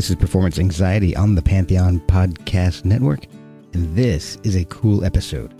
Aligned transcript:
This 0.00 0.08
is 0.08 0.16
Performance 0.16 0.58
Anxiety 0.58 1.14
on 1.14 1.34
the 1.34 1.42
Pantheon 1.42 2.00
Podcast 2.00 2.86
Network, 2.86 3.26
and 3.74 3.94
this 3.94 4.38
is 4.44 4.56
a 4.56 4.64
cool 4.64 5.04
episode. 5.04 5.52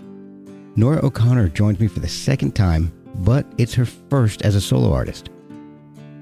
Nora 0.75 1.05
O'Connor 1.05 1.49
joins 1.49 1.79
me 1.79 1.87
for 1.87 1.99
the 1.99 2.07
second 2.07 2.55
time, 2.55 2.91
but 3.17 3.45
it's 3.59 3.75
her 3.75 3.85
first 3.85 4.41
as 4.41 4.55
a 4.55 4.59
solo 4.59 4.91
artist. 4.93 5.29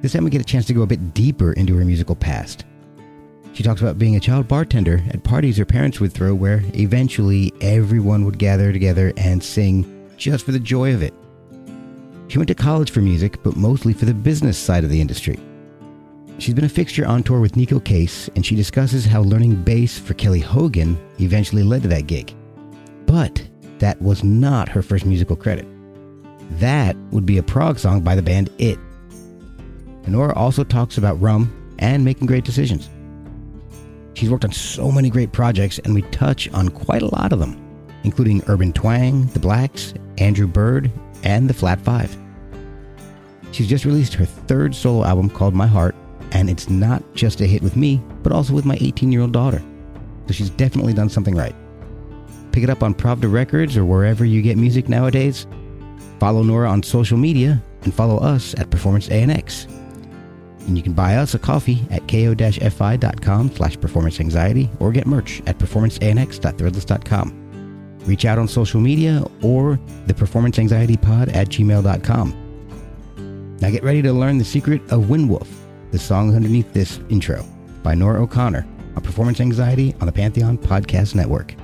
This 0.01 0.11
time 0.11 0.25
we 0.25 0.31
get 0.31 0.41
a 0.41 0.43
chance 0.43 0.65
to 0.65 0.73
go 0.73 0.81
a 0.81 0.85
bit 0.85 1.13
deeper 1.13 1.53
into 1.53 1.77
her 1.77 1.85
musical 1.85 2.13
past. 2.13 2.65
She 3.53 3.63
talks 3.63 3.79
about 3.79 3.97
being 3.97 4.17
a 4.17 4.19
child 4.19 4.49
bartender 4.49 5.01
at 5.11 5.23
parties 5.23 5.55
her 5.55 5.63
parents 5.63 6.01
would 6.01 6.11
throw 6.11 6.35
where 6.35 6.61
eventually 6.73 7.53
everyone 7.61 8.25
would 8.25 8.37
gather 8.37 8.73
together 8.73 9.13
and 9.15 9.41
sing 9.41 10.11
just 10.17 10.45
for 10.45 10.51
the 10.51 10.59
joy 10.59 10.93
of 10.93 11.03
it. 11.03 11.13
She 12.27 12.37
went 12.37 12.49
to 12.49 12.53
college 12.53 12.91
for 12.91 12.99
music, 12.99 13.41
but 13.43 13.55
mostly 13.55 13.93
for 13.93 14.03
the 14.03 14.13
business 14.13 14.57
side 14.57 14.83
of 14.83 14.89
the 14.89 14.99
industry. 14.99 15.39
She's 16.39 16.53
been 16.53 16.63
a 16.63 16.69
fixture 16.69 17.05
on 17.05 17.21
tour 17.21 17.41
with 17.41 17.55
Neko 17.55 17.83
Case, 17.83 18.29
and 18.33 18.45
she 18.45 18.55
discusses 18.55 19.05
how 19.05 19.21
learning 19.23 19.61
bass 19.61 19.99
for 19.99 20.13
Kelly 20.13 20.39
Hogan 20.39 20.97
eventually 21.19 21.63
led 21.63 21.81
to 21.81 21.89
that 21.89 22.07
gig. 22.07 22.33
But 23.05 23.45
that 23.79 24.01
was 24.01 24.23
not 24.23 24.69
her 24.69 24.81
first 24.81 25.05
musical 25.05 25.35
credit. 25.35 25.67
That 26.51 26.95
would 27.11 27.25
be 27.25 27.39
a 27.39 27.43
prog 27.43 27.77
song 27.77 28.01
by 28.01 28.15
the 28.15 28.21
band 28.21 28.49
It. 28.57 28.79
Nora 30.07 30.33
also 30.33 30.63
talks 30.63 30.97
about 30.97 31.21
rum 31.21 31.75
and 31.79 32.05
making 32.05 32.25
great 32.25 32.45
decisions. 32.45 32.89
She's 34.13 34.29
worked 34.29 34.45
on 34.45 34.53
so 34.53 34.91
many 34.93 35.09
great 35.09 35.33
projects, 35.33 35.79
and 35.79 35.93
we 35.93 36.03
touch 36.03 36.49
on 36.53 36.69
quite 36.69 37.01
a 37.01 37.13
lot 37.13 37.33
of 37.33 37.39
them, 37.39 37.61
including 38.03 38.43
Urban 38.47 38.71
Twang, 38.71 39.27
The 39.27 39.39
Blacks, 39.39 39.93
Andrew 40.17 40.47
Bird, 40.47 40.89
and 41.23 41.49
The 41.49 41.53
Flat 41.53 41.81
Five. 41.81 42.17
She's 43.51 43.67
just 43.67 43.83
released 43.83 44.13
her 44.13 44.25
third 44.25 44.73
solo 44.73 45.03
album 45.03 45.29
called 45.29 45.53
My 45.53 45.67
Heart, 45.67 45.95
and 46.31 46.49
it's 46.49 46.69
not 46.69 47.03
just 47.13 47.41
a 47.41 47.45
hit 47.45 47.61
with 47.61 47.75
me, 47.75 48.01
but 48.23 48.31
also 48.31 48.53
with 48.53 48.65
my 48.65 48.77
18 48.79 49.11
year 49.11 49.21
old 49.21 49.33
daughter. 49.33 49.61
So 50.27 50.33
she's 50.33 50.49
definitely 50.51 50.93
done 50.93 51.09
something 51.09 51.35
right. 51.35 51.55
Pick 52.51 52.63
it 52.63 52.69
up 52.69 52.83
on 52.83 52.93
Pravda 52.93 53.31
Records 53.31 53.77
or 53.77 53.85
wherever 53.85 54.25
you 54.25 54.41
get 54.41 54.57
music 54.57 54.89
nowadays. 54.89 55.47
Follow 56.19 56.43
Nora 56.43 56.69
on 56.69 56.83
social 56.83 57.17
media 57.17 57.63
and 57.83 57.93
follow 57.93 58.17
us 58.17 58.53
at 58.59 58.69
Performance 58.69 59.07
ANX. 59.09 59.67
And 60.67 60.77
you 60.77 60.83
can 60.83 60.93
buy 60.93 61.15
us 61.15 61.33
a 61.33 61.39
coffee 61.39 61.83
at 61.89 62.07
ko-fi.com 62.07 63.55
slash 63.55 63.79
performance 63.79 64.19
anxiety 64.19 64.69
or 64.79 64.91
get 64.91 65.07
merch 65.07 65.41
at 65.47 65.57
performanceanx.threadless.com. 65.57 67.99
Reach 68.05 68.25
out 68.25 68.37
on 68.37 68.47
social 68.47 68.79
media 68.79 69.23
or 69.41 69.79
the 70.07 70.13
performance 70.13 70.59
anxiety 70.59 70.97
pod 70.97 71.29
at 71.29 71.49
gmail.com. 71.49 73.57
Now 73.61 73.69
get 73.69 73.83
ready 73.83 74.01
to 74.03 74.13
learn 74.13 74.37
the 74.37 74.45
secret 74.45 74.81
of 74.91 75.05
Winwoof 75.05 75.47
the 75.91 75.99
song 75.99 76.35
underneath 76.35 76.71
this 76.73 76.99
intro 77.09 77.43
by 77.83 77.95
Nora 77.95 78.21
O'Connor 78.21 78.67
on 78.95 79.01
Performance 79.01 79.39
Anxiety 79.39 79.95
on 79.99 80.05
the 80.05 80.11
Pantheon 80.11 80.57
Podcast 80.57 81.15
Network. 81.15 81.55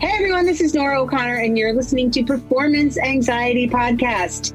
Hey 0.00 0.10
everyone, 0.14 0.46
this 0.46 0.60
is 0.60 0.74
Nora 0.74 1.00
O'Connor, 1.00 1.36
and 1.36 1.56
you're 1.56 1.72
listening 1.72 2.10
to 2.10 2.24
Performance 2.24 2.98
Anxiety 2.98 3.68
Podcast. 3.68 4.52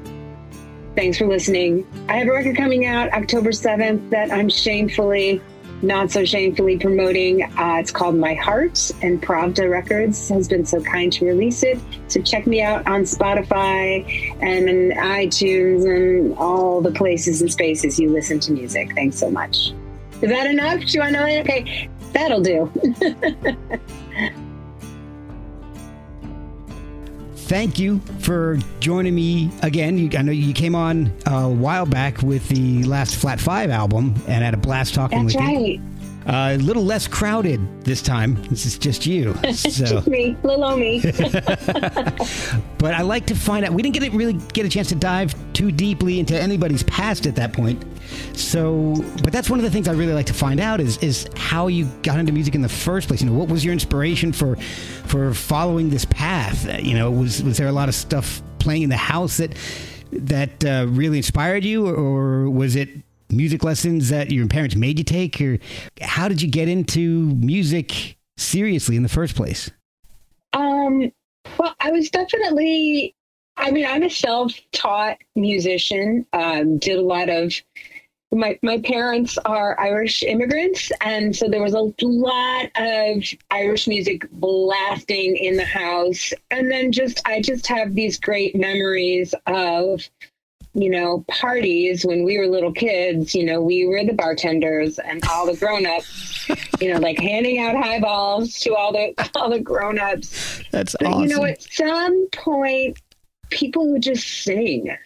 Thanks 0.94 1.16
for 1.16 1.26
listening. 1.26 1.86
I 2.08 2.16
have 2.16 2.28
a 2.28 2.32
record 2.32 2.56
coming 2.56 2.86
out 2.86 3.10
October 3.12 3.50
7th 3.50 4.10
that 4.10 4.30
I'm 4.30 4.48
shamefully 4.48 5.40
not 5.82 6.10
so 6.10 6.24
shamefully 6.24 6.78
promoting. 6.78 7.42
Uh, 7.42 7.76
it's 7.80 7.90
called 7.90 8.16
My 8.16 8.34
Heart, 8.34 8.90
and 9.02 9.22
Pravda 9.22 9.70
Records 9.70 10.28
has 10.28 10.48
been 10.48 10.66
so 10.66 10.80
kind 10.82 11.12
to 11.12 11.26
release 11.26 11.62
it. 11.62 11.78
So 12.08 12.20
check 12.20 12.46
me 12.46 12.62
out 12.62 12.86
on 12.86 13.02
Spotify 13.02 14.04
and 14.40 14.92
iTunes 14.92 15.84
and 15.86 16.36
all 16.36 16.80
the 16.80 16.92
places 16.92 17.40
and 17.40 17.52
spaces 17.52 17.98
you 17.98 18.10
listen 18.10 18.40
to 18.40 18.52
music. 18.52 18.94
Thanks 18.94 19.18
so 19.18 19.30
much. 19.30 19.72
Is 20.20 20.30
that 20.30 20.46
enough? 20.46 20.80
Do 20.80 20.86
you 20.86 21.00
want 21.00 21.14
to? 21.14 21.40
Okay, 21.40 21.88
that'll 22.12 22.40
do. 22.40 22.70
thank 27.48 27.78
you 27.78 27.98
for 28.20 28.58
joining 28.78 29.14
me 29.14 29.50
again. 29.62 29.96
You, 29.96 30.10
I 30.16 30.22
know 30.22 30.32
you 30.32 30.52
came 30.52 30.74
on 30.74 31.10
a 31.26 31.48
while 31.48 31.86
back 31.86 32.22
with 32.22 32.46
the 32.48 32.84
last 32.84 33.16
Flat 33.16 33.40
Five 33.40 33.70
album 33.70 34.14
and 34.28 34.44
had 34.44 34.54
a 34.54 34.58
blast 34.58 34.94
talking 34.94 35.24
That's 35.24 35.34
with 35.34 35.44
right. 35.44 35.58
you. 35.58 35.82
Uh, 36.26 36.56
a 36.56 36.58
little 36.58 36.84
less 36.84 37.08
crowded 37.08 37.58
this 37.84 38.02
time. 38.02 38.34
This 38.50 38.66
is 38.66 38.76
just 38.78 39.06
you. 39.06 39.34
So. 39.54 39.70
just 39.70 40.06
me, 40.06 40.36
little 40.42 40.76
me. 40.76 41.00
but 42.78 42.94
I 42.94 43.00
like 43.00 43.24
to 43.26 43.34
find 43.34 43.64
out. 43.64 43.72
We 43.72 43.82
didn't 43.82 43.94
get 43.94 44.02
it 44.02 44.12
really 44.12 44.34
get 44.52 44.66
a 44.66 44.68
chance 44.68 44.90
to 44.90 44.94
dive 44.94 45.34
too 45.54 45.72
deeply 45.72 46.20
into 46.20 46.38
anybody's 46.38 46.82
past 46.82 47.26
at 47.26 47.34
that 47.36 47.54
point. 47.54 47.82
So, 48.32 48.94
but 49.22 49.32
that's 49.32 49.50
one 49.50 49.58
of 49.58 49.64
the 49.64 49.70
things 49.70 49.88
I 49.88 49.92
really 49.92 50.12
like 50.12 50.26
to 50.26 50.34
find 50.34 50.60
out 50.60 50.80
is 50.80 50.98
is 50.98 51.28
how 51.36 51.66
you 51.66 51.86
got 52.02 52.18
into 52.18 52.32
music 52.32 52.54
in 52.54 52.62
the 52.62 52.68
first 52.68 53.08
place. 53.08 53.20
You 53.20 53.28
know, 53.28 53.36
what 53.36 53.48
was 53.48 53.64
your 53.64 53.72
inspiration 53.72 54.32
for 54.32 54.56
for 55.06 55.34
following 55.34 55.90
this 55.90 56.04
path? 56.04 56.68
Uh, 56.68 56.78
You 56.78 56.94
know, 56.94 57.10
was 57.10 57.42
was 57.42 57.58
there 57.58 57.68
a 57.68 57.72
lot 57.72 57.88
of 57.88 57.94
stuff 57.94 58.42
playing 58.58 58.82
in 58.82 58.90
the 58.90 58.96
house 58.96 59.36
that 59.38 59.56
that 60.12 60.64
uh, 60.64 60.86
really 60.88 61.18
inspired 61.18 61.64
you, 61.64 61.86
or, 61.86 61.94
or 61.94 62.50
was 62.50 62.76
it 62.76 62.88
music 63.30 63.62
lessons 63.62 64.08
that 64.08 64.30
your 64.30 64.46
parents 64.46 64.74
made 64.74 64.98
you 64.98 65.04
take, 65.04 65.40
or 65.40 65.58
how 66.00 66.28
did 66.28 66.40
you 66.40 66.48
get 66.48 66.68
into 66.68 67.26
music 67.36 68.16
seriously 68.36 68.96
in 68.96 69.02
the 69.02 69.08
first 69.08 69.34
place? 69.36 69.70
Um, 70.54 71.12
well, 71.58 71.74
I 71.80 71.90
was 71.90 72.10
definitely, 72.10 73.14
I 73.56 73.70
mean, 73.70 73.84
I'm 73.84 74.02
a 74.02 74.10
self 74.10 74.52
taught 74.72 75.18
musician, 75.36 76.24
um, 76.32 76.78
did 76.78 76.98
a 76.98 77.02
lot 77.02 77.28
of. 77.28 77.52
My 78.30 78.58
my 78.62 78.78
parents 78.78 79.38
are 79.38 79.78
Irish 79.80 80.22
immigrants, 80.22 80.92
and 81.00 81.34
so 81.34 81.48
there 81.48 81.62
was 81.62 81.72
a 81.72 81.92
lot 82.02 82.70
of 82.76 83.24
Irish 83.50 83.88
music 83.88 84.30
blasting 84.32 85.36
in 85.36 85.56
the 85.56 85.64
house. 85.64 86.32
And 86.50 86.70
then 86.70 86.92
just 86.92 87.22
I 87.26 87.40
just 87.40 87.66
have 87.68 87.94
these 87.94 88.20
great 88.20 88.54
memories 88.54 89.34
of 89.46 90.08
you 90.74 90.90
know, 90.90 91.24
parties 91.28 92.04
when 92.04 92.24
we 92.24 92.38
were 92.38 92.46
little 92.46 92.72
kids, 92.72 93.34
you 93.34 93.44
know, 93.44 93.60
we 93.60 93.86
were 93.86 94.04
the 94.04 94.12
bartenders 94.12 94.98
and 94.98 95.20
all 95.28 95.46
the 95.46 95.56
grown-ups, 95.56 96.48
you 96.80 96.92
know, 96.92 97.00
like 97.00 97.18
handing 97.18 97.58
out 97.58 97.76
highballs 97.76 98.54
to 98.60 98.74
all 98.74 98.92
the 98.92 99.12
all 99.34 99.50
the 99.50 99.60
grown-ups. 99.60 100.62
That's 100.70 100.94
But, 100.98 101.08
awesome. 101.08 101.22
You 101.22 101.28
know, 101.36 101.44
at 101.44 101.62
some 101.62 102.28
point 102.32 102.98
people 103.50 103.90
would 103.92 104.02
just 104.02 104.26
sing. 104.42 104.96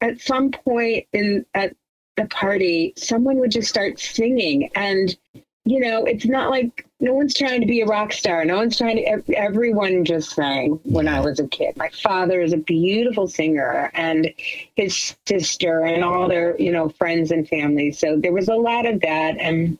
At 0.00 0.20
some 0.20 0.50
point 0.50 1.06
in 1.12 1.46
at 1.54 1.76
the 2.16 2.26
party, 2.26 2.92
someone 2.96 3.38
would 3.38 3.50
just 3.50 3.68
start 3.68 3.98
singing 3.98 4.70
and 4.74 5.16
you 5.64 5.78
know, 5.78 6.04
it's 6.04 6.26
not 6.26 6.50
like 6.50 6.88
no 6.98 7.14
one's 7.14 7.34
trying 7.34 7.60
to 7.60 7.66
be 7.68 7.82
a 7.82 7.86
rock 7.86 8.12
star. 8.12 8.44
No 8.44 8.56
one's 8.56 8.76
trying 8.78 8.96
to. 8.96 9.36
Everyone 9.36 10.04
just 10.04 10.30
sang 10.30 10.80
when 10.82 11.06
I 11.06 11.20
was 11.20 11.38
a 11.38 11.46
kid. 11.46 11.76
My 11.76 11.88
father 12.02 12.40
is 12.40 12.52
a 12.52 12.56
beautiful 12.56 13.28
singer, 13.28 13.88
and 13.94 14.32
his 14.74 15.14
sister, 15.28 15.84
and 15.84 16.02
all 16.02 16.26
their 16.26 16.60
you 16.60 16.72
know 16.72 16.88
friends 16.88 17.30
and 17.30 17.48
family. 17.48 17.92
So 17.92 18.16
there 18.16 18.32
was 18.32 18.48
a 18.48 18.56
lot 18.56 18.86
of 18.86 19.00
that, 19.02 19.36
and 19.38 19.78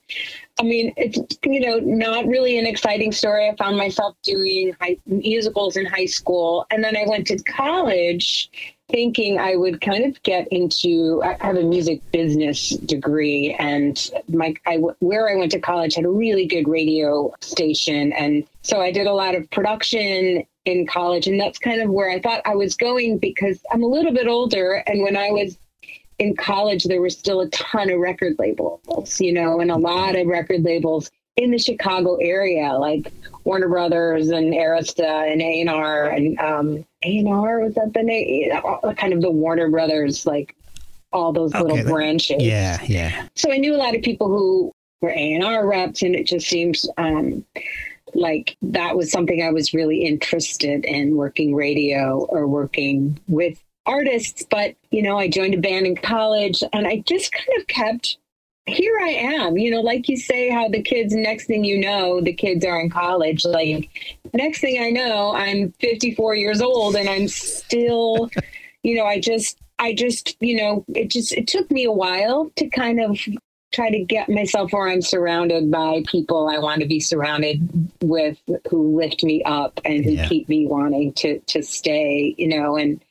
I 0.61 0.63
mean, 0.63 0.95
it's 0.97 1.19
you 1.45 1.59
know 1.59 1.79
not 1.79 2.27
really 2.27 2.61
an 2.61 2.67
exciting 2.67 3.11
story. 3.11 3.49
I 3.49 3.57
found 3.57 3.77
myself 3.77 4.15
doing 4.23 4.77
high, 4.81 4.99
musicals 5.07 5.77
in 5.77 5.85
high 5.85 6.07
school, 6.07 6.65
and 6.71 6.85
then 6.85 6.97
I 6.97 7.07
went 7.09 7.27
to 7.29 7.43
college 7.43 8.51
thinking 8.89 9.39
I 9.39 9.57
would 9.57 9.81
kind 9.81 10.05
of 10.05 10.23
get 10.23 10.49
into. 10.49 11.23
I 11.25 11.37
have 11.45 11.57
a 11.57 11.63
music 11.63 12.01
business 12.13 12.71
degree, 12.71 13.55
and 13.59 14.11
my 14.29 14.55
I 14.67 14.77
where 15.01 15.31
I 15.31 15.37
went 15.37 15.53
to 15.53 15.61
college 15.61 15.95
had 15.95 16.05
a 16.05 16.11
really 16.11 16.47
good 16.47 16.69
radio 16.69 17.33
station, 17.41 18.13
and 18.13 18.45
so 18.63 18.81
I 18.81 18.93
did 18.93 19.07
a 19.07 19.13
lot 19.13 19.35
of 19.35 19.51
production 19.51 20.45
in 20.65 20.87
college, 20.87 21.27
and 21.27 21.41
that's 21.41 21.59
kind 21.59 21.81
of 21.81 21.91
where 21.91 22.11
I 22.11 22.21
thought 22.21 22.43
I 22.45 22.55
was 22.55 22.77
going 22.77 23.19
because 23.19 23.61
I'm 23.73 23.83
a 23.83 23.89
little 23.89 24.13
bit 24.13 24.29
older, 24.29 24.83
and 24.87 25.03
when 25.03 25.17
I 25.17 25.31
was 25.31 25.59
in 26.19 26.37
college, 26.37 26.85
there 26.85 27.01
were 27.01 27.11
still 27.11 27.41
a 27.41 27.49
ton 27.51 27.91
of 27.91 27.99
record 27.99 28.39
labels, 28.39 29.21
you 29.21 29.33
know, 29.33 29.61
and 29.61 29.71
a 29.71 29.77
lot 29.77 30.17
of 30.17 30.27
record 30.27 30.63
labels 30.63 31.11
in 31.37 31.51
the 31.51 31.59
Chicago 31.59 32.17
area, 32.17 32.73
like 32.75 33.13
Warner 33.45 33.69
Brothers 33.69 34.29
and 34.29 34.53
Arista 34.53 35.33
and 35.33 35.41
A&R 35.41 36.07
and 36.07 36.39
um, 36.39 36.85
A&R 37.05 37.61
was 37.61 37.75
that 37.75 37.93
the 37.95 38.03
name? 38.03 38.51
Uh, 38.53 38.93
Kind 38.95 39.13
of 39.13 39.21
the 39.23 39.31
Warner 39.31 39.69
Brothers, 39.71 40.27
like 40.27 40.55
all 41.13 41.33
those 41.33 41.53
little 41.53 41.73
Okay, 41.73 41.83
that- 41.83 41.91
branches. 41.91 42.43
Yeah, 42.43 42.79
yeah. 42.87 43.27
So 43.35 43.53
I 43.53 43.59
knew 43.59 43.75
a 43.75 43.77
lot 43.77 43.95
of 43.95 44.03
people 44.03 44.29
who 44.29 44.73
were 45.01 45.11
A&R 45.11 45.67
reps 45.67 46.03
and 46.03 46.15
it 46.15 46.27
just 46.27 46.49
seems 46.49 46.89
um, 46.97 47.45
like 48.15 48.57
that 48.63 48.97
was 48.97 49.11
something 49.11 49.43
I 49.43 49.51
was 49.51 49.75
really 49.75 50.05
interested 50.05 50.85
in 50.85 51.17
working 51.17 51.55
radio 51.55 52.25
or 52.29 52.47
working 52.47 53.19
with 53.29 53.63
artists. 53.87 54.45
But, 54.49 54.77
you 54.91 55.03
know, 55.03 55.19
I 55.19 55.29
joined 55.29 55.55
a 55.55 55.59
band 55.59 55.87
in 55.87 55.97
college 55.97 56.63
and 56.73 56.87
I 56.87 56.99
just 57.07 57.33
kind 57.33 57.49
of 57.59 57.67
kept 57.67 58.17
here 58.67 58.99
I 59.01 59.09
am, 59.09 59.59
you 59.59 59.71
know, 59.71 59.81
like 59.81 60.09
you 60.09 60.17
say, 60.17 60.51
how 60.51 60.69
the 60.69 60.83
kids, 60.83 61.15
next 61.15 61.47
thing 61.47 61.65
you 61.65 61.79
know, 61.79 62.21
the 62.21 62.33
kids 62.33 62.65
are 62.65 62.81
in 62.81 62.91
college. 62.91 63.45
Like, 63.45 63.91
next 64.35 64.61
thing 64.61 64.83
I 64.83 64.91
know, 64.91 65.35
I'm 65.35 65.73
54 65.81 66.37
years 66.37 66.61
old 66.63 66.95
and 66.95 67.09
I'm 67.09 67.29
still, 67.29 68.31
you 68.83 68.97
know, 68.97 69.05
I 69.05 69.21
just, 69.21 69.59
I 69.79 69.95
just, 69.95 70.37
you 70.41 70.57
know, 70.57 70.85
it 70.95 71.11
just, 71.11 71.33
it 71.33 71.49
took 71.49 71.71
me 71.71 71.85
a 71.85 71.93
while 71.93 72.53
to 72.57 72.69
kind 72.69 73.01
of 73.01 73.19
try 73.73 73.91
to 73.91 74.05
get 74.05 74.29
myself 74.29 74.73
where 74.73 74.89
I'm 74.89 75.03
surrounded 75.03 75.71
by 75.71 76.03
people 76.07 76.49
I 76.49 76.59
want 76.59 76.83
to 76.83 76.87
be 76.87 77.01
surrounded 77.01 77.69
with 78.03 78.39
who 78.71 78.97
lift 78.97 79.25
me 79.25 79.43
up 79.45 79.81
and 79.85 80.05
who 80.05 80.13
yeah. 80.13 80.29
keep 80.29 80.49
me 80.49 80.67
wanting 80.67 81.15
to 81.15 81.41
to 81.41 81.63
stay, 81.63 82.35
you 82.37 82.49
know, 82.49 82.77
and 82.77 83.03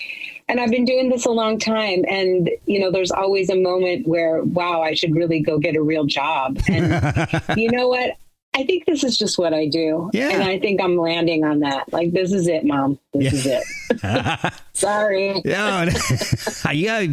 and 0.52 0.60
I've 0.60 0.70
been 0.70 0.84
doing 0.84 1.10
this 1.10 1.26
a 1.26 1.32
long 1.32 1.58
time 1.58 2.04
and 2.10 2.50
you 2.66 2.80
know 2.80 2.92
there's 2.92 3.10
always 3.10 3.50
a 3.50 3.56
moment 3.56 4.06
where 4.06 4.44
wow, 4.44 4.82
I 4.82 4.94
should 4.94 5.16
really 5.16 5.40
go 5.40 5.58
get 5.58 5.78
a 5.78 5.82
real 5.82 6.06
job. 6.06 6.60
And 6.68 7.42
you 7.58 7.72
know 7.72 7.88
what? 7.88 8.18
I 8.54 8.66
think 8.66 8.86
this 8.86 9.02
is 9.06 9.18
just 9.18 9.38
what 9.38 9.54
I 9.54 9.68
do. 9.68 10.10
Yeah. 10.12 10.30
And 10.32 10.44
I 10.44 10.60
think 10.60 10.82
I'm 10.82 10.98
landing 10.98 11.46
on 11.46 11.62
that. 11.62 11.92
Like, 11.94 12.12
this 12.12 12.34
is 12.34 12.50
it, 12.50 12.66
mom. 12.66 13.00
This 13.14 13.46
yeah. 13.46 13.62
is 13.92 14.44
it. 14.44 14.54
sorry. 14.74 15.42
Yeah. 15.46 15.90
yeah. 16.74 17.06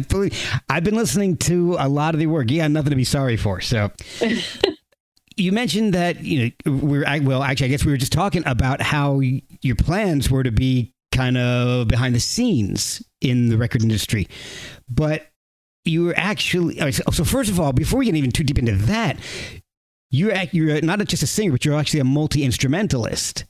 I've 0.69 0.83
been 0.83 0.97
listening 0.97 1.37
to 1.37 1.77
a 1.79 1.87
lot 1.87 2.13
of 2.13 2.19
the 2.19 2.27
work. 2.27 2.51
Yeah. 2.51 2.67
Nothing 2.67 2.89
to 2.89 2.97
be 2.97 3.05
sorry 3.05 3.37
for. 3.37 3.61
So. 3.61 3.89
you 5.37 5.53
mentioned 5.53 5.93
that 5.93 6.25
you 6.25 6.53
know 6.65 6.73
we're 6.73 7.05
I, 7.05 7.19
well 7.19 7.41
actually 7.41 7.67
I 7.67 7.69
guess 7.69 7.85
we 7.85 7.93
were 7.93 7.97
just 7.97 8.11
talking 8.11 8.43
about 8.45 8.81
how 8.81 9.21
your 9.21 9.77
plans 9.77 10.29
were 10.29 10.43
to 10.43 10.51
be 10.51 10.93
kind 11.13 11.37
of 11.37 11.87
behind 11.87 12.13
the 12.13 12.19
scenes 12.19 13.01
in 13.21 13.49
the 13.49 13.57
record 13.57 13.81
industry, 13.81 14.27
but 14.89 15.27
you 15.85 16.03
were 16.03 16.13
actually 16.17 16.91
so 16.91 17.23
first 17.23 17.49
of 17.49 17.59
all 17.59 17.71
before 17.71 17.99
we 17.99 18.05
get 18.05 18.15
even 18.15 18.31
too 18.31 18.43
deep 18.43 18.59
into 18.59 18.73
that 18.73 19.17
you're 20.09 20.33
you're 20.51 20.81
not 20.81 20.99
just 21.05 21.23
a 21.23 21.27
singer, 21.27 21.51
but 21.51 21.65
you're 21.65 21.75
actually 21.75 21.99
a 21.99 22.05
multi 22.05 22.43
instrumentalist. 22.43 23.45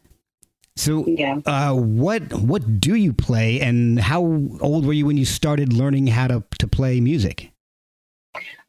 So, 0.75 1.05
yeah. 1.07 1.39
uh, 1.45 1.73
what 1.73 2.33
what 2.33 2.79
do 2.79 2.95
you 2.95 3.13
play, 3.13 3.59
and 3.61 3.99
how 3.99 4.21
old 4.61 4.85
were 4.85 4.93
you 4.93 5.05
when 5.05 5.17
you 5.17 5.25
started 5.25 5.73
learning 5.73 6.07
how 6.07 6.27
to 6.27 6.43
to 6.59 6.67
play 6.67 6.99
music? 7.01 7.48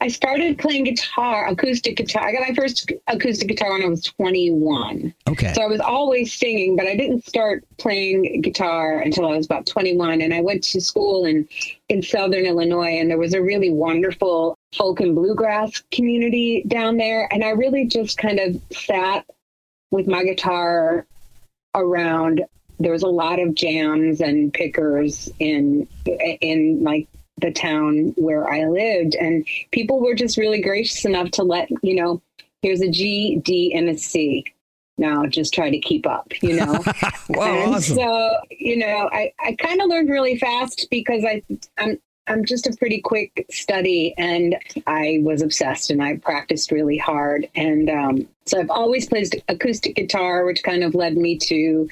I 0.00 0.08
started 0.08 0.58
playing 0.58 0.84
guitar, 0.84 1.46
acoustic 1.48 1.96
guitar. 1.96 2.26
I 2.26 2.32
got 2.32 2.48
my 2.48 2.54
first 2.54 2.90
acoustic 3.06 3.48
guitar 3.48 3.72
when 3.72 3.82
I 3.82 3.88
was 3.88 4.02
21. 4.02 5.14
Okay. 5.28 5.52
So 5.52 5.62
I 5.62 5.66
was 5.66 5.80
always 5.80 6.32
singing, 6.32 6.76
but 6.76 6.86
I 6.86 6.96
didn't 6.96 7.26
start 7.26 7.64
playing 7.78 8.40
guitar 8.40 9.00
until 9.00 9.26
I 9.26 9.36
was 9.36 9.46
about 9.46 9.66
21. 9.66 10.20
And 10.20 10.32
I 10.32 10.40
went 10.40 10.62
to 10.64 10.80
school 10.80 11.24
in, 11.24 11.48
in 11.88 12.02
Southern 12.02 12.46
Illinois, 12.46 12.98
and 12.98 13.10
there 13.10 13.18
was 13.18 13.34
a 13.34 13.42
really 13.42 13.70
wonderful 13.70 14.56
folk 14.76 15.00
and 15.00 15.14
bluegrass 15.14 15.82
community 15.90 16.64
down 16.66 16.96
there. 16.96 17.28
And 17.32 17.44
I 17.44 17.50
really 17.50 17.86
just 17.86 18.18
kind 18.18 18.38
of 18.38 18.60
sat 18.72 19.26
with 19.90 20.06
my 20.06 20.24
guitar 20.24 21.06
around 21.74 22.42
there 22.80 22.92
was 22.92 23.02
a 23.02 23.08
lot 23.08 23.38
of 23.38 23.54
jams 23.54 24.20
and 24.20 24.52
pickers 24.52 25.30
in 25.38 25.86
in 26.06 26.82
like 26.82 27.06
the 27.40 27.52
town 27.52 28.14
where 28.16 28.48
I 28.48 28.66
lived. 28.66 29.14
And 29.14 29.46
people 29.70 30.00
were 30.00 30.14
just 30.14 30.36
really 30.36 30.60
gracious 30.60 31.04
enough 31.04 31.30
to 31.32 31.42
let, 31.42 31.68
you 31.82 31.94
know, 31.94 32.22
here's 32.62 32.80
a 32.80 32.90
G, 32.90 33.36
D, 33.36 33.72
and 33.74 33.88
a 33.88 33.96
C. 33.96 34.44
Now 34.98 35.24
just 35.26 35.54
try 35.54 35.70
to 35.70 35.78
keep 35.78 36.06
up, 36.06 36.30
you 36.42 36.56
know. 36.56 36.72
wow, 37.30 37.64
and 37.64 37.74
awesome. 37.74 37.96
so, 37.96 38.36
you 38.50 38.76
know, 38.76 39.08
I, 39.12 39.32
I 39.40 39.54
kind 39.54 39.80
of 39.80 39.88
learned 39.88 40.10
really 40.10 40.38
fast 40.38 40.88
because 40.90 41.24
I 41.24 41.42
I'm 41.78 41.98
I'm 42.30 42.44
just 42.44 42.66
a 42.66 42.76
pretty 42.76 43.00
quick 43.00 43.46
study 43.50 44.14
and 44.16 44.56
I 44.86 45.18
was 45.22 45.42
obsessed 45.42 45.90
and 45.90 46.02
I 46.02 46.16
practiced 46.18 46.70
really 46.70 46.96
hard. 46.96 47.48
And 47.56 47.90
um, 47.90 48.28
so 48.46 48.60
I've 48.60 48.70
always 48.70 49.08
played 49.08 49.42
acoustic 49.48 49.96
guitar, 49.96 50.44
which 50.44 50.62
kind 50.62 50.84
of 50.84 50.94
led 50.94 51.16
me 51.16 51.38
to 51.38 51.88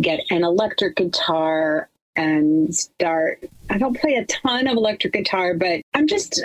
get 0.00 0.20
an 0.30 0.44
electric 0.44 0.96
guitar 0.96 1.90
and 2.16 2.74
start. 2.74 3.44
I 3.70 3.78
don't 3.78 3.98
play 3.98 4.14
a 4.14 4.24
ton 4.26 4.66
of 4.66 4.76
electric 4.76 5.12
guitar, 5.12 5.54
but 5.54 5.82
I'm 5.94 6.06
just. 6.06 6.42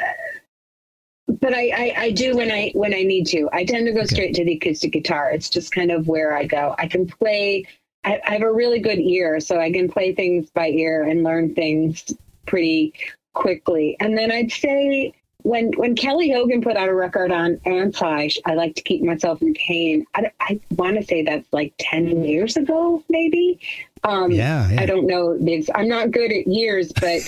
But 1.27 1.53
I, 1.53 1.69
I, 1.69 1.93
I 1.97 2.11
do 2.11 2.37
when 2.37 2.51
I 2.51 2.71
when 2.73 2.93
I 2.93 3.03
need 3.03 3.25
to. 3.27 3.49
I 3.51 3.65
tend 3.65 3.85
to 3.87 3.93
go 3.93 4.01
okay. 4.01 4.15
straight 4.15 4.35
to 4.35 4.45
the 4.45 4.53
acoustic 4.53 4.93
guitar. 4.93 5.29
It's 5.31 5.49
just 5.49 5.71
kind 5.71 5.91
of 5.91 6.07
where 6.07 6.35
I 6.35 6.45
go. 6.45 6.75
I 6.77 6.87
can 6.87 7.05
play. 7.05 7.65
I, 8.05 8.21
I 8.25 8.33
have 8.33 8.43
a 8.43 8.51
really 8.51 8.79
good 8.79 8.99
ear, 8.99 9.39
so 9.39 9.59
I 9.59 9.71
can 9.71 9.89
play 9.89 10.13
things 10.13 10.49
by 10.51 10.69
ear 10.69 11.03
and 11.03 11.23
learn 11.23 11.53
things 11.53 12.15
pretty 12.45 12.93
quickly. 13.33 13.97
And 13.99 14.17
then 14.17 14.31
I'd 14.31 14.51
say 14.51 15.13
when 15.43 15.71
when 15.73 15.95
Kelly 15.95 16.31
Hogan 16.31 16.61
put 16.61 16.75
out 16.75 16.89
a 16.89 16.93
record 16.93 17.31
on 17.31 17.59
Anti, 17.65 18.29
I 18.45 18.53
like 18.55 18.75
to 18.75 18.81
keep 18.81 19.03
myself 19.03 19.41
in 19.41 19.53
pain. 19.53 20.05
I, 20.15 20.31
I 20.39 20.59
want 20.71 20.97
to 20.97 21.05
say 21.05 21.23
that's 21.23 21.51
like 21.53 21.73
ten 21.77 22.23
years 22.23 22.57
ago, 22.57 23.03
maybe. 23.09 23.59
Um, 24.07 24.31
yeah, 24.31 24.69
yeah, 24.69 24.81
I 24.81 24.85
don't 24.85 25.05
know. 25.05 25.37
I'm 25.75 25.87
not 25.87 26.11
good 26.11 26.31
at 26.31 26.47
years, 26.47 26.91
but 26.93 27.21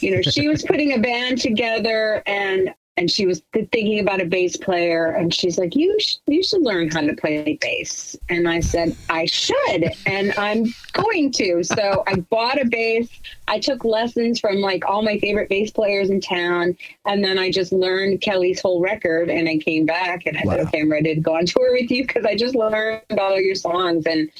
you 0.00 0.14
know, 0.14 0.22
she 0.22 0.48
was 0.48 0.62
putting 0.62 0.92
a 0.94 0.98
band 0.98 1.40
together, 1.40 2.22
and 2.26 2.74
and 2.96 3.10
she 3.10 3.26
was 3.26 3.42
thinking 3.52 4.00
about 4.00 4.20
a 4.20 4.26
bass 4.26 4.56
player 4.56 5.06
and 5.12 5.32
she's 5.32 5.56
like 5.56 5.74
you 5.74 5.96
sh- 5.98 6.16
you 6.26 6.42
should 6.42 6.62
learn 6.62 6.90
how 6.90 7.00
to 7.00 7.14
play 7.14 7.56
bass. 7.60 8.16
And 8.28 8.48
i 8.48 8.60
said 8.60 8.94
i 9.08 9.24
should 9.24 9.90
and 10.06 10.34
i'm 10.36 10.66
going 10.92 11.32
to. 11.32 11.62
So 11.64 12.04
i 12.06 12.16
bought 12.16 12.60
a 12.60 12.66
bass. 12.66 13.08
I 13.48 13.58
took 13.58 13.84
lessons 13.84 14.40
from 14.40 14.56
like 14.56 14.84
all 14.86 15.02
my 15.02 15.18
favorite 15.18 15.48
bass 15.48 15.70
players 15.70 16.10
in 16.10 16.20
town 16.20 16.76
and 17.06 17.24
then 17.24 17.38
i 17.38 17.50
just 17.50 17.72
learned 17.72 18.20
kelly's 18.20 18.60
whole 18.60 18.80
record 18.80 19.30
and 19.30 19.48
i 19.48 19.56
came 19.56 19.86
back 19.86 20.26
and 20.26 20.36
i 20.36 20.42
wow. 20.44 20.56
said 20.56 20.66
okay 20.66 20.80
i'm 20.82 20.92
ready 20.92 21.14
to 21.14 21.20
go 21.20 21.36
on 21.36 21.46
tour 21.46 21.72
with 21.72 21.90
you 21.90 22.06
because 22.06 22.24
i 22.24 22.36
just 22.36 22.54
learned 22.54 23.02
all 23.18 23.40
your 23.40 23.54
songs. 23.54 24.06
And 24.06 24.30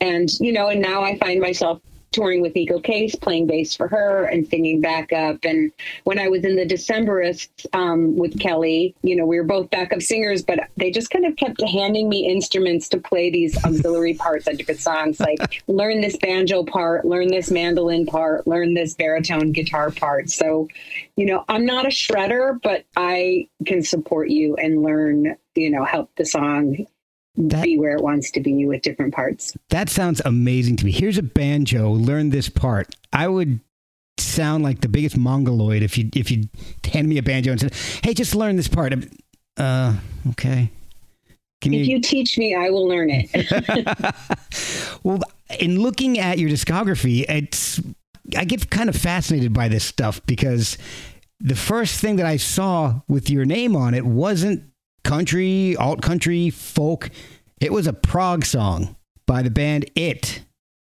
and 0.00 0.30
you 0.40 0.52
know 0.52 0.68
and 0.68 0.80
now 0.80 1.02
i 1.02 1.16
find 1.18 1.40
myself 1.40 1.80
touring 2.12 2.40
with 2.40 2.54
Neko 2.54 2.82
Case, 2.82 3.14
playing 3.14 3.46
bass 3.46 3.76
for 3.76 3.88
her 3.88 4.24
and 4.24 4.46
singing 4.48 4.80
backup. 4.80 5.44
And 5.44 5.70
when 6.04 6.18
I 6.18 6.28
was 6.28 6.44
in 6.44 6.56
the 6.56 6.66
Decemberists 6.66 7.66
um, 7.72 8.16
with 8.16 8.38
Kelly, 8.38 8.94
you 9.02 9.14
know, 9.16 9.26
we 9.26 9.38
were 9.38 9.44
both 9.44 9.70
backup 9.70 10.02
singers, 10.02 10.42
but 10.42 10.60
they 10.76 10.90
just 10.90 11.10
kind 11.10 11.26
of 11.26 11.36
kept 11.36 11.62
handing 11.62 12.08
me 12.08 12.26
instruments 12.26 12.88
to 12.90 12.98
play 12.98 13.30
these 13.30 13.62
auxiliary 13.64 14.14
parts 14.14 14.48
on 14.48 14.56
different 14.56 14.80
songs, 14.80 15.20
like 15.20 15.62
learn 15.66 16.00
this 16.00 16.16
banjo 16.16 16.64
part, 16.64 17.04
learn 17.04 17.28
this 17.28 17.50
mandolin 17.50 18.06
part, 18.06 18.46
learn 18.46 18.74
this 18.74 18.94
baritone 18.94 19.52
guitar 19.52 19.90
part. 19.90 20.30
So, 20.30 20.68
you 21.16 21.26
know, 21.26 21.44
I'm 21.48 21.66
not 21.66 21.84
a 21.84 21.90
shredder, 21.90 22.60
but 22.62 22.84
I 22.96 23.48
can 23.66 23.82
support 23.82 24.30
you 24.30 24.56
and 24.56 24.82
learn, 24.82 25.36
you 25.54 25.70
know, 25.70 25.84
help 25.84 26.10
the 26.16 26.24
song 26.24 26.86
that, 27.38 27.64
be 27.64 27.78
where 27.78 27.96
it 27.96 28.02
wants 28.02 28.30
to 28.32 28.40
be 28.40 28.66
with 28.66 28.82
different 28.82 29.14
parts. 29.14 29.56
That 29.70 29.88
sounds 29.88 30.20
amazing 30.24 30.76
to 30.76 30.84
me. 30.84 30.92
Here's 30.92 31.18
a 31.18 31.22
banjo. 31.22 31.90
Learn 31.90 32.30
this 32.30 32.48
part. 32.48 32.94
I 33.12 33.28
would 33.28 33.60
sound 34.18 34.64
like 34.64 34.80
the 34.80 34.88
biggest 34.88 35.16
mongoloid 35.16 35.82
if 35.82 35.96
you 35.96 36.10
if 36.14 36.30
you 36.30 36.48
hand 36.84 37.08
me 37.08 37.18
a 37.18 37.22
banjo 37.22 37.52
and 37.52 37.60
said, 37.60 37.74
"Hey, 38.02 38.14
just 38.14 38.34
learn 38.34 38.56
this 38.56 38.68
part." 38.68 38.92
Uh, 39.56 39.94
okay. 40.30 40.70
Can 41.60 41.74
if 41.74 41.86
you... 41.86 41.96
you 41.96 42.00
teach 42.00 42.38
me, 42.38 42.54
I 42.54 42.70
will 42.70 42.86
learn 42.86 43.10
it. 43.10 43.30
well, 45.02 45.20
in 45.58 45.80
looking 45.80 46.18
at 46.18 46.38
your 46.38 46.50
discography, 46.50 47.24
it's 47.28 47.80
I 48.36 48.44
get 48.44 48.68
kind 48.70 48.88
of 48.88 48.96
fascinated 48.96 49.52
by 49.52 49.68
this 49.68 49.84
stuff 49.84 50.24
because 50.26 50.76
the 51.40 51.56
first 51.56 52.00
thing 52.00 52.16
that 52.16 52.26
I 52.26 52.36
saw 52.36 53.00
with 53.08 53.30
your 53.30 53.44
name 53.44 53.76
on 53.76 53.94
it 53.94 54.04
wasn't 54.04 54.64
country, 55.08 55.74
alt 55.76 56.02
country, 56.02 56.50
folk. 56.50 57.10
It 57.62 57.72
was 57.72 57.86
a 57.86 57.94
prog 57.94 58.44
song 58.44 58.94
by 59.26 59.40
the 59.40 59.48
band 59.48 59.90
It. 59.94 60.42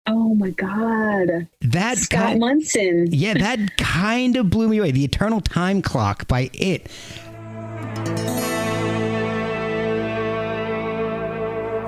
Oh 0.07 0.35
my 0.35 0.49
God. 0.49 1.47
That 1.61 1.97
Scott 1.97 2.19
kind, 2.19 2.39
Munson. 2.41 3.07
Yeah, 3.11 3.35
that 3.35 3.77
kind 3.77 4.35
of 4.35 4.49
blew 4.49 4.67
me 4.67 4.79
away. 4.79 4.91
The 4.91 5.05
Eternal 5.05 5.39
Time 5.39 5.81
Clock 5.81 6.27
by 6.27 6.49
It. 6.53 6.89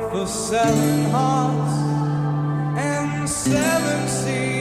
For 0.10 0.26
seven 0.26 1.12
hearts 1.12 2.80
and 2.80 3.30
seven 3.30 4.08
seas 4.08 4.61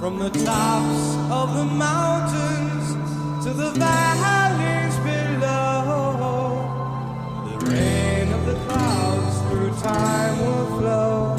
From 0.00 0.18
the 0.18 0.30
tops 0.30 1.16
of 1.30 1.54
the 1.54 1.64
mountains 1.66 3.44
to 3.44 3.52
the 3.52 3.70
valleys 3.72 4.96
below, 5.04 6.64
the 7.44 7.66
rain 7.70 8.32
of 8.32 8.46
the 8.46 8.54
clouds 8.64 9.40
through 9.50 9.70
time 9.82 10.40
will 10.40 10.78
flow. 10.78 11.36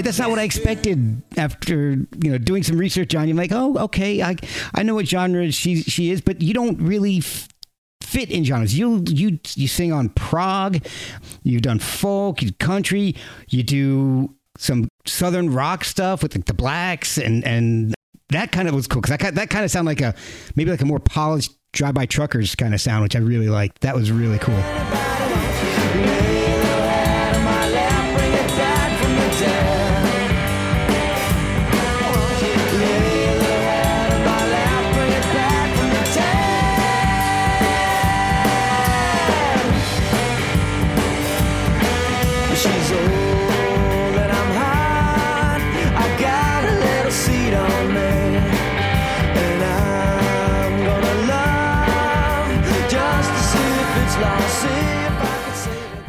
that's 0.00 0.18
not 0.18 0.30
what 0.30 0.38
I 0.38 0.44
expected 0.44 1.20
after 1.36 1.96
you 2.22 2.30
know 2.30 2.38
doing 2.38 2.62
some 2.62 2.78
research 2.78 3.14
on 3.14 3.28
you. 3.28 3.32
I'm 3.32 3.36
like, 3.36 3.52
oh, 3.52 3.76
okay, 3.76 4.22
I 4.22 4.36
I 4.74 4.82
know 4.82 4.94
what 4.94 5.06
genre 5.06 5.52
she 5.52 5.82
she 5.82 6.10
is, 6.10 6.22
but 6.22 6.40
you 6.40 6.54
don't 6.54 6.80
really 6.80 7.18
f- 7.18 7.50
fit 8.00 8.30
in 8.30 8.44
genres. 8.44 8.78
You 8.78 9.04
you 9.06 9.38
you 9.54 9.68
sing 9.68 9.92
on 9.92 10.08
prog, 10.08 10.82
you've 11.42 11.60
done 11.60 11.78
folk, 11.78 12.40
you 12.40 12.54
country, 12.54 13.16
you 13.50 13.62
do 13.62 14.34
some 14.58 14.88
southern 15.06 15.52
rock 15.52 15.84
stuff 15.84 16.22
with 16.22 16.34
like 16.34 16.44
the 16.44 16.54
blacks 16.54 17.18
and 17.18 17.44
and 17.44 17.94
that 18.28 18.52
kind 18.52 18.68
of 18.68 18.74
was 18.74 18.86
cool 18.86 19.00
because 19.00 19.16
that 19.16 19.34
that 19.34 19.50
kind 19.50 19.64
of 19.64 19.70
sounded 19.70 19.90
like 19.90 20.00
a 20.00 20.14
maybe 20.56 20.70
like 20.70 20.80
a 20.80 20.86
more 20.86 21.00
polished 21.00 21.52
drive 21.72 21.94
by 21.94 22.06
truckers 22.06 22.54
kind 22.54 22.74
of 22.74 22.80
sound, 22.80 23.02
which 23.02 23.16
I 23.16 23.18
really 23.18 23.48
liked. 23.48 23.80
That 23.80 23.94
was 23.94 24.12
really 24.12 24.38
cool. 24.38 25.31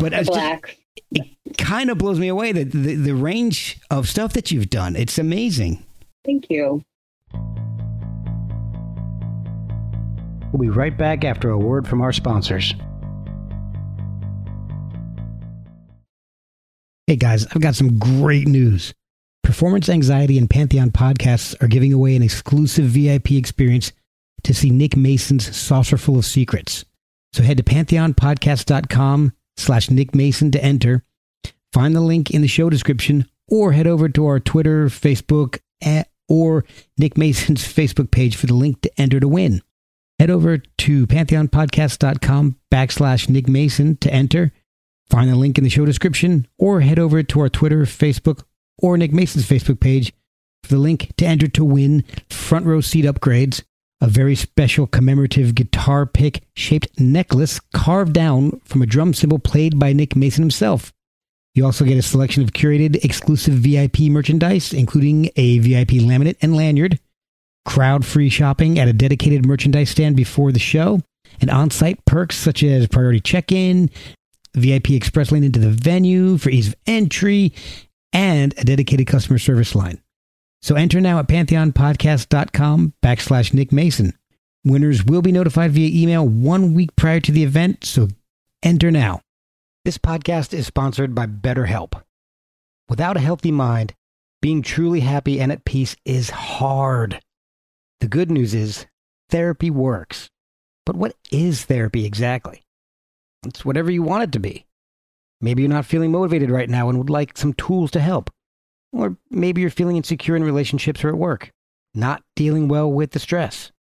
But 0.04 0.14
it's 0.14 0.30
just- 0.30 0.78
it 1.12 1.58
kind 1.58 1.90
of 1.90 1.98
blows 1.98 2.20
me 2.20 2.28
away 2.28 2.52
that 2.52 2.72
the, 2.72 2.96
the 2.96 3.16
range 3.16 3.80
of 3.90 4.08
stuff 4.10 4.34
that 4.34 4.52
you've 4.52 4.70
done. 4.70 4.96
It's 4.96 5.18
amazing. 5.18 5.84
Thank 6.26 6.50
you. 6.50 6.84
We'll 10.52 10.62
be 10.62 10.70
right 10.70 10.96
back 10.96 11.24
after 11.24 11.50
a 11.50 11.58
word 11.58 11.88
from 11.88 12.02
our 12.02 12.12
sponsors. 12.12 12.74
Hey 17.08 17.16
guys, 17.16 17.46
I've 17.48 17.62
got 17.62 17.76
some 17.76 17.98
great 18.00 18.48
news. 18.48 18.94
Performance 19.44 19.90
Anxiety 19.90 20.38
and 20.38 20.50
Pantheon 20.50 20.90
podcasts 20.92 21.62
are 21.62 21.68
giving 21.68 21.92
away 21.92 22.16
an 22.16 22.24
exclusive 22.24 22.86
VIP 22.86 23.32
experience 23.32 23.92
to 24.44 24.54
see 24.54 24.70
Nick 24.70 24.96
Mason's 24.96 25.56
Saucerful 25.56 26.18
of 26.18 26.26
Secrets. 26.26 26.86
So 27.34 27.44
head 27.44 27.58
to 27.58 27.64
pantheonpodcast.com 27.64 29.34
slash 29.58 29.90
Nick 29.90 30.16
Mason 30.16 30.52
to 30.52 30.64
enter. 30.64 31.04
Find 31.72 31.96
the 31.96 32.02
link 32.02 32.32
in 32.32 32.42
the 32.42 32.48
show 32.48 32.70
description 32.70 33.26
or 33.48 33.72
head 33.72 33.88
over 33.88 34.10
to 34.10 34.26
our 34.26 34.40
Twitter, 34.40 34.88
Facebook, 34.88 35.60
eh, 35.82 36.04
or 36.30 36.66
Nick 36.98 37.18
Mason's 37.18 37.64
Facebook 37.76 38.12
page 38.12 38.36
for 38.36 38.48
the 38.48 38.54
link 38.54 38.82
to 38.82 38.92
enter 39.00 39.20
to 39.20 39.28
win. 39.28 39.62
Head 40.20 40.30
over 40.30 40.60
to 40.60 41.08
pantheonpodcast.com 41.08 42.58
backslash 42.72 43.30
Nick 43.30 43.48
Mason 43.48 43.98
to 43.98 44.14
enter. 44.14 44.52
Find 45.10 45.30
the 45.30 45.36
link 45.36 45.58
in 45.58 45.64
the 45.64 45.70
show 45.70 45.86
description 45.86 46.48
or 46.58 46.82
head 46.82 47.00
over 47.00 47.24
to 47.24 47.40
our 47.42 47.50
Twitter, 47.50 47.84
Facebook, 47.84 48.44
or 48.78 48.98
Nick 48.98 49.12
Mason's 49.12 49.48
Facebook 49.48 49.80
page 49.80 50.14
for 50.64 50.70
the 50.70 50.80
link 50.80 51.12
to 51.18 51.26
enter 51.26 51.48
to 51.48 51.66
win 51.66 52.04
front 52.30 52.66
row 52.66 52.82
seat 52.82 53.06
upgrades, 53.06 53.64
a 54.04 54.08
very 54.08 54.36
special 54.36 54.86
commemorative 54.86 55.56
guitar 55.56 56.06
pick 56.06 56.44
shaped 56.58 57.00
necklace 57.00 57.62
carved 57.74 58.12
down 58.12 58.60
from 58.66 58.82
a 58.82 58.86
drum 58.86 59.14
cymbal 59.14 59.40
played 59.40 59.80
by 59.80 59.94
Nick 59.94 60.14
Mason 60.14 60.42
himself. 60.42 60.92
You 61.56 61.64
also 61.64 61.86
get 61.86 61.98
a 61.98 62.02
selection 62.02 62.44
of 62.44 62.52
curated 62.52 63.02
exclusive 63.06 63.54
VIP 63.54 64.02
merchandise, 64.02 64.74
including 64.74 65.30
a 65.38 65.60
VIP 65.60 66.02
laminate 66.02 66.36
and 66.42 66.54
lanyard, 66.54 67.00
crowd 67.66 68.06
free 68.06 68.28
shopping 68.28 68.78
at 68.78 68.90
a 68.90 68.94
dedicated 68.94 69.46
merchandise 69.46 69.92
stand 69.92 70.18
before 70.18 70.52
the 70.52 70.60
show, 70.60 71.00
and 71.40 71.50
on 71.50 71.70
site 71.70 72.04
perks 72.04 72.36
such 72.36 72.62
as 72.62 72.90
priority 72.90 73.22
check 73.22 73.54
in, 73.54 73.90
VIP 74.54 74.90
express 74.90 75.32
lane 75.32 75.46
into 75.46 75.60
the 75.60 75.70
venue 75.70 76.38
for 76.38 76.50
ease 76.50 76.68
of 76.68 76.76
entry, 76.86 77.54
and 78.12 78.54
a 78.58 78.66
dedicated 78.66 79.08
customer 79.08 79.40
service 79.40 79.74
line. 79.76 80.03
So 80.64 80.76
enter 80.76 81.02
now 81.02 81.20
at 81.20 81.28
pantheonpodcast.com 81.28 82.94
backslash 83.04 83.54
Nick 83.54 83.74
Mason. 83.74 84.18
Winners 84.64 85.04
will 85.04 85.22
be 85.22 85.34
notified 85.34 85.72
via 85.72 85.90
email 86.02 86.26
one 86.26 86.74
week 86.74 86.96
prior 86.96 87.20
to 87.20 87.34
the 87.34 87.44
event, 87.44 87.84
so 87.84 88.08
enter 88.64 88.90
now. 88.90 89.20
This 89.84 89.98
podcast 89.98 90.54
is 90.54 90.66
sponsored 90.66 91.14
by 91.14 91.26
BetterHelp. 91.26 92.02
Without 92.88 93.18
a 93.18 93.20
healthy 93.20 93.52
mind, 93.52 93.94
being 94.42 94.62
truly 94.62 95.02
happy 95.02 95.42
and 95.42 95.52
at 95.52 95.66
peace 95.66 95.98
is 96.06 96.30
hard. 96.30 97.20
The 98.00 98.08
good 98.08 98.32
news 98.32 98.54
is 98.54 98.86
therapy 99.30 99.70
works. 99.70 100.30
But 100.86 100.96
what 100.96 101.14
is 101.30 101.66
therapy 101.66 102.06
exactly? 102.06 102.64
It's 103.46 103.66
whatever 103.66 103.92
you 103.92 104.02
want 104.02 104.24
it 104.24 104.32
to 104.32 104.40
be. 104.40 104.66
Maybe 105.42 105.64
you're 105.64 105.70
not 105.70 105.86
feeling 105.86 106.14
motivated 106.14 106.50
right 106.50 106.70
now 106.70 106.88
and 106.88 106.98
would 107.00 107.10
like 107.10 107.38
some 107.38 107.52
tools 107.52 107.92
to 107.92 108.00
help. 108.00 108.30
Or 108.94 109.18
maybe 109.30 109.60
you're 109.60 109.70
feeling 109.70 109.98
insecure 109.98 110.36
in 110.36 110.44
relationships 110.44 111.04
or 111.04 111.10
at 111.10 111.18
work, 111.18 111.50
not 111.94 112.24
dealing 112.36 112.68
well 112.68 112.90
with 112.90 113.12
the 113.12 113.20
stress. 113.20 113.72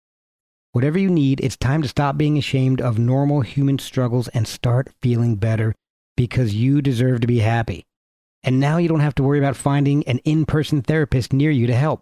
Whatever 0.72 0.98
you 0.98 1.10
need, 1.10 1.38
it's 1.40 1.56
time 1.56 1.82
to 1.82 1.88
stop 1.88 2.16
being 2.16 2.38
ashamed 2.38 2.80
of 2.80 2.98
normal 2.98 3.42
human 3.42 3.78
struggles 3.78 4.28
and 4.28 4.48
start 4.48 4.88
feeling 5.02 5.36
better 5.36 5.74
because 6.16 6.54
you 6.54 6.80
deserve 6.80 7.20
to 7.20 7.26
be 7.26 7.40
happy. 7.40 7.84
And 8.42 8.58
now 8.58 8.78
you 8.78 8.88
don't 8.88 9.00
have 9.00 9.14
to 9.16 9.22
worry 9.22 9.38
about 9.38 9.54
finding 9.54 10.02
an 10.08 10.18
in 10.24 10.46
person 10.46 10.80
therapist 10.80 11.32
near 11.32 11.50
you 11.50 11.66
to 11.66 11.74
help. 11.74 12.00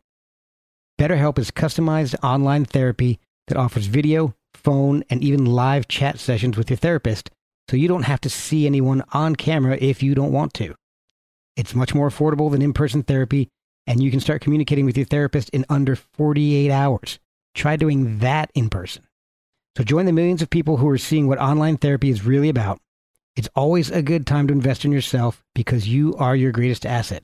BetterHelp 1.00 1.38
is 1.38 1.50
customized 1.50 2.14
online 2.22 2.64
therapy 2.64 3.18
that 3.48 3.56
offers 3.56 3.86
video, 3.86 4.34
phone, 4.54 5.02
and 5.10 5.24
even 5.24 5.44
live 5.44 5.88
chat 5.88 6.20
sessions 6.20 6.56
with 6.56 6.70
your 6.70 6.76
therapist, 6.76 7.30
so 7.68 7.76
you 7.76 7.88
don't 7.88 8.04
have 8.04 8.20
to 8.20 8.30
see 8.30 8.66
anyone 8.66 9.02
on 9.12 9.34
camera 9.34 9.76
if 9.80 10.02
you 10.02 10.14
don't 10.14 10.32
want 10.32 10.54
to. 10.54 10.74
It's 11.56 11.74
much 11.74 11.94
more 11.94 12.08
affordable 12.08 12.50
than 12.50 12.62
in 12.62 12.72
person 12.72 13.02
therapy, 13.02 13.48
and 13.86 14.02
you 14.02 14.10
can 14.10 14.20
start 14.20 14.40
communicating 14.40 14.84
with 14.84 14.96
your 14.96 15.06
therapist 15.06 15.50
in 15.50 15.64
under 15.68 15.96
48 15.96 16.70
hours. 16.70 17.18
Try 17.54 17.76
doing 17.76 18.04
hmm. 18.04 18.18
that 18.20 18.50
in 18.54 18.70
person. 18.70 19.04
So 19.76 19.84
join 19.84 20.06
the 20.06 20.12
millions 20.12 20.42
of 20.42 20.50
people 20.50 20.78
who 20.78 20.88
are 20.88 20.98
seeing 20.98 21.28
what 21.28 21.38
online 21.38 21.76
therapy 21.76 22.10
is 22.10 22.24
really 22.24 22.48
about. 22.48 22.80
It's 23.36 23.48
always 23.54 23.90
a 23.90 24.02
good 24.02 24.26
time 24.26 24.48
to 24.48 24.52
invest 24.52 24.84
in 24.84 24.92
yourself 24.92 25.44
because 25.54 25.88
you 25.88 26.16
are 26.16 26.34
your 26.34 26.50
greatest 26.50 26.84
asset. 26.84 27.22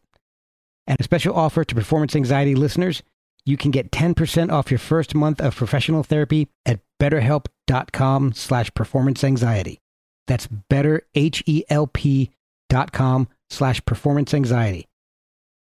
And 0.87 0.99
a 1.01 1.03
special 1.03 1.35
offer 1.35 1.65
to 1.65 1.75
performance 1.75 2.15
anxiety 2.15 2.55
listeners 2.55 3.03
you 3.47 3.57
can 3.57 3.71
get 3.71 3.91
10% 3.93 4.53
off 4.53 4.71
your 4.71 4.79
first 4.79 5.15
month 5.15 5.41
of 5.41 5.57
professional 5.57 6.03
therapy 6.03 6.49
at 6.67 6.81
betterhelp.com 7.01 8.35
slash 8.35 8.75
performance 8.75 9.25
anxiety. 9.25 9.81
That's 10.27 10.49
betterhelp.com 10.49 13.29
slash 13.51 13.85
performance 13.85 14.35
anxiety. 14.35 14.87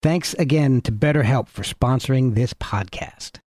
Thanks 0.03 0.33
again 0.35 0.81
to 0.81 0.91
BetterHelp 0.91 1.47
for 1.47 1.63
sponsoring 1.63 2.35
this 2.35 2.53
podcast. 2.53 3.39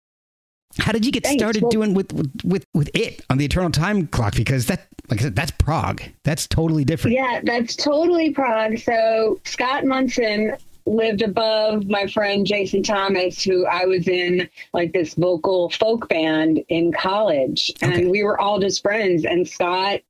How 0.79 0.93
did 0.93 1.05
you 1.05 1.13
get 1.13 1.25
Thanks. 1.25 1.41
started 1.41 1.63
Well- 1.63 1.71
doing 1.71 1.95
with, 1.95 2.13
with 2.13 2.31
with 2.45 2.65
with 2.75 2.91
it 2.95 3.25
on 3.31 3.39
the 3.39 3.45
Eternal 3.45 3.71
Time 3.71 4.07
Clock? 4.07 4.35
Because 4.37 4.67
that, 4.67 4.87
like 5.09 5.21
I 5.21 5.25
said, 5.25 5.37
that's 5.37 5.51
prog. 5.53 6.03
That's 6.25 6.47
totally 6.47 6.85
different. 6.85 7.17
Yeah, 7.17 7.41
that's 7.43 7.75
totally 7.75 8.31
prog. 8.33 8.79
So 8.79 9.41
Scott 9.45 9.85
Munson 9.85 10.57
lived 10.87 11.23
above 11.23 11.87
my 11.87 12.07
friend 12.07 12.47
Jason 12.47 12.83
Thomas, 12.83 13.43
who 13.43 13.67
I 13.67 13.85
was 13.87 14.09
in 14.09 14.49
like 14.73 14.93
this 14.93 15.15
vocal 15.15 15.69
folk 15.71 16.09
band 16.09 16.63
in 16.69 16.93
college. 16.93 17.73
Okay. 17.83 18.03
And 18.03 18.11
we 18.11 18.23
were 18.23 18.41
all 18.41 18.59
just 18.61 18.83
friends. 18.83 19.25
And 19.25 19.47
Scott 19.49 20.01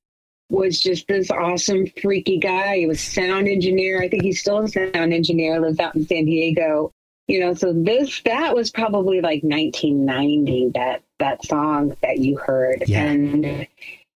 was 0.51 0.81
just 0.81 1.07
this 1.09 1.31
awesome, 1.31 1.87
freaky 2.01 2.39
guy. 2.39 2.79
He 2.79 2.87
was 2.87 3.01
sound 3.01 3.49
engineer. 3.49 4.01
I 4.03 4.09
think 4.09 4.23
he's 4.23 4.41
still 4.41 4.59
a 4.59 4.69
sound 4.69 4.95
engineer, 4.95 5.61
lives 5.61 5.79
out 5.79 5.95
in 5.95 6.07
San 6.07 6.25
Diego. 6.25 6.93
You 7.27 7.41
know, 7.41 7.53
so 7.55 7.75
this 7.75 8.23
that 8.25 8.55
was 8.55 8.71
probably 8.71 9.21
like 9.21 9.43
1990, 9.43 10.71
that 10.75 11.03
that 11.19 11.45
song 11.45 11.95
that 12.03 12.19
you 12.19 12.39
heard. 12.39 12.85
Yeah. 12.87 13.05
And 13.05 13.67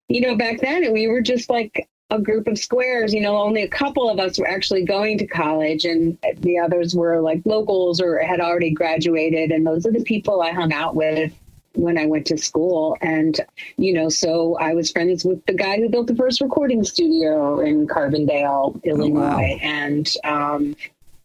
you 0.07 0.21
know, 0.21 0.35
back 0.35 0.59
then 0.59 0.93
we 0.93 1.07
were 1.07 1.21
just 1.21 1.49
like 1.49 1.87
a 2.11 2.19
group 2.19 2.47
of 2.47 2.59
squares. 2.59 3.11
You 3.11 3.21
know, 3.21 3.37
only 3.37 3.63
a 3.63 3.67
couple 3.67 4.09
of 4.09 4.19
us 4.19 4.37
were 4.37 4.47
actually 4.47 4.85
going 4.85 5.17
to 5.17 5.25
college, 5.25 5.85
and 5.85 6.19
the 6.37 6.59
others 6.59 6.93
were 6.93 7.19
like 7.19 7.41
locals 7.45 7.99
or 7.99 8.19
had 8.19 8.39
already 8.39 8.71
graduated. 8.71 9.51
And 9.51 9.65
those 9.65 9.87
are 9.87 9.91
the 9.91 10.03
people 10.03 10.41
I 10.41 10.51
hung 10.51 10.71
out 10.71 10.95
with 10.95 11.33
when 11.79 11.97
I 11.97 12.05
went 12.05 12.27
to 12.27 12.37
school. 12.37 12.97
And, 13.01 13.39
you 13.77 13.93
know, 13.93 14.09
so 14.09 14.57
I 14.57 14.73
was 14.73 14.91
friends 14.91 15.25
with 15.25 15.45
the 15.45 15.53
guy 15.53 15.77
who 15.77 15.89
built 15.89 16.07
the 16.07 16.15
first 16.15 16.41
recording 16.41 16.83
studio 16.83 17.59
in 17.59 17.87
Carbondale, 17.87 18.83
Illinois. 18.83 19.59
And, 19.61 20.11
um, 20.23 20.75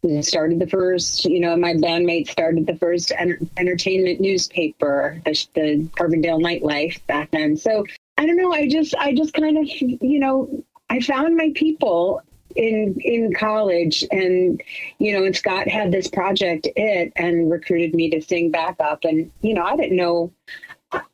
we 0.01 0.21
started 0.21 0.59
the 0.59 0.67
first, 0.67 1.25
you 1.25 1.39
know, 1.39 1.57
my 1.57 1.73
bandmate 1.73 2.29
started 2.29 2.67
the 2.67 2.75
first 2.75 3.11
enter- 3.17 3.39
entertainment 3.57 4.21
newspaper, 4.21 5.19
the, 5.25 5.47
the 5.55 5.89
Carbondale 5.97 6.39
Nightlife 6.39 7.05
back 7.07 7.31
then. 7.31 7.57
So 7.57 7.85
I 8.17 8.27
don't 8.27 8.37
know. 8.37 8.53
I 8.53 8.69
just, 8.69 8.93
I 8.95 9.15
just 9.15 9.33
kind 9.33 9.57
of, 9.57 9.65
you 9.67 10.19
know, 10.19 10.63
I 10.89 10.99
found 10.99 11.35
my 11.35 11.51
people 11.55 12.21
in 12.55 12.99
in 13.01 13.33
college, 13.33 14.05
and 14.11 14.61
you 14.99 15.13
know, 15.13 15.25
and 15.25 15.35
Scott 15.35 15.67
had 15.67 15.91
this 15.91 16.07
project, 16.07 16.67
it, 16.75 17.13
and 17.15 17.51
recruited 17.51 17.93
me 17.93 18.09
to 18.11 18.21
sing 18.21 18.51
backup, 18.51 19.03
and 19.03 19.31
you 19.41 19.53
know, 19.53 19.63
I 19.63 19.75
didn't 19.75 19.97
know. 19.97 20.31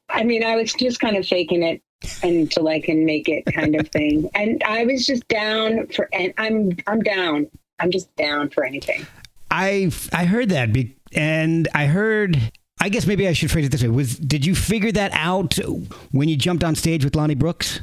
I 0.09 0.23
mean, 0.23 0.43
I 0.43 0.55
was 0.55 0.73
just 0.73 0.99
kind 0.99 1.15
of 1.17 1.27
faking 1.27 1.63
it 1.63 1.81
until 2.23 2.67
I 2.67 2.79
can 2.79 3.05
make 3.05 3.29
it, 3.29 3.45
kind 3.53 3.75
of 3.75 3.87
thing, 3.89 4.29
and 4.35 4.63
I 4.63 4.85
was 4.85 5.05
just 5.05 5.27
down 5.27 5.87
for, 5.87 6.09
and 6.13 6.33
I'm 6.37 6.77
I'm 6.87 7.01
down. 7.01 7.47
I'm 7.79 7.91
just 7.91 8.15
down 8.15 8.49
for 8.49 8.63
anything. 8.63 9.05
I 9.49 9.91
I 10.13 10.25
heard 10.25 10.49
that, 10.49 10.71
be, 10.73 10.95
and 11.13 11.67
I 11.73 11.87
heard. 11.87 12.51
I 12.83 12.89
guess 12.89 13.05
maybe 13.05 13.27
I 13.27 13.33
should 13.33 13.51
phrase 13.51 13.67
it 13.67 13.71
this 13.71 13.83
way: 13.83 13.89
Was 13.89 14.17
did 14.17 14.43
you 14.43 14.55
figure 14.55 14.91
that 14.93 15.11
out 15.13 15.59
when 16.11 16.29
you 16.29 16.35
jumped 16.35 16.63
on 16.63 16.73
stage 16.73 17.03
with 17.03 17.15
Lonnie 17.15 17.35
Brooks? 17.35 17.79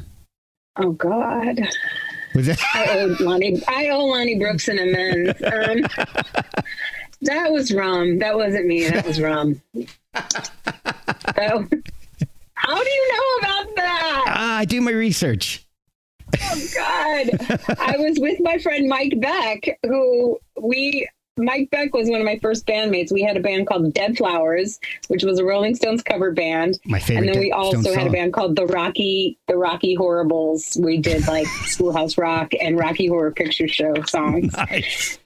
Oh 0.79 0.93
God. 0.93 1.61
Was 2.39 2.47
that? 2.47 2.61
I 2.73 3.01
owe 3.01 3.17
Lonnie. 3.19 3.61
I 3.67 3.89
owe 3.89 4.05
Lonnie 4.05 4.39
Brooks 4.39 4.69
an 4.69 4.79
amends. 4.79 5.43
Um, 5.43 6.07
that 7.23 7.51
was 7.51 7.75
rum. 7.75 8.21
That 8.21 8.37
wasn't 8.37 8.67
me. 8.67 8.89
That 8.89 9.05
was 9.05 9.21
rum. 9.21 9.61
So, 9.75 9.83
how 12.55 12.85
do 12.85 12.91
you 12.91 13.13
know 13.13 13.39
about 13.41 13.75
that? 13.75 14.25
Ah, 14.29 14.59
I 14.59 14.65
do 14.67 14.81
my 14.81 14.93
research. 14.93 15.67
Oh 16.41 16.67
God! 16.77 17.31
I 17.77 17.97
was 17.99 18.21
with 18.21 18.39
my 18.39 18.59
friend 18.59 18.89
Mike 18.89 19.15
Beck, 19.19 19.77
who 19.85 20.39
we. 20.61 21.09
Mike 21.39 21.71
Beck 21.71 21.95
was 21.95 22.09
one 22.09 22.21
of 22.21 22.25
my 22.25 22.39
first 22.39 22.67
bandmates. 22.67 23.13
We 23.13 23.23
had 23.23 23.37
a 23.37 23.41
band 23.41 23.67
called 23.67 23.93
Dead 23.95 24.17
Flowers, 24.17 24.79
which 25.09 25.25
was 25.25 25.39
a 25.39 25.45
Rolling 25.45 25.75
Stones 25.75 26.03
cover 26.03 26.33
band. 26.33 26.79
My 26.85 26.99
favorite. 26.99 27.27
and 27.27 27.35
then 27.35 27.41
we 27.41 27.51
Dead 27.51 27.57
also 27.57 27.81
Stones 27.81 27.97
had 27.97 28.07
a 28.07 28.11
band 28.11 28.33
called 28.33 28.57
the 28.57 28.67
Rocky 28.67 29.39
the 29.47 29.57
Rocky 29.57 29.95
Horribles. 29.95 30.77
We 30.81 30.99
did 30.99 31.27
like 31.27 31.47
Schoolhouse 31.65 32.19
Rock 32.19 32.53
and 32.61 32.79
Rocky 32.79 33.07
Horror 33.07 33.33
Picture 33.33 33.69
Show 33.69 33.95
songs. 34.09 34.53
Nice. 34.53 35.19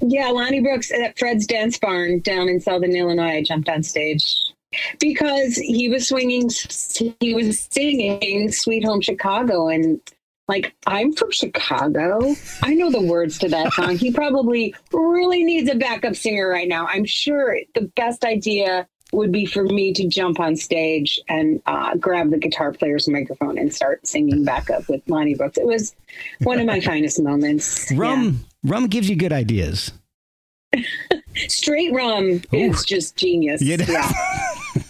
Yeah, 0.00 0.28
Lonnie 0.30 0.60
Brooks 0.60 0.90
at 0.90 1.16
Fred's 1.16 1.46
Dance 1.46 1.78
Barn 1.78 2.20
down 2.20 2.48
in 2.48 2.60
Southern 2.60 2.96
Illinois. 2.96 3.36
I 3.36 3.42
jumped 3.42 3.68
on 3.68 3.84
stage 3.84 4.34
because 4.98 5.54
he 5.56 5.88
was 5.88 6.08
swinging. 6.08 6.50
He 7.20 7.34
was 7.34 7.60
singing 7.70 8.50
"Sweet 8.50 8.84
Home 8.84 9.00
Chicago," 9.00 9.68
and 9.68 10.00
like 10.48 10.74
I'm 10.86 11.12
from 11.12 11.30
Chicago, 11.30 12.34
I 12.62 12.74
know 12.74 12.90
the 12.90 13.00
words 13.00 13.38
to 13.38 13.48
that 13.48 13.72
song. 13.72 13.96
He 13.96 14.12
probably 14.12 14.74
really 14.92 15.44
needs 15.44 15.70
a 15.70 15.74
backup 15.74 16.16
singer 16.16 16.48
right 16.48 16.68
now. 16.68 16.86
I'm 16.86 17.04
sure 17.04 17.58
the 17.74 17.90
best 17.96 18.24
idea 18.24 18.88
would 19.12 19.30
be 19.30 19.44
for 19.44 19.64
me 19.64 19.92
to 19.92 20.08
jump 20.08 20.40
on 20.40 20.56
stage 20.56 21.20
and 21.28 21.60
uh, 21.66 21.94
grab 21.96 22.30
the 22.30 22.38
guitar 22.38 22.72
player's 22.72 23.06
microphone 23.08 23.58
and 23.58 23.72
start 23.72 24.06
singing 24.06 24.44
backup 24.44 24.88
with 24.88 25.02
Lonnie 25.06 25.34
Brooks. 25.34 25.58
It 25.58 25.66
was 25.66 25.94
one 26.40 26.58
of 26.58 26.66
my 26.66 26.80
finest 26.84 27.22
moments. 27.22 27.90
Yeah. 27.90 27.98
Rum 27.98 28.44
rum 28.64 28.86
gives 28.88 29.08
you 29.08 29.16
good 29.16 29.32
ideas. 29.32 29.92
Straight 31.48 31.92
rum 31.92 32.42
is 32.52 32.84
just 32.84 33.16
genius. 33.16 33.60
You 33.60 33.76
know? 33.76 33.84
Yeah. 33.88 34.12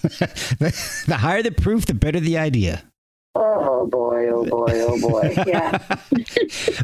the 0.60 1.16
higher 1.18 1.42
the 1.42 1.50
proof, 1.50 1.86
the 1.86 1.94
better 1.94 2.20
the 2.20 2.38
idea. 2.38 2.84
Oh 3.34 3.86
boy, 3.86 4.28
oh 4.28 4.44
boy, 4.48 4.80
oh 4.86 5.00
boy. 5.00 5.34
Yeah. 5.46 5.78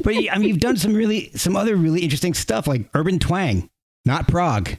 But 0.03 0.15
I 0.15 0.39
mean, 0.39 0.49
you've 0.49 0.61
done 0.61 0.77
some 0.77 0.95
really 0.95 1.31
some 1.35 1.57
other 1.57 1.77
really 1.77 2.01
interesting 2.01 2.35
stuff 2.35 2.67
like 2.67 2.89
urban 2.95 3.19
twang, 3.19 3.69
not 4.05 4.29
prog. 4.29 4.71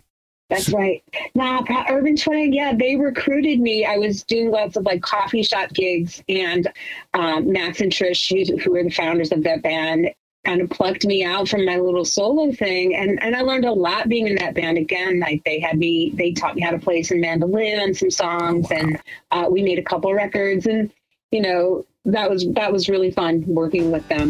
That's 0.49 0.69
right. 0.69 1.03
Nah, 1.35 1.61
Pro- 1.61 1.85
Urban 1.89 2.15
Twang, 2.15 2.51
yeah, 2.53 2.73
they 2.73 2.95
recruited 2.95 3.59
me. 3.59 3.85
I 3.85 3.97
was 3.97 4.23
doing 4.23 4.49
lots 4.49 4.77
of 4.77 4.83
like 4.83 5.03
coffee 5.03 5.43
shop 5.43 5.71
gigs, 5.73 6.23
and 6.27 6.67
um, 7.13 7.51
Max 7.51 7.81
and 7.81 7.91
Trish, 7.91 8.47
who, 8.47 8.57
who 8.57 8.71
were 8.71 8.83
the 8.83 8.89
founders 8.89 9.31
of 9.31 9.43
that 9.43 9.61
band, 9.61 10.09
kind 10.45 10.61
of 10.61 10.69
plucked 10.71 11.05
me 11.05 11.23
out 11.23 11.47
from 11.47 11.65
my 11.65 11.77
little 11.77 12.03
solo 12.03 12.51
thing, 12.51 12.95
and 12.95 13.21
and 13.21 13.35
I 13.35 13.41
learned 13.41 13.65
a 13.65 13.71
lot 13.71 14.09
being 14.09 14.27
in 14.27 14.35
that 14.35 14.55
band. 14.55 14.79
Again, 14.79 15.19
like 15.19 15.43
they 15.43 15.59
had 15.59 15.77
me, 15.77 16.13
they 16.15 16.31
taught 16.31 16.55
me 16.55 16.63
how 16.63 16.71
to 16.71 16.79
play 16.79 17.03
some 17.03 17.21
mandolin 17.21 17.79
and 17.81 17.95
some 17.95 18.09
songs, 18.09 18.71
and 18.71 18.99
uh, 19.29 19.47
we 19.51 19.61
made 19.61 19.77
a 19.77 19.83
couple 19.83 20.11
records, 20.15 20.65
and 20.65 20.91
you 21.31 21.41
know 21.41 21.85
that 22.05 22.29
was 22.29 22.47
that 22.53 22.71
was 22.71 22.89
really 22.89 23.11
fun 23.11 23.43
working 23.45 23.91
with 23.91 24.07
them. 24.07 24.29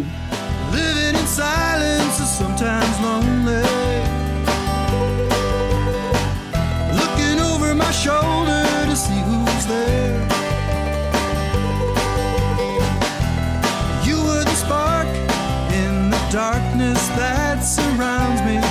Living 0.72 1.16
in 1.20 1.28
silence 1.28 2.20
is 2.20 2.30
sometimes 2.30 3.00
lonely. 3.00 3.64
Looking 7.00 7.40
over 7.40 7.74
my 7.74 7.92
shoulder 7.92 8.66
to 8.86 8.96
see 8.96 9.20
who's 9.30 9.66
there. 9.68 10.20
You 14.04 14.18
were 14.24 14.44
the 14.44 14.56
spark 14.56 15.08
in 15.72 16.10
the 16.10 16.28
darkness 16.32 17.08
that 17.10 17.62
surrounds 17.62 18.42
me. 18.42 18.69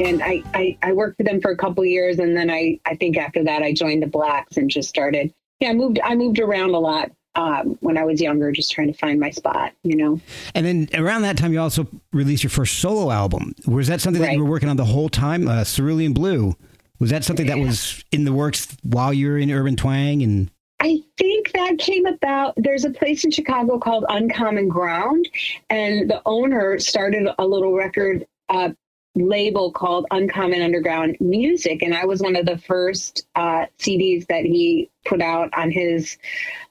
And 0.00 0.22
I, 0.22 0.42
I 0.54 0.78
I 0.82 0.92
worked 0.92 1.16
for 1.16 1.22
them 1.22 1.40
for 1.40 1.50
a 1.50 1.56
couple 1.56 1.84
years, 1.84 2.18
and 2.18 2.36
then 2.36 2.50
I 2.50 2.78
I 2.84 2.96
think 2.96 3.16
after 3.16 3.42
that 3.44 3.62
I 3.62 3.72
joined 3.72 4.02
the 4.02 4.06
Blacks 4.06 4.56
and 4.56 4.70
just 4.70 4.88
started. 4.88 5.32
Yeah, 5.60 5.70
I 5.70 5.72
moved 5.72 6.00
I 6.02 6.14
moved 6.14 6.38
around 6.38 6.70
a 6.70 6.78
lot 6.78 7.10
um, 7.34 7.78
when 7.80 7.96
I 7.96 8.04
was 8.04 8.20
younger, 8.20 8.52
just 8.52 8.72
trying 8.72 8.92
to 8.92 8.98
find 8.98 9.18
my 9.20 9.30
spot. 9.30 9.72
You 9.82 9.96
know, 9.96 10.20
And 10.54 10.66
then 10.66 10.88
around 10.94 11.22
that 11.22 11.36
time, 11.36 11.52
you 11.52 11.60
also 11.60 11.86
released 12.12 12.42
your 12.42 12.50
first 12.50 12.78
solo 12.78 13.10
album. 13.10 13.54
Was 13.66 13.88
that 13.88 14.00
something 14.00 14.22
that 14.22 14.32
you 14.32 14.44
were 14.44 14.50
working 14.50 14.68
on 14.68 14.76
the 14.76 14.84
whole 14.84 15.08
time? 15.08 15.48
Uh, 15.48 15.64
Cerulean 15.64 16.12
Blue. 16.12 16.54
Was 16.98 17.10
that 17.10 17.24
something 17.24 17.46
that 17.46 17.58
was 17.58 18.02
in 18.10 18.24
the 18.24 18.32
works 18.32 18.74
while 18.82 19.12
you 19.12 19.28
were 19.28 19.36
in 19.36 19.50
Urban 19.50 19.76
Twang? 19.76 20.22
And 20.22 20.50
I 20.80 21.02
think 21.18 21.52
that 21.52 21.78
came 21.78 22.06
about. 22.06 22.54
There's 22.56 22.86
a 22.86 22.90
place 22.90 23.24
in 23.24 23.30
Chicago 23.30 23.78
called 23.78 24.06
Uncommon 24.08 24.68
Ground, 24.68 25.28
and 25.68 26.10
the 26.10 26.22
owner 26.24 26.78
started 26.78 27.28
a 27.38 27.46
little 27.46 27.74
record 27.74 28.26
uh, 28.48 28.70
label 29.16 29.72
called 29.72 30.06
Uncommon 30.10 30.62
Underground 30.62 31.16
Music, 31.20 31.82
and 31.82 31.94
I 31.94 32.04
was 32.04 32.20
one 32.20 32.36
of 32.36 32.46
the 32.46 32.58
first 32.58 33.26
uh, 33.34 33.66
CDs 33.78 34.26
that 34.28 34.44
he 34.44 34.90
put 35.04 35.22
out 35.22 35.50
on 35.56 35.70
his 35.70 36.18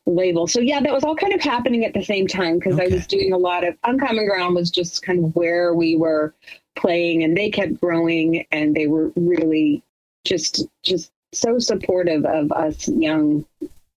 label. 0.05 0.47
So 0.47 0.59
yeah, 0.59 0.79
that 0.79 0.93
was 0.93 1.03
all 1.03 1.15
kind 1.15 1.33
of 1.33 1.41
happening 1.41 1.83
at 1.83 1.93
the 1.93 2.03
same 2.03 2.27
time 2.27 2.59
because 2.59 2.79
I 2.79 2.87
was 2.87 3.07
doing 3.07 3.33
a 3.33 3.37
lot 3.37 3.67
of 3.67 3.75
Uncommon 3.83 4.27
Ground 4.27 4.55
was 4.55 4.69
just 4.69 5.01
kind 5.01 5.25
of 5.25 5.35
where 5.35 5.73
we 5.73 5.95
were 5.95 6.33
playing, 6.75 7.23
and 7.23 7.35
they 7.35 7.49
kept 7.49 7.81
growing, 7.81 8.45
and 8.51 8.75
they 8.75 8.87
were 8.87 9.11
really 9.15 9.83
just 10.23 10.65
just 10.83 11.11
so 11.33 11.59
supportive 11.59 12.25
of 12.25 12.51
us 12.51 12.87
young 12.87 13.45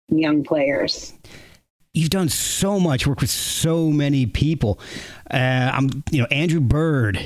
young 0.09 0.43
players. 0.43 1.13
You've 1.93 2.09
done 2.09 2.29
so 2.29 2.79
much 2.79 3.07
work 3.07 3.21
with 3.21 3.29
so 3.29 3.89
many 3.89 4.25
people. 4.25 4.79
Uh, 5.31 5.71
I'm, 5.73 5.89
you 6.11 6.21
know, 6.21 6.27
Andrew 6.31 6.59
Bird, 6.59 7.19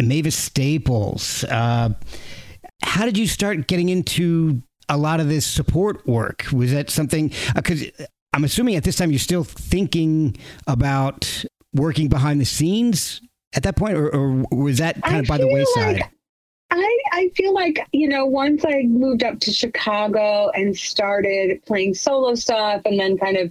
Mavis 0.00 0.36
Staples. 0.36 1.44
Uh, 1.44 1.90
how 2.82 3.04
did 3.04 3.16
you 3.16 3.26
start 3.26 3.66
getting 3.66 3.88
into 3.88 4.62
a 4.88 4.96
lot 4.96 5.20
of 5.20 5.28
this 5.28 5.46
support 5.46 6.06
work? 6.06 6.46
Was 6.52 6.72
that 6.72 6.90
something? 6.90 7.32
Because 7.54 7.84
I'm 8.32 8.44
assuming 8.44 8.74
at 8.76 8.84
this 8.84 8.96
time 8.96 9.10
you're 9.10 9.18
still 9.18 9.44
thinking 9.44 10.36
about 10.66 11.44
working 11.72 12.08
behind 12.08 12.40
the 12.40 12.44
scenes 12.44 13.20
at 13.54 13.62
that 13.64 13.76
point, 13.76 13.94
or, 13.96 14.08
or 14.14 14.44
was 14.50 14.78
that 14.78 15.00
kind 15.02 15.16
I 15.16 15.18
of 15.20 15.26
by 15.26 15.38
the 15.38 15.46
wayside? 15.46 16.00
like- 16.00 16.10
I, 16.72 16.98
I 17.12 17.30
feel 17.34 17.52
like, 17.52 17.84
you 17.92 18.06
know, 18.06 18.26
once 18.26 18.64
I 18.64 18.82
moved 18.84 19.24
up 19.24 19.40
to 19.40 19.52
Chicago 19.52 20.50
and 20.50 20.76
started 20.76 21.60
playing 21.66 21.94
solo 21.94 22.36
stuff 22.36 22.82
and 22.84 22.96
then 22.98 23.18
kind 23.18 23.36
of 23.36 23.50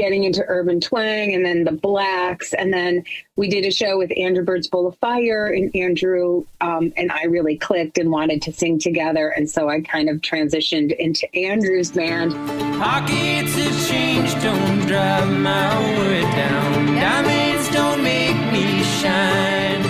getting 0.00 0.24
into 0.24 0.42
urban 0.48 0.80
twang 0.80 1.34
and 1.34 1.44
then 1.44 1.64
the 1.64 1.72
blacks 1.72 2.54
and 2.54 2.72
then 2.72 3.04
we 3.36 3.50
did 3.50 3.66
a 3.66 3.70
show 3.70 3.98
with 3.98 4.10
Andrew 4.16 4.42
Bird's 4.42 4.66
Bowl 4.66 4.86
of 4.86 4.96
Fire 4.96 5.46
and 5.46 5.74
Andrew 5.76 6.46
um, 6.62 6.90
and 6.96 7.12
I 7.12 7.24
really 7.24 7.58
clicked 7.58 7.98
and 7.98 8.10
wanted 8.10 8.40
to 8.42 8.52
sing 8.52 8.78
together 8.78 9.28
and 9.28 9.48
so 9.48 9.68
I 9.68 9.82
kind 9.82 10.08
of 10.08 10.22
transitioned 10.22 10.96
into 10.96 11.26
Andrew's 11.36 11.90
band. 11.92 12.32
Pockets 12.80 13.54
don't 14.42 14.86
drive 14.86 15.28
my 15.38 16.20
down. 16.34 16.86
Diamonds 16.94 17.68
don't 17.70 18.02
make 18.02 18.36
me 18.52 18.82
shine. 19.00 19.82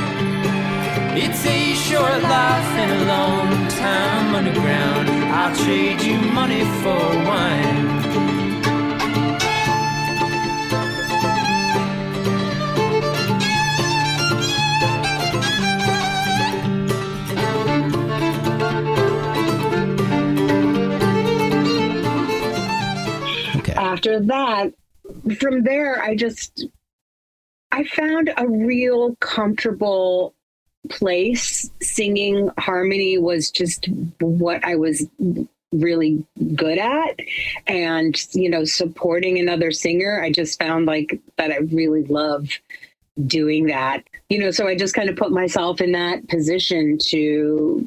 It's 1.16 1.46
a 1.46 1.74
short 1.74 2.22
life 2.22 2.70
and 2.82 2.92
a 3.00 3.04
long 3.04 3.68
time 3.68 4.34
underground. 4.34 5.08
I'll 5.08 5.54
trade 5.64 6.02
you 6.02 6.18
money 6.32 6.64
for 6.82 6.98
wine. 7.28 8.29
After 23.92 24.20
that, 24.20 24.72
from 25.38 25.62
there, 25.62 26.02
I 26.02 26.14
just 26.14 26.66
I 27.72 27.84
found 27.84 28.32
a 28.36 28.46
real 28.48 29.16
comfortable 29.16 30.34
place. 30.88 31.70
Singing 31.80 32.50
harmony 32.58 33.18
was 33.18 33.50
just 33.50 33.88
what 34.20 34.64
I 34.64 34.76
was 34.76 35.06
really 35.72 36.24
good 36.54 36.78
at. 36.78 37.20
And, 37.66 38.16
you 38.32 38.48
know, 38.48 38.64
supporting 38.64 39.38
another 39.38 39.70
singer, 39.70 40.22
I 40.22 40.32
just 40.32 40.58
found 40.58 40.86
like 40.86 41.20
that 41.36 41.50
I 41.50 41.58
really 41.58 42.04
love 42.04 42.48
doing 43.26 43.66
that. 43.66 44.04
You 44.28 44.38
know, 44.38 44.50
so 44.50 44.66
I 44.66 44.76
just 44.76 44.94
kind 44.94 45.08
of 45.08 45.16
put 45.16 45.32
myself 45.32 45.80
in 45.80 45.92
that 45.92 46.28
position 46.28 46.98
to 47.08 47.86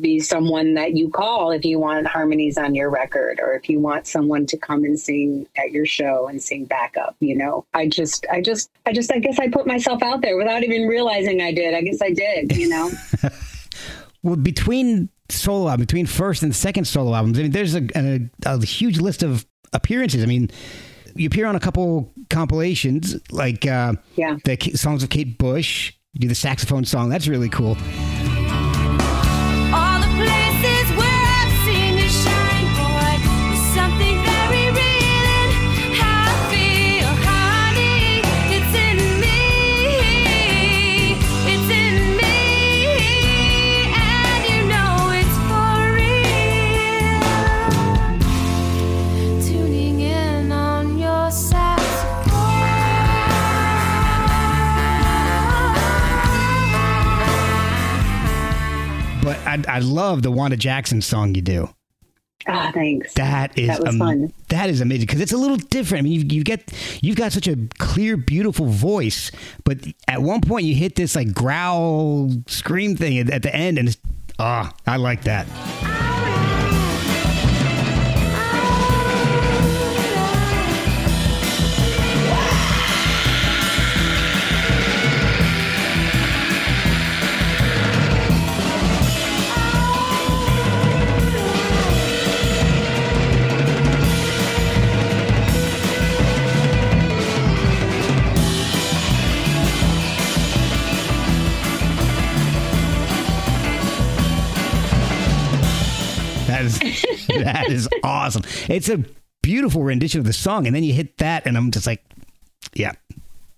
be 0.00 0.18
someone 0.20 0.74
that 0.74 0.94
you 0.96 1.08
call 1.10 1.50
if 1.50 1.64
you 1.64 1.78
want 1.78 2.06
harmonies 2.06 2.58
on 2.58 2.74
your 2.74 2.90
record 2.90 3.38
or 3.40 3.54
if 3.54 3.68
you 3.68 3.78
want 3.80 4.06
someone 4.06 4.44
to 4.46 4.56
come 4.56 4.84
and 4.84 4.98
sing 4.98 5.46
at 5.56 5.70
your 5.70 5.86
show 5.86 6.26
and 6.28 6.42
sing 6.42 6.64
backup 6.64 7.14
you 7.20 7.34
know 7.36 7.64
i 7.74 7.86
just 7.88 8.26
i 8.32 8.40
just 8.40 8.68
i 8.84 8.92
just 8.92 9.12
i 9.12 9.18
guess 9.18 9.38
i 9.38 9.48
put 9.48 9.66
myself 9.66 10.02
out 10.02 10.20
there 10.22 10.36
without 10.36 10.62
even 10.64 10.86
realizing 10.88 11.40
i 11.40 11.52
did 11.52 11.72
i 11.74 11.80
guess 11.80 12.02
i 12.02 12.10
did 12.10 12.56
you 12.56 12.68
know 12.68 12.90
Well, 14.22 14.34
between 14.36 15.08
solo 15.28 15.68
album, 15.68 15.82
between 15.82 16.06
first 16.06 16.42
and 16.42 16.52
second 16.54 16.86
solo 16.86 17.14
albums, 17.14 17.38
I 17.38 17.42
mean, 17.42 17.52
there's 17.52 17.76
a, 17.76 17.86
a, 17.94 18.20
a 18.44 18.64
huge 18.64 18.98
list 18.98 19.22
of 19.22 19.46
appearances. 19.72 20.20
I 20.24 20.26
mean, 20.26 20.50
you 21.14 21.28
appear 21.28 21.46
on 21.46 21.54
a 21.54 21.60
couple 21.60 22.12
compilations, 22.28 23.14
like 23.30 23.64
uh, 23.66 23.92
Yeah. 24.16 24.38
the 24.44 24.56
K- 24.56 24.72
songs 24.72 25.04
of 25.04 25.10
Kate 25.10 25.38
Bush. 25.38 25.92
You 26.14 26.20
do 26.22 26.28
the 26.28 26.34
saxophone 26.34 26.84
song. 26.84 27.08
That's 27.08 27.28
really 27.28 27.50
cool. 27.50 27.76
I, 59.66 59.76
I 59.76 59.78
love 59.80 60.22
the 60.22 60.30
Wanda 60.30 60.56
Jackson 60.56 61.00
song 61.02 61.34
you 61.34 61.42
do. 61.42 61.68
ah 62.46 62.70
thanks 62.74 63.14
That 63.14 63.58
is 63.58 63.68
That 63.68 63.82
was 63.84 63.96
fun. 63.96 64.32
that 64.48 64.68
is 64.70 64.80
amazing 64.80 65.06
because 65.06 65.20
it's 65.20 65.32
a 65.32 65.36
little 65.36 65.56
different. 65.56 66.00
I 66.00 66.02
mean, 66.08 66.12
you, 66.30 66.36
you 66.38 66.44
get 66.44 66.72
you've 67.02 67.16
got 67.16 67.32
such 67.32 67.48
a 67.48 67.56
clear, 67.78 68.16
beautiful 68.16 68.66
voice, 68.66 69.30
but 69.64 69.78
at 70.08 70.22
one 70.22 70.40
point 70.40 70.64
you 70.66 70.74
hit 70.74 70.94
this 70.96 71.16
like 71.16 71.32
growl 71.34 72.30
scream 72.46 72.96
thing 72.96 73.18
at, 73.18 73.30
at 73.30 73.42
the 73.42 73.54
end, 73.54 73.78
and 73.78 73.88
it's 73.88 73.98
ah, 74.38 74.72
I 74.86 74.96
like 74.96 75.22
that. 75.24 75.46
That 75.46 76.15
that 107.66 107.72
is 107.72 107.88
awesome. 108.04 108.42
It's 108.68 108.88
a 108.88 109.04
beautiful 109.42 109.82
rendition 109.82 110.20
of 110.20 110.26
the 110.26 110.32
song, 110.32 110.66
and 110.66 110.74
then 110.74 110.84
you 110.84 110.92
hit 110.92 111.18
that, 111.18 111.46
and 111.46 111.56
I'm 111.56 111.70
just 111.70 111.86
like, 111.86 112.04
yeah, 112.74 112.92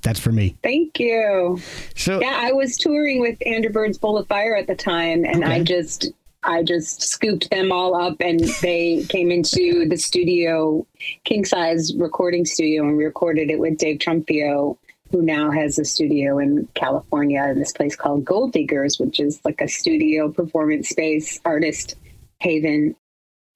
that's 0.03 0.21
for 0.21 0.31
me. 0.33 0.57
thank 0.63 1.01
you 1.01 1.59
So 1.97 2.21
yeah 2.21 2.39
i 2.41 2.53
was 2.53 2.77
touring 2.77 3.21
with 3.21 3.37
andrew 3.45 3.73
bird's 3.73 3.99
bowl 3.99 4.17
of 4.17 4.29
fire 4.29 4.55
at 4.57 4.69
the 4.69 4.77
time 4.77 5.25
and 5.25 5.45
i 5.45 5.63
just 5.65 6.07
i 6.45 6.63
just 6.63 7.03
scooped 7.03 7.51
them 7.51 7.73
all 7.73 7.97
up 8.01 8.17
and 8.21 8.39
they 8.63 9.05
came 9.09 9.33
into 9.33 9.89
the 9.89 9.97
studio 9.97 10.87
king 11.25 11.45
size 11.45 11.93
recording 11.97 12.45
studio 12.45 12.85
and 12.85 12.97
we 12.97 13.05
recorded 13.05 13.51
it 13.51 13.59
with 13.59 13.77
dave 13.77 13.99
trumfio 13.99 14.79
who 15.11 15.21
now 15.21 15.51
has 15.51 15.81
a 15.81 15.85
studio 15.85 16.39
in 16.39 16.69
california 16.75 17.43
in 17.51 17.59
this 17.59 17.73
place 17.73 17.97
called 17.97 18.25
gold 18.25 18.53
diggers 18.53 19.01
which 19.01 19.19
is 19.19 19.41
like 19.45 19.61
a 19.61 19.67
studio 19.69 20.31
performance 20.31 20.89
space 20.91 21.41
artist 21.45 21.97
haven 22.39 22.95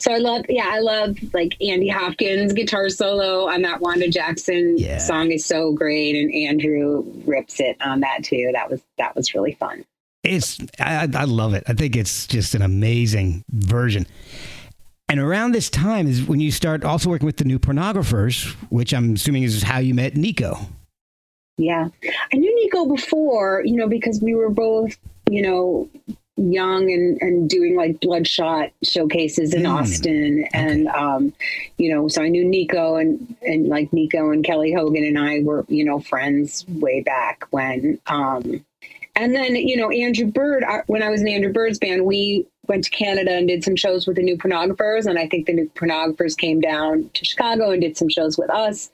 so 0.03 0.13
I 0.13 0.19
love, 0.19 0.45
yeah, 0.49 0.69
I 0.69 0.81
love 0.81 1.17
like 1.33 1.57
Andy 1.63 1.89
Hopkins 1.89 2.53
guitar 2.53 2.89
solo 2.89 3.49
on 3.49 3.63
that 3.63 3.81
Wanda 3.81 4.09
Jackson 4.09 4.77
Yeah. 4.77 4.99
song 4.99 5.31
is 5.31 5.45
so 5.45 5.73
great, 5.73 6.17
and 6.17 6.35
Andrew 6.35 7.05
rips 7.25 7.61
it 7.61 7.77
on 7.81 8.01
that 8.01 8.25
too. 8.25 8.51
That 8.53 8.69
was 8.71 8.83
that 8.99 9.15
was 9.15 9.33
really 9.35 9.53
fun. 9.55 9.85
it's 10.25 10.59
I, 10.81 11.09
I 11.15 11.25
love 11.25 11.55
it. 11.55 11.63
I 11.69 11.75
think 11.75 11.95
it's 11.97 12.27
just 12.27 12.55
an 12.55 12.63
amazing 12.63 13.45
version. 13.51 14.07
And 15.09 15.21
around 15.21 15.53
this 15.53 15.69
time 15.71 16.07
is 16.09 16.23
when 16.25 16.41
you 16.41 16.51
start 16.51 16.85
also 16.85 17.09
working 17.11 17.27
with 17.27 17.37
the 17.37 17.45
new 17.45 17.59
pornographers, 17.59 18.53
which 18.71 18.93
I'm 18.95 19.15
assuming 19.15 19.43
is 19.45 19.63
how 19.63 19.79
you 19.79 19.95
met 19.95 20.15
Neko. 20.15 20.67
Yeah, 21.59 21.89
I 22.33 22.37
knew 22.37 22.71
Neko 22.73 22.89
before, 22.97 23.63
you 23.65 23.77
know, 23.77 23.89
because 23.89 24.21
we 24.23 24.35
were 24.35 24.49
both, 24.51 24.97
you 25.31 25.43
know, 25.43 25.89
young 26.37 26.91
and 26.91 27.21
and 27.21 27.49
doing 27.49 27.77
like 27.77 28.01
bloodshot 28.01 28.71
showcases 28.83 29.55
in 29.55 29.63
Mm, 29.63 29.75
Austin, 29.75 30.49
and 30.53 30.89
um, 30.89 31.33
you 31.77 31.95
know, 31.95 32.09
so 32.09 32.23
I 32.23 32.29
knew 32.29 32.45
Neko 32.45 33.01
and 33.01 33.37
and 33.43 33.69
like 33.69 33.91
Neko 33.91 34.33
and 34.33 34.45
Kelly 34.45 34.73
Hogan 34.73 35.05
and 35.05 35.19
I 35.19 35.43
were, 35.43 35.65
you 35.69 35.85
know, 35.85 36.01
friends 36.01 36.65
way 36.69 37.01
back 37.01 37.47
when. 37.51 37.99
Um, 38.07 38.65
and 39.15 39.35
then 39.35 39.57
you 39.57 39.77
know 39.77 39.91
Andrew 39.91 40.27
Bird. 40.27 40.65
When 40.87 41.03
I 41.03 41.11
was 41.11 41.21
in 41.21 41.29
Andrew 41.29 41.53
Bird's 41.53 41.79
band, 41.79 42.07
we 42.07 42.47
went 42.69 42.85
to 42.85 42.91
Canada 42.91 43.33
and 43.33 43.49
did 43.49 43.65
some 43.65 43.77
shows 43.77 44.07
with 44.07 44.17
the 44.17 44.23
New 44.23 44.37
Pornographers, 44.37 45.07
and 45.07 45.19
I 45.19 45.27
think 45.29 45.47
the 45.47 45.53
New 45.53 45.69
Pornographers 45.71 46.37
came 46.37 46.61
down 46.61 47.11
to 47.15 47.25
Chicago 47.25 47.71
and 47.71 47.81
did 47.81 47.97
some 47.97 48.09
shows 48.09 48.39
with 48.39 48.51
us. 48.51 48.91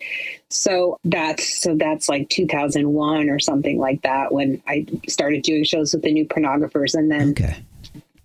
So 0.48 0.98
that's 1.04 1.60
so 1.60 1.74
that's 1.76 2.08
like 2.08 2.28
2001 2.30 3.28
or 3.28 3.38
something 3.38 3.78
like 3.78 4.02
that 4.02 4.32
when 4.32 4.62
I 4.66 4.86
started 5.08 5.42
doing 5.42 5.64
shows 5.64 5.92
with 5.92 6.02
the 6.02 6.12
New 6.12 6.26
Pornographers, 6.26 6.94
and 6.94 7.10
then 7.10 7.30
Okay. 7.30 7.56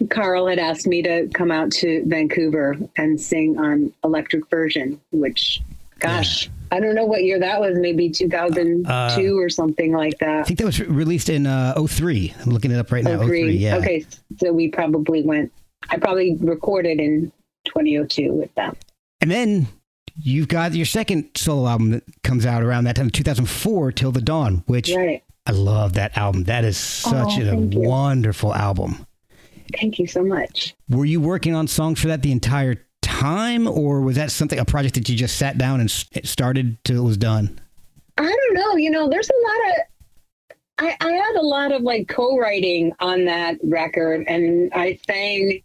Carl 0.10 0.48
had 0.48 0.60
asked 0.60 0.88
me 0.88 1.02
to 1.02 1.28
come 1.34 1.52
out 1.52 1.72
to 1.72 2.04
Vancouver 2.06 2.76
and 2.98 3.20
sing 3.20 3.58
on 3.58 3.94
Electric 4.04 4.50
Version, 4.50 5.00
which, 5.12 5.62
gosh, 6.00 6.50
I 6.74 6.80
don't 6.80 6.96
know 6.96 7.06
what 7.06 7.24
year 7.24 7.40
that 7.40 7.60
was, 7.62 7.78
maybe 7.78 8.10
2002 8.10 8.90
Uh, 8.92 9.40
or 9.40 9.50
something 9.50 9.94
like 9.94 10.18
that. 10.20 10.40
I 10.40 10.44
think 10.44 10.58
that 10.60 10.66
was 10.66 10.80
released 10.80 11.30
in 11.30 11.46
uh, 11.46 11.76
03. 11.88 12.34
I'm 12.44 12.52
looking 12.52 12.72
it 12.72 12.78
up 12.78 12.92
right 12.92 13.04
now. 13.04 13.12
Oh, 13.22 13.26
03, 13.28 13.42
three. 13.44 13.58
yeah. 13.58 13.76
Okay, 13.78 14.06
so 14.40 14.52
we 14.52 14.70
probably 14.70 15.22
went. 15.22 15.52
I 15.90 15.98
probably 15.98 16.36
recorded 16.42 17.00
in 17.00 17.32
2002 17.66 18.34
with 18.34 18.54
them. 18.56 18.76
And 19.22 19.30
then 19.30 19.68
you've 20.16 20.48
got 20.48 20.74
your 20.74 20.86
second 20.86 21.30
solo 21.36 21.68
album 21.70 21.92
that 21.92 22.04
comes 22.24 22.46
out 22.46 22.64
around 22.64 22.86
that 22.86 22.96
time, 22.96 23.10
2004, 23.10 23.92
Till 23.92 24.12
the 24.12 24.22
Dawn, 24.22 24.64
which 24.66 24.92
Right. 24.96 25.24
I 25.46 25.52
love 25.52 25.94
that 25.94 26.18
album. 26.18 26.46
That 26.46 26.64
is 26.66 26.78
such 26.78 27.38
Oh, 27.38 27.42
a 27.42 27.46
thank 27.46 27.74
you. 27.74 27.82
wonderful 27.82 28.54
album. 28.54 29.06
Thank 29.80 30.00
you 30.00 30.08
so 30.08 30.24
much. 30.24 30.74
Were 30.90 31.06
you 31.06 31.20
working 31.22 31.54
on 31.56 31.68
songs 31.68 32.00
for 32.00 32.08
that 32.08 32.22
the 32.22 32.32
entire 32.32 32.78
time, 33.04 33.68
or 33.68 34.02
was 34.02 34.16
that 34.16 34.32
something 34.32 34.58
a 34.58 34.66
project 34.66 34.96
that 34.96 35.08
you 35.08 35.16
just 35.16 35.38
sat 35.38 35.58
down 35.58 35.80
and 35.80 35.92
started 35.92 36.78
till 36.84 37.04
it 37.04 37.06
was 37.06 37.18
done? 37.18 37.60
I 38.18 38.24
don't 38.24 38.54
know. 38.54 38.76
You 38.78 38.90
know, 38.90 39.10
there's 39.10 39.30
a 39.30 39.48
lot 39.48 39.70
of. 39.70 39.76
I, 40.80 40.98
I 41.02 41.12
had 41.12 41.36
a 41.36 41.42
lot 41.42 41.72
of 41.72 41.84
like 41.84 42.08
co-writing 42.08 42.94
on 43.00 43.26
that 43.26 43.58
record, 43.64 44.26
and 44.28 44.72
I 44.74 45.00
sang. 45.06 45.62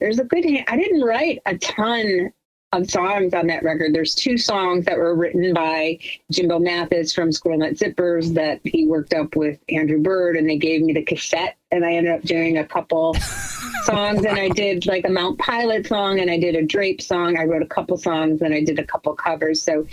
There's 0.00 0.18
a 0.18 0.24
good. 0.24 0.44
I 0.66 0.76
didn't 0.76 1.02
write 1.02 1.40
a 1.46 1.56
ton 1.58 2.32
of 2.72 2.90
songs 2.90 3.34
on 3.34 3.46
that 3.48 3.62
record. 3.62 3.94
There's 3.94 4.14
two 4.14 4.38
songs 4.38 4.84
that 4.84 4.96
were 4.96 5.14
written 5.14 5.52
by 5.52 5.98
Jimbo 6.30 6.60
Mathus 6.60 7.14
from 7.14 7.32
Squirrel 7.32 7.58
Nut 7.58 7.74
Zippers 7.74 8.34
that 8.34 8.60
he 8.64 8.86
worked 8.86 9.12
up 9.12 9.34
with 9.36 9.58
Andrew 9.68 10.00
Bird, 10.00 10.36
and 10.36 10.48
they 10.48 10.56
gave 10.56 10.82
me 10.82 10.92
the 10.92 11.02
cassette, 11.02 11.56
and 11.70 11.84
I 11.84 11.92
ended 11.92 12.12
up 12.12 12.22
doing 12.22 12.58
a 12.58 12.66
couple 12.66 13.14
songs, 13.84 14.24
and 14.24 14.38
I 14.38 14.48
did 14.48 14.86
like 14.86 15.04
a 15.04 15.10
Mount 15.10 15.38
Pilot 15.38 15.86
song, 15.86 16.20
and 16.20 16.30
I 16.30 16.38
did 16.38 16.54
a 16.54 16.62
Drape 16.62 17.00
song. 17.00 17.38
I 17.38 17.44
wrote 17.44 17.62
a 17.62 17.66
couple 17.66 17.96
songs, 17.96 18.42
and 18.42 18.54
I 18.54 18.62
did 18.62 18.78
a 18.78 18.84
couple 18.84 19.14
covers. 19.14 19.62
So 19.62 19.86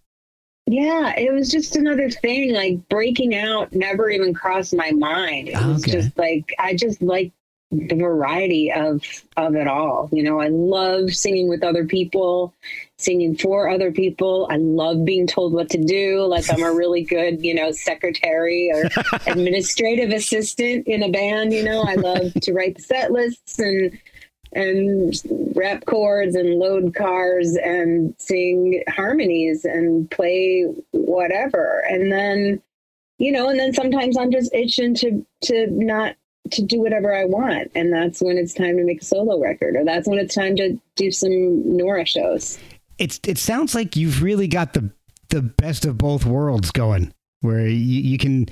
Yeah, 0.72 1.18
it 1.18 1.34
was 1.34 1.50
just 1.50 1.76
another 1.76 2.12
thing. 2.12 2.54
Like 2.54 2.88
breaking 2.90 3.34
out 3.36 3.74
never 3.74 4.08
even 4.12 4.36
crossed 4.36 4.76
my 4.76 4.92
mind. 4.92 5.50
It 5.50 5.56
was 5.56 5.84
Okay. 5.84 5.94
just 5.94 6.16
like 6.16 6.54
I 6.60 6.76
just 6.76 7.02
like 7.02 7.32
the 7.72 7.96
variety 7.96 8.72
of 8.72 9.04
of 9.36 9.56
it 9.56 9.68
all. 9.68 10.10
You 10.12 10.22
know, 10.22 10.40
I 10.40 10.50
love 10.50 11.12
singing 11.12 11.50
with 11.50 11.64
other 11.64 11.86
people, 11.86 12.54
singing 13.00 13.36
for 13.36 13.68
other 13.68 13.92
people. 13.92 14.48
I 14.52 14.58
love 14.58 15.06
being 15.06 15.26
told 15.26 15.54
what 15.54 15.72
to 15.72 15.80
do. 15.84 16.24
Like 16.26 16.48
I'm 16.52 16.62
a 16.62 16.72
really 16.72 17.04
good, 17.04 17.44
you 17.44 17.56
know, 17.56 17.72
secretary 17.72 18.72
or 18.72 18.84
administrative 19.28 20.12
assistant 20.12 20.88
in 20.88 21.02
a 21.02 21.10
band. 21.10 21.52
You 21.52 21.64
know, 21.64 21.82
I 21.82 21.96
love 21.96 22.32
to 22.42 22.54
write 22.54 22.76
the 22.76 22.84
set 22.84 23.12
lists 23.12 23.58
and 23.58 23.98
and 24.54 25.14
rap 25.56 25.86
chords 25.86 26.36
and 26.36 26.60
load 26.60 26.96
cars 26.96 27.56
and 27.58 28.16
sing 28.18 28.84
harmonies 28.90 29.66
and 29.66 30.10
play 30.12 30.66
whatever. 30.92 31.84
And 31.90 32.12
then 32.12 32.62
you 33.18 33.32
know 33.32 33.50
and 33.50 33.60
then 33.60 33.74
sometimes 33.74 34.18
i'm 34.18 34.32
just 34.32 34.54
itching 34.54 34.96
to 34.96 35.26
to 35.42 35.68
not 35.72 36.16
to 36.52 36.62
do 36.64 36.80
whatever 36.80 37.14
i 37.14 37.26
want. 37.26 37.72
And 37.76 37.94
that's 37.94 38.22
when 38.22 38.38
it's 38.38 38.54
time 38.54 38.78
to 38.78 38.84
make 38.84 39.02
a 39.02 39.06
solo 39.06 39.40
record 39.40 39.76
or 39.76 39.86
that's 39.86 40.08
when 40.08 40.18
it's 40.18 40.34
time 40.34 40.56
to 40.56 40.80
do 40.96 41.12
some 41.12 41.78
nora 41.78 42.06
shows. 42.06 42.58
It's 42.98 43.20
it 43.28 43.38
sounds 43.38 43.76
like 43.76 43.96
you've 43.96 44.24
really 44.24 44.48
got 44.48 44.74
the 44.74 44.92
the 45.30 45.42
best 45.42 45.86
of 45.86 45.98
both 45.98 46.26
worlds 46.26 46.72
going, 46.72 47.14
where 47.42 47.68
you, 47.68 48.02
you 48.02 48.18
can 48.18 48.48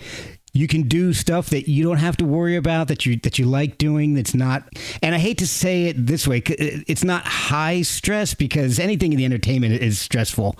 you 0.57 0.67
can 0.67 0.83
do 0.83 1.13
stuff 1.13 1.49
that 1.51 1.69
you 1.69 1.83
don't 1.83 1.97
have 1.97 2.17
to 2.17 2.25
worry 2.25 2.55
about 2.55 2.87
that 2.87 3.05
you 3.05 3.17
that 3.17 3.37
you 3.37 3.45
like 3.45 3.77
doing. 3.77 4.15
That's 4.15 4.33
not, 4.33 4.63
and 5.03 5.13
I 5.13 5.19
hate 5.19 5.37
to 5.39 5.47
say 5.47 5.85
it 5.85 6.07
this 6.07 6.27
way 6.27 6.41
it's 6.47 7.03
not 7.03 7.25
high 7.27 7.83
stress 7.83 8.33
because 8.33 8.79
anything 8.79 9.13
in 9.13 9.17
the 9.17 9.25
entertainment 9.25 9.73
is 9.81 9.99
stressful, 9.99 10.55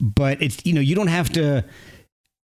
but 0.00 0.40
it's 0.40 0.64
you 0.64 0.72
know 0.72 0.80
you 0.80 0.94
don't 0.94 1.08
have 1.08 1.30
to 1.30 1.64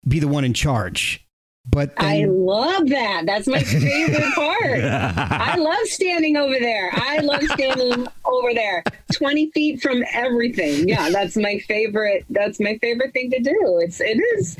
be 0.07 0.19
the 0.19 0.27
one 0.27 0.45
in 0.45 0.53
charge. 0.53 1.21
But 1.67 1.93
i 1.97 2.25
love 2.27 2.89
that 2.89 3.23
that's 3.25 3.47
my 3.47 3.59
favorite 3.59 4.31
part 4.35 4.83
I 4.83 5.55
love 5.57 5.87
standing 5.87 6.37
over 6.37 6.59
there. 6.59 6.91
I 6.93 7.21
love 7.21 7.41
standing 7.41 8.07
over 8.23 8.53
there, 8.53 8.83
twenty 9.13 9.49
feet 9.49 9.81
from 9.81 10.03
everything. 10.13 10.87
Yeah, 10.87 11.09
that's 11.09 11.35
my 11.35 11.57
favorite. 11.67 12.25
That's 12.29 12.59
my 12.59 12.77
favorite 12.77 13.13
thing 13.13 13.31
to 13.31 13.39
do. 13.39 13.79
It's 13.81 13.99
it 13.99 14.21
is, 14.37 14.57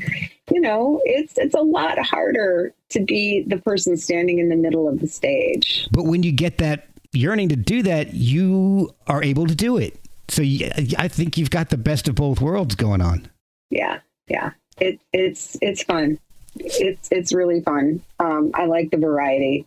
you 0.50 0.60
know, 0.60 1.00
it's 1.04 1.36
it's 1.36 1.54
a 1.54 1.60
lot 1.60 1.98
harder 1.98 2.72
to 2.90 3.00
be 3.00 3.44
the 3.46 3.58
person 3.58 3.96
standing 3.96 4.38
in 4.38 4.48
the 4.48 4.56
middle 4.56 4.88
of 4.88 5.00
the 5.00 5.08
stage. 5.08 5.88
but 5.90 6.04
when 6.04 6.22
you 6.22 6.32
get 6.32 6.58
that 6.58 6.88
yearning 7.12 7.48
to 7.48 7.56
do 7.56 7.82
that, 7.82 8.14
you 8.14 8.90
are 9.06 9.22
able 9.22 9.46
to 9.46 9.54
do 9.54 9.76
it. 9.76 9.98
So 10.28 10.42
you, 10.42 10.70
I 10.98 11.08
think 11.08 11.36
you've 11.36 11.50
got 11.50 11.70
the 11.70 11.76
best 11.76 12.08
of 12.08 12.14
both 12.14 12.40
worlds 12.40 12.74
going 12.74 13.00
on. 13.00 13.28
Yeah, 13.70 14.00
yeah. 14.28 14.52
It 14.78 15.00
it's 15.12 15.56
it's 15.62 15.82
fun. 15.82 16.18
It's 16.56 17.08
it's 17.10 17.32
really 17.32 17.60
fun. 17.60 18.02
Um, 18.20 18.50
I 18.54 18.66
like 18.66 18.90
the 18.90 18.98
variety. 18.98 19.66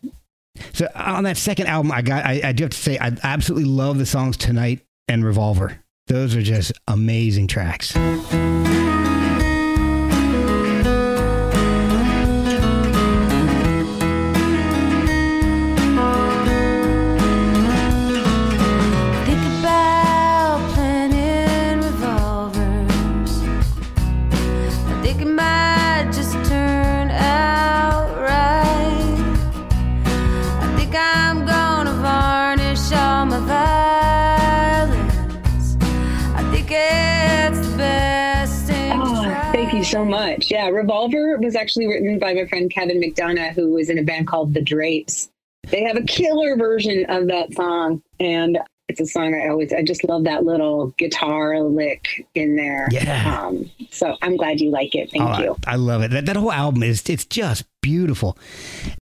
So 0.73 0.87
on 0.95 1.23
that 1.23 1.37
second 1.37 1.67
album, 1.67 1.91
I 1.91 2.01
got 2.01 2.25
I, 2.25 2.41
I 2.43 2.51
do 2.51 2.63
have 2.63 2.71
to 2.71 2.77
say 2.77 2.97
I 2.99 3.15
absolutely 3.23 3.69
love 3.69 3.97
the 3.97 4.05
songs 4.05 4.37
Tonight 4.37 4.81
and 5.07 5.25
Revolver. 5.25 5.79
Those 6.07 6.35
are 6.35 6.41
just 6.41 6.73
amazing 6.87 7.47
tracks. 7.47 7.95
So 39.99 40.05
much. 40.05 40.51
Yeah, 40.51 40.67
Revolver 40.69 41.37
was 41.37 41.55
actually 41.55 41.87
written 41.87 42.19
by 42.19 42.33
my 42.33 42.45
friend 42.45 42.71
Kevin 42.71 42.99
McDonough, 43.01 43.53
who 43.53 43.73
was 43.73 43.89
in 43.89 43.97
a 43.97 44.03
band 44.03 44.27
called 44.27 44.53
The 44.53 44.61
Drapes. 44.61 45.29
They 45.67 45.83
have 45.83 45.97
a 45.97 46.03
killer 46.03 46.55
version 46.55 47.05
of 47.09 47.27
that 47.27 47.53
song, 47.53 48.01
and 48.19 48.57
it's 48.87 48.99
a 49.01 49.05
song 49.05 49.35
I 49.35 49.49
always 49.49 49.71
I 49.73 49.83
just 49.83 50.03
love 50.03 50.23
that 50.23 50.43
little 50.43 50.87
guitar 50.97 51.59
lick 51.61 52.25
in 52.33 52.55
there. 52.55 52.87
Yeah. 52.91 53.39
Um, 53.47 53.69
so 53.91 54.15
I'm 54.21 54.35
glad 54.37 54.61
you 54.61 54.71
like 54.71 54.95
it. 54.95 55.11
Thank 55.11 55.23
Oh, 55.23 55.39
you. 55.41 55.57
I, 55.67 55.73
I 55.73 55.75
love 55.75 56.01
it. 56.01 56.11
That, 56.11 56.25
that 56.25 56.35
whole 56.37 56.51
album 56.51 56.81
is 56.83 57.07
it's 57.09 57.25
just 57.25 57.65
beautiful. 57.81 58.37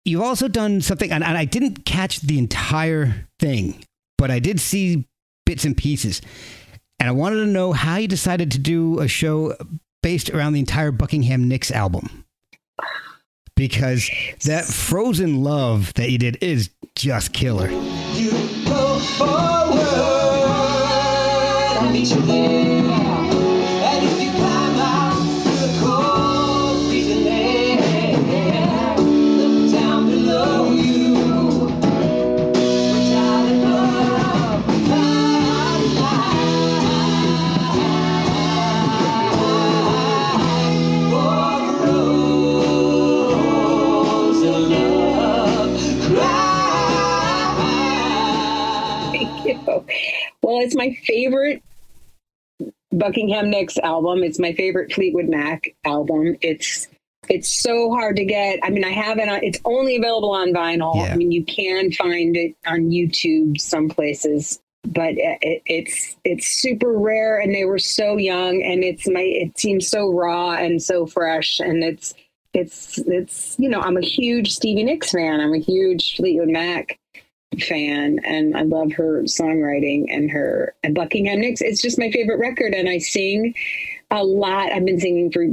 You've 0.05 0.21
also 0.21 0.47
done 0.47 0.81
something, 0.81 1.11
and, 1.11 1.23
and 1.23 1.37
I 1.37 1.43
didn't 1.45 1.83
catch 1.85 2.21
the 2.21 2.37
entire 2.39 3.27
thing, 3.39 3.83
but 4.17 4.31
I 4.31 4.39
did 4.39 4.59
see 4.61 5.05
bits 5.45 5.65
and 5.65 5.75
pieces. 5.75 6.21
And 6.99 7.07
I 7.07 7.11
wanted 7.11 7.35
to 7.41 7.45
know 7.45 7.73
how 7.73 7.97
you 7.97 8.07
decided 8.07 8.51
to 8.53 8.57
do 8.57 8.99
a 8.99 9.07
show 9.07 9.55
based 10.01 10.29
around 10.29 10.53
the 10.53 10.59
entire 10.59 10.91
Buckingham 10.91 11.47
Nicks 11.47 11.71
album. 11.71 12.25
Because 13.55 14.09
that 14.45 14.65
Frozen 14.65 15.43
Love 15.43 15.93
that 15.95 16.11
you 16.11 16.17
did 16.17 16.37
is 16.41 16.69
just 16.95 17.33
killer. 17.33 17.69
Well, 50.47 50.61
it's 50.61 50.77
my 50.77 50.97
favorite 51.05 51.61
Buckingham 52.93 53.49
Nicks 53.49 53.77
album. 53.79 54.23
It's 54.23 54.39
my 54.39 54.53
favorite 54.53 54.93
Fleetwood 54.93 55.27
Mac 55.27 55.75
album. 55.83 56.37
It's 56.39 56.87
it's 57.27 57.49
so 57.49 57.91
hard 57.91 58.15
to 58.15 58.23
get. 58.23 58.59
I 58.63 58.69
mean, 58.69 58.85
I 58.85 58.91
have 58.91 59.17
it 59.17 59.27
on. 59.27 59.43
It's 59.43 59.59
only 59.65 59.97
available 59.97 60.31
on 60.31 60.53
vinyl. 60.53 60.95
Yeah. 60.95 61.11
I 61.11 61.17
mean, 61.17 61.33
you 61.33 61.43
can 61.43 61.91
find 61.91 62.37
it 62.37 62.55
on 62.65 62.91
YouTube 62.91 63.59
some 63.59 63.89
places, 63.89 64.61
but 64.85 65.15
it, 65.17 65.37
it, 65.41 65.61
it's 65.65 66.15
it's 66.23 66.47
super 66.47 66.97
rare. 66.97 67.39
And 67.39 67.53
they 67.53 67.65
were 67.65 67.77
so 67.77 68.15
young, 68.15 68.63
and 68.63 68.85
it's 68.85 69.05
my. 69.05 69.23
It 69.23 69.59
seems 69.59 69.89
so 69.89 70.09
raw 70.13 70.53
and 70.53 70.81
so 70.81 71.07
fresh, 71.07 71.59
and 71.59 71.83
it's 71.83 72.13
it's 72.53 72.99
it's 72.99 73.57
you 73.59 73.67
know 73.67 73.81
I'm 73.81 73.97
a 73.97 74.01
huge 74.01 74.53
Stevie 74.53 74.85
Nicks 74.85 75.11
fan. 75.11 75.41
I'm 75.41 75.53
a 75.53 75.59
huge 75.59 76.15
Fleetwood 76.15 76.47
Mac 76.47 76.97
fan 77.59 78.19
and 78.23 78.55
I 78.55 78.61
love 78.63 78.91
her 78.93 79.23
songwriting 79.23 80.05
and 80.09 80.29
her 80.31 80.75
and 80.83 80.93
Buckingham 80.93 81.39
Nicks. 81.39 81.61
It's 81.61 81.81
just 81.81 81.99
my 81.99 82.11
favorite 82.11 82.39
record 82.39 82.73
and 82.73 82.89
I 82.89 82.97
sing 82.97 83.55
a 84.11 84.23
lot. 84.23 84.71
I've 84.71 84.85
been 84.85 84.99
singing 84.99 85.31
for 85.31 85.45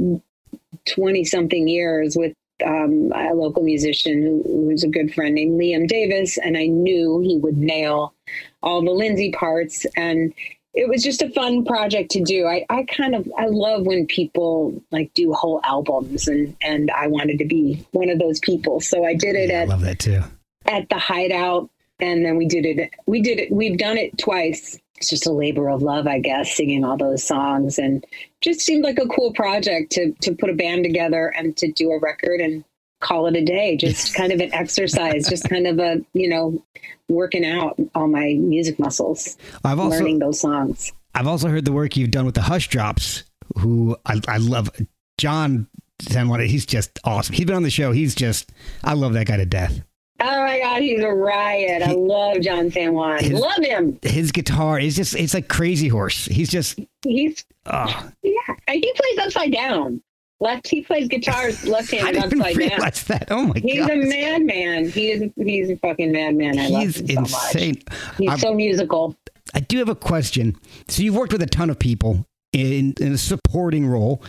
20 0.93 1.23
something 1.23 1.67
years 1.67 2.15
with 2.15 2.33
um, 2.65 3.11
a 3.13 3.33
local 3.33 3.63
musician 3.63 4.21
who, 4.21 4.43
who's 4.45 4.83
a 4.83 4.89
good 4.89 5.13
friend 5.13 5.35
named 5.35 5.59
Liam 5.59 5.87
Davis. 5.87 6.37
And 6.37 6.57
I 6.57 6.67
knew 6.67 7.19
he 7.19 7.37
would 7.37 7.57
nail 7.57 8.13
all 8.61 8.83
the 8.83 8.91
Lindsey 8.91 9.31
parts. 9.31 9.85
And 9.97 10.33
it 10.73 10.89
was 10.89 11.03
just 11.03 11.21
a 11.21 11.29
fun 11.29 11.63
project 11.65 12.11
to 12.11 12.21
do. 12.23 12.45
I, 12.45 12.65
I 12.69 12.83
kind 12.83 13.15
of, 13.15 13.27
I 13.37 13.47
love 13.47 13.85
when 13.85 14.05
people 14.05 14.81
like 14.91 15.13
do 15.13 15.33
whole 15.33 15.61
albums 15.63 16.27
and, 16.27 16.55
and 16.61 16.91
I 16.91 17.07
wanted 17.07 17.39
to 17.39 17.45
be 17.45 17.85
one 17.91 18.09
of 18.09 18.19
those 18.19 18.39
people. 18.39 18.79
So 18.81 19.05
I 19.05 19.15
did 19.15 19.35
it 19.35 19.51
I 19.51 19.61
at, 19.61 19.67
love 19.69 19.81
that 19.81 19.99
too. 19.99 20.21
at 20.65 20.89
the 20.89 20.99
hideout 20.99 21.69
and 21.99 22.25
then 22.25 22.37
we 22.37 22.45
did 22.45 22.65
it 22.65 22.91
we 23.05 23.21
did 23.21 23.39
it 23.39 23.51
we've 23.51 23.77
done 23.77 23.97
it 23.97 24.17
twice 24.17 24.79
it's 24.97 25.09
just 25.09 25.25
a 25.25 25.31
labor 25.31 25.69
of 25.69 25.81
love 25.81 26.07
i 26.07 26.19
guess 26.19 26.55
singing 26.55 26.83
all 26.83 26.97
those 26.97 27.23
songs 27.23 27.77
and 27.77 28.05
just 28.41 28.61
seemed 28.61 28.83
like 28.83 28.99
a 28.99 29.07
cool 29.07 29.33
project 29.33 29.91
to 29.91 30.11
to 30.21 30.33
put 30.33 30.49
a 30.49 30.53
band 30.53 30.83
together 30.83 31.33
and 31.37 31.55
to 31.57 31.71
do 31.71 31.91
a 31.91 31.99
record 31.99 32.39
and 32.39 32.63
call 33.01 33.27
it 33.27 33.35
a 33.35 33.43
day 33.43 33.75
just 33.75 34.15
kind 34.15 34.31
of 34.31 34.39
an 34.39 34.53
exercise 34.53 35.27
just 35.27 35.47
kind 35.49 35.67
of 35.67 35.79
a 35.79 35.97
you 36.13 36.27
know 36.27 36.61
working 37.09 37.45
out 37.45 37.77
all 37.93 38.07
my 38.07 38.35
music 38.39 38.79
muscles 38.79 39.37
I've 39.63 39.79
also 39.79 39.97
learning 39.97 40.19
those 40.19 40.39
songs 40.39 40.91
I've 41.15 41.27
also 41.27 41.47
heard 41.47 41.63
the 41.63 41.71
work 41.71 41.95
you've 41.95 42.11
done 42.11 42.25
with 42.25 42.35
the 42.35 42.41
Hush 42.41 42.67
Drops, 42.67 43.23
who 43.59 43.95
I, 44.05 44.19
I 44.27 44.37
love. 44.37 44.69
John 45.17 45.67
he's 45.97 46.65
just 46.65 46.99
awesome. 47.05 47.33
He's 47.33 47.45
been 47.45 47.55
on 47.55 47.63
the 47.63 47.69
show. 47.69 47.93
He's 47.93 48.13
just, 48.13 48.51
I 48.83 48.93
love 48.93 49.13
that 49.13 49.27
guy 49.27 49.37
to 49.37 49.45
death. 49.45 49.81
Oh 50.27 50.43
my 50.43 50.59
god 50.59 50.81
he's 50.81 51.01
a 51.03 51.09
riot 51.09 51.81
i 51.81 51.89
He- 51.89 51.95
love 51.95 52.41
john 52.41 52.71
san 52.71 52.93
juan 52.93 53.23
His- 53.23 53.31
love 53.39 53.63
him 53.63 53.99
His 54.01 54.31
guitar 54.31 54.79
is 54.79 54.95
just, 54.95 55.15
it's 55.15 55.33
like 55.33 55.47
Crazy 55.47 55.87
Horse. 55.87 56.25
He's 56.25 56.49
just, 56.49 56.79
he's 57.03 57.43
oh, 57.65 58.09
yeah 58.23 58.31
and 58.67 58.83
he 58.83 58.93
plays 58.95 59.25
upside 59.25 59.51
down 59.51 60.01
left 60.41 60.67
he 60.67 60.81
plays 60.81 61.07
guitar 61.07 61.43
I 61.65 61.67
left-handed 61.69 62.29
didn't 62.29 62.45
even 62.47 62.71
upside 62.73 63.07
down 63.07 63.19
that. 63.19 63.27
Oh 63.31 63.43
my 63.43 63.53
god. 63.53 63.63
He's 63.63 63.79
god. 63.87 63.91
a 63.91 63.95
madman. 63.97 64.89
He 64.89 65.11
is. 65.11 65.31
He's 65.37 65.69
a 65.69 65.77
fucking 65.77 66.11
madman. 66.11 66.59
I 66.59 66.67
love 66.67 66.81
He's 66.81 66.97
him 66.99 67.07
so 67.25 67.31
much. 67.31 67.55
insane. 67.55 67.81
He's 68.17 68.29
I'm- 68.29 68.39
so 68.39 68.53
musical. 68.53 69.15
I 69.53 69.61
do 69.61 69.77
have 69.77 69.87
a 69.89 69.95
question. 69.95 70.55
So 70.89 71.03
you've 71.03 71.15
worked 71.15 71.31
with 71.31 71.41
a 71.41 71.47
ton 71.47 71.69
of 71.69 71.79
people 71.79 72.25
in, 72.51 72.93
in 72.99 73.13
a 73.13 73.17
supporting 73.17 73.87
role, 73.87 74.21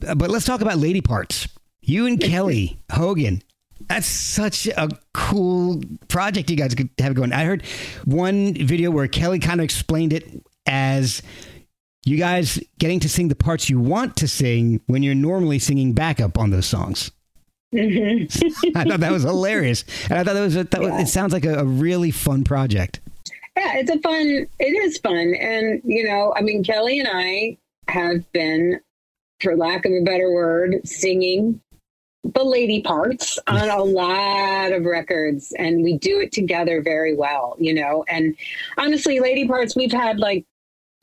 but 0.00 0.28
let's 0.30 0.44
talk 0.44 0.60
about 0.60 0.76
lady 0.78 1.00
parts. 1.00 1.48
You 1.80 2.06
and 2.06 2.20
Kelly 2.20 2.78
Hogan. 2.92 3.42
That's 3.88 4.06
such 4.06 4.66
a 4.66 4.88
cool 5.12 5.82
project 6.08 6.50
you 6.50 6.56
guys 6.56 6.74
could 6.74 6.90
have 6.98 7.14
going. 7.14 7.32
I 7.32 7.44
heard 7.44 7.64
one 8.04 8.54
video 8.54 8.90
where 8.90 9.06
Kelly 9.08 9.38
kind 9.38 9.60
of 9.60 9.64
explained 9.64 10.12
it 10.12 10.42
as 10.66 11.22
you 12.04 12.16
guys 12.16 12.60
getting 12.78 13.00
to 13.00 13.08
sing 13.08 13.28
the 13.28 13.34
parts 13.34 13.68
you 13.70 13.78
want 13.80 14.16
to 14.16 14.28
sing 14.28 14.80
when 14.86 15.02
you're 15.02 15.14
normally 15.14 15.58
singing 15.58 15.92
backup 15.92 16.38
on 16.38 16.50
those 16.50 16.66
songs. 16.66 17.10
Mhm. 17.74 18.72
I 18.76 18.84
thought 18.84 19.00
that 19.00 19.12
was 19.12 19.22
hilarious, 19.24 19.84
and 20.08 20.18
I 20.18 20.24
thought 20.24 20.34
that 20.34 20.40
was, 20.40 20.56
a, 20.56 20.64
that 20.64 20.80
was 20.80 21.02
it 21.02 21.08
sounds 21.08 21.32
like 21.32 21.44
a, 21.44 21.58
a 21.60 21.64
really 21.64 22.10
fun 22.10 22.44
project. 22.44 23.00
Yeah, 23.56 23.76
it's 23.76 23.90
a 23.90 23.98
fun. 24.00 24.46
It 24.58 24.84
is 24.84 24.98
fun, 24.98 25.34
and 25.34 25.80
you 25.84 26.04
know, 26.08 26.32
I 26.36 26.42
mean, 26.42 26.62
Kelly 26.62 27.00
and 27.00 27.08
I 27.10 27.58
have 27.88 28.30
been, 28.32 28.80
for 29.40 29.56
lack 29.56 29.84
of 29.86 29.92
a 29.92 30.02
better 30.04 30.32
word, 30.32 30.86
singing 30.86 31.60
the 32.24 32.44
lady 32.44 32.80
parts 32.80 33.38
on 33.46 33.68
a 33.68 33.82
lot 33.82 34.72
of 34.72 34.84
records, 34.84 35.52
and 35.58 35.82
we 35.82 35.98
do 35.98 36.20
it 36.20 36.32
together 36.32 36.80
very 36.82 37.14
well. 37.14 37.56
You 37.58 37.74
know, 37.74 38.04
and 38.08 38.36
honestly, 38.78 39.20
lady 39.20 39.46
parts, 39.46 39.76
we've 39.76 39.92
had 39.92 40.18
like 40.18 40.44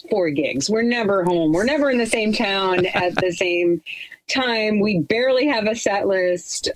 four 0.09 0.29
gigs. 0.31 0.69
We're 0.69 0.81
never 0.81 1.23
home. 1.23 1.53
We're 1.53 1.63
never 1.63 1.89
in 1.91 1.97
the 1.97 2.05
same 2.05 2.33
town 2.33 2.85
at 2.93 3.15
the 3.15 3.31
same 3.31 3.81
time. 4.27 4.79
We 4.79 4.99
barely 4.99 5.47
have 5.47 5.65
a 5.65 5.75
set 5.75 6.07
list, 6.07 6.69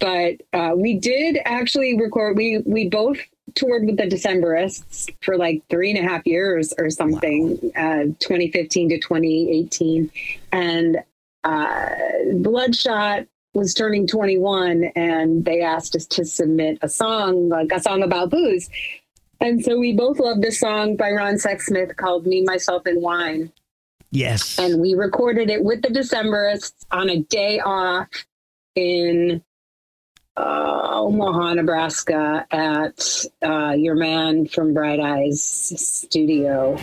but 0.00 0.34
uh, 0.52 0.72
we 0.76 0.94
did 0.94 1.38
actually 1.44 1.98
record. 1.98 2.36
We 2.36 2.58
we 2.58 2.88
both 2.88 3.18
toured 3.54 3.86
with 3.86 3.96
the 3.96 4.06
Decemberists 4.06 5.08
for 5.22 5.38
like 5.38 5.62
three 5.70 5.90
and 5.90 6.04
a 6.04 6.08
half 6.08 6.26
years 6.26 6.74
or 6.76 6.90
something, 6.90 7.58
uh, 7.76 8.12
2015 8.18 8.90
to 8.90 8.98
2018, 8.98 10.10
and 10.52 10.98
uh, 11.44 11.88
Bloodshot 12.34 13.26
was 13.56 13.72
turning 13.72 14.06
21 14.06 14.84
and 14.94 15.44
they 15.44 15.62
asked 15.62 15.96
us 15.96 16.06
to 16.06 16.24
submit 16.24 16.78
a 16.82 16.88
song 16.88 17.48
like 17.48 17.72
a 17.72 17.80
song 17.80 18.02
about 18.02 18.30
booze 18.30 18.68
and 19.40 19.64
so 19.64 19.78
we 19.78 19.94
both 19.94 20.18
loved 20.18 20.42
this 20.42 20.60
song 20.60 20.94
by 20.94 21.10
ron 21.10 21.34
sexsmith 21.34 21.96
called 21.96 22.26
me 22.26 22.42
myself 22.44 22.82
and 22.86 23.02
wine 23.02 23.50
Yes. 24.10 24.58
and 24.58 24.80
we 24.80 24.94
recorded 24.94 25.50
it 25.50 25.64
with 25.64 25.82
the 25.82 25.88
Decemberists 25.88 26.84
on 26.90 27.10
a 27.10 27.20
day 27.22 27.60
off 27.60 28.08
in 28.74 29.42
uh, 30.36 31.00
Omaha, 31.00 31.54
Nebraska, 31.54 32.46
at 32.50 33.24
uh, 33.42 33.70
your 33.72 33.94
man 33.94 34.46
from 34.46 34.74
Bright 34.74 35.00
Eyes 35.00 35.42
studio. 35.42 36.76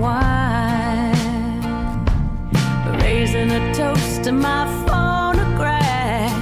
Wine. 0.00 1.14
Raising 3.00 3.50
a 3.50 3.74
toast 3.74 4.24
to 4.24 4.32
my 4.32 4.64
phonograph 4.86 6.32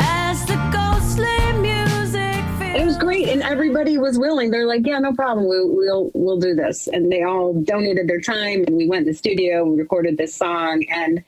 as 0.00 0.44
the 0.46 0.56
ghostly 0.72 1.52
music 1.60 2.42
It 2.80 2.86
was 2.86 2.96
great, 2.96 3.28
and 3.28 3.42
everybody 3.42 3.98
was 3.98 4.18
willing. 4.18 4.50
They're 4.50 4.66
like, 4.66 4.86
"Yeah, 4.86 4.98
no 4.98 5.12
problem. 5.12 5.46
We'll 5.46 5.68
we'll 5.68 6.10
we'll 6.14 6.38
do 6.40 6.54
this." 6.54 6.86
And 6.88 7.12
they 7.12 7.22
all 7.22 7.52
donated 7.52 8.08
their 8.08 8.20
time, 8.20 8.64
and 8.66 8.76
we 8.76 8.88
went 8.88 9.04
to 9.06 9.12
the 9.12 9.16
studio. 9.16 9.64
We 9.64 9.78
recorded 9.78 10.16
this 10.16 10.34
song, 10.34 10.84
and 10.90 11.22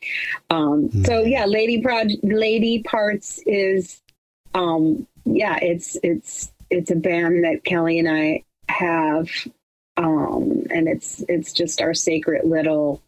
um, 0.51 0.91
so 1.05 1.21
yeah, 1.23 1.45
Lady 1.45 1.83
Proj- 1.83 2.17
Lady 2.23 2.83
Parts 2.83 3.41
is, 3.47 4.01
um, 4.55 5.07
yeah, 5.25 5.59
it's 5.61 5.99
it's 6.03 6.51
it's 6.71 6.91
a 6.91 6.97
band 6.97 7.45
that 7.45 7.63
Kelly 7.65 7.99
and 7.99 8.09
I 8.09 8.43
have, 8.71 9.29
um, 9.97 10.67
and 10.71 10.89
it's 10.89 11.25
it's 11.29 11.53
just 11.53 11.81
our 11.81 11.95
sacred 11.95 12.45
little 12.45 13.01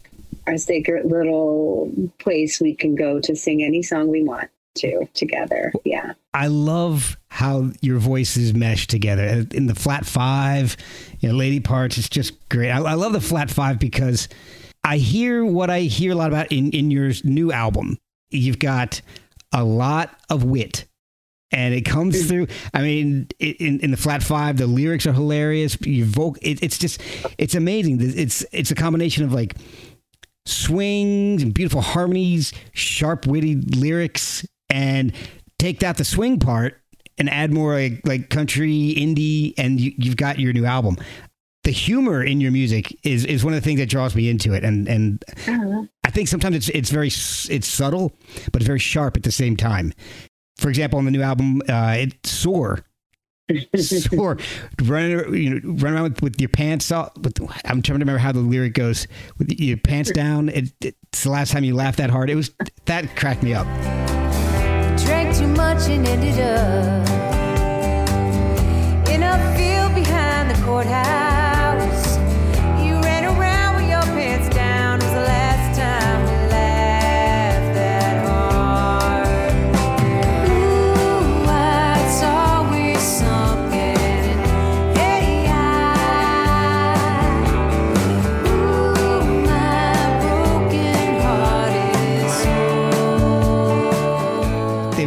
our 0.46 0.56
sacred 0.56 1.06
little 1.06 1.90
place 2.18 2.60
we 2.60 2.74
can 2.74 2.94
go 2.94 3.20
to 3.20 3.34
sing 3.34 3.62
any 3.62 3.82
song 3.82 4.08
we 4.08 4.22
want 4.22 4.50
to 4.76 5.06
together. 5.14 5.72
Yeah. 5.84 6.12
I 6.34 6.46
love 6.48 7.16
how 7.28 7.70
your 7.80 7.98
voices 7.98 8.54
mesh 8.54 8.86
together 8.86 9.46
in 9.52 9.66
the 9.66 9.74
flat 9.74 10.06
five, 10.06 10.76
you 11.20 11.30
know, 11.30 11.34
lady 11.34 11.60
parts. 11.60 11.98
It's 11.98 12.08
just 12.08 12.48
great. 12.48 12.70
I, 12.70 12.78
I 12.78 12.94
love 12.94 13.12
the 13.12 13.20
flat 13.20 13.50
five 13.50 13.78
because 13.78 14.28
I 14.84 14.98
hear 14.98 15.44
what 15.44 15.70
I 15.70 15.80
hear 15.80 16.12
a 16.12 16.14
lot 16.14 16.28
about 16.28 16.52
in, 16.52 16.70
in 16.70 16.90
your 16.90 17.12
new 17.24 17.50
album. 17.50 17.98
You've 18.30 18.58
got 18.58 19.00
a 19.52 19.64
lot 19.64 20.10
of 20.30 20.44
wit 20.44 20.86
and 21.50 21.74
it 21.74 21.82
comes 21.82 22.16
mm. 22.16 22.28
through. 22.28 22.46
I 22.74 22.82
mean, 22.82 23.28
in, 23.38 23.80
in 23.80 23.90
the 23.90 23.96
flat 23.96 24.22
five, 24.22 24.56
the 24.56 24.66
lyrics 24.66 25.06
are 25.06 25.12
hilarious. 25.12 25.76
Your 25.80 26.06
vocal, 26.06 26.40
it, 26.42 26.62
it's 26.62 26.78
just, 26.78 27.00
it's 27.38 27.54
amazing. 27.54 27.98
It's, 28.00 28.44
it's 28.52 28.70
a 28.70 28.74
combination 28.74 29.24
of 29.24 29.32
like 29.32 29.54
swings 30.44 31.42
and 31.42 31.52
beautiful 31.54 31.80
harmonies, 31.80 32.52
sharp, 32.72 33.26
witty 33.26 33.56
lyrics, 33.56 34.46
and 34.70 35.12
take 35.58 35.82
out 35.82 35.96
the 35.96 36.04
swing 36.04 36.38
part 36.38 36.80
and 37.18 37.30
add 37.30 37.52
more 37.52 37.74
like, 37.74 38.00
like 38.04 38.28
country, 38.30 38.94
indie, 38.96 39.54
and 39.56 39.80
you, 39.80 39.92
you've 39.96 40.16
got 40.16 40.38
your 40.38 40.52
new 40.52 40.66
album. 40.66 40.96
The 41.64 41.72
humor 41.72 42.22
in 42.22 42.40
your 42.40 42.52
music 42.52 42.96
is 43.02 43.24
is 43.24 43.44
one 43.44 43.52
of 43.52 43.60
the 43.60 43.64
things 43.64 43.80
that 43.80 43.88
draws 43.88 44.14
me 44.14 44.28
into 44.28 44.52
it, 44.52 44.62
and 44.62 44.86
and 44.86 45.24
uh-huh. 45.48 45.82
I 46.04 46.10
think 46.10 46.28
sometimes 46.28 46.54
it's 46.54 46.68
it's 46.68 46.90
very 46.90 47.08
it's 47.08 47.66
subtle, 47.66 48.12
but 48.52 48.62
it's 48.62 48.66
very 48.68 48.78
sharp 48.78 49.16
at 49.16 49.24
the 49.24 49.32
same 49.32 49.56
time. 49.56 49.92
For 50.56 50.68
example, 50.68 50.98
on 50.98 51.04
the 51.04 51.10
new 51.10 51.22
album, 51.22 51.62
uh, 51.68 51.96
it's 51.98 52.30
sore. 52.30 52.84
sore, 53.76 54.38
running, 54.82 55.34
you 55.34 55.60
know, 55.60 55.72
run 55.74 55.94
around 55.94 56.02
with, 56.02 56.22
with 56.22 56.40
your 56.40 56.48
pants 56.48 56.90
off. 56.90 57.16
With, 57.18 57.40
I'm 57.64 57.80
trying 57.80 57.82
to 57.82 57.92
remember 57.92 58.18
how 58.18 58.32
the 58.32 58.40
lyric 58.40 58.74
goes. 58.74 59.06
With 59.38 59.52
your 59.60 59.76
pants 59.76 60.10
down, 60.10 60.48
it, 60.48 60.72
it's 60.80 61.22
the 61.22 61.30
last 61.30 61.52
time 61.52 61.62
you 61.62 61.74
laughed 61.74 61.98
that 61.98 62.10
hard. 62.10 62.28
It 62.28 62.34
was 62.34 62.50
that 62.86 63.14
cracked 63.14 63.42
me 63.42 63.54
up. 63.54 63.66
Drank 65.04 65.36
too 65.36 65.46
much 65.46 65.88
and 65.88 66.06
ended 66.06 66.40
up 66.40 67.08
in 69.08 69.22
a 69.22 69.56
field 69.56 69.94
behind 69.94 70.50
the 70.50 70.60
courthouse. 70.64 71.25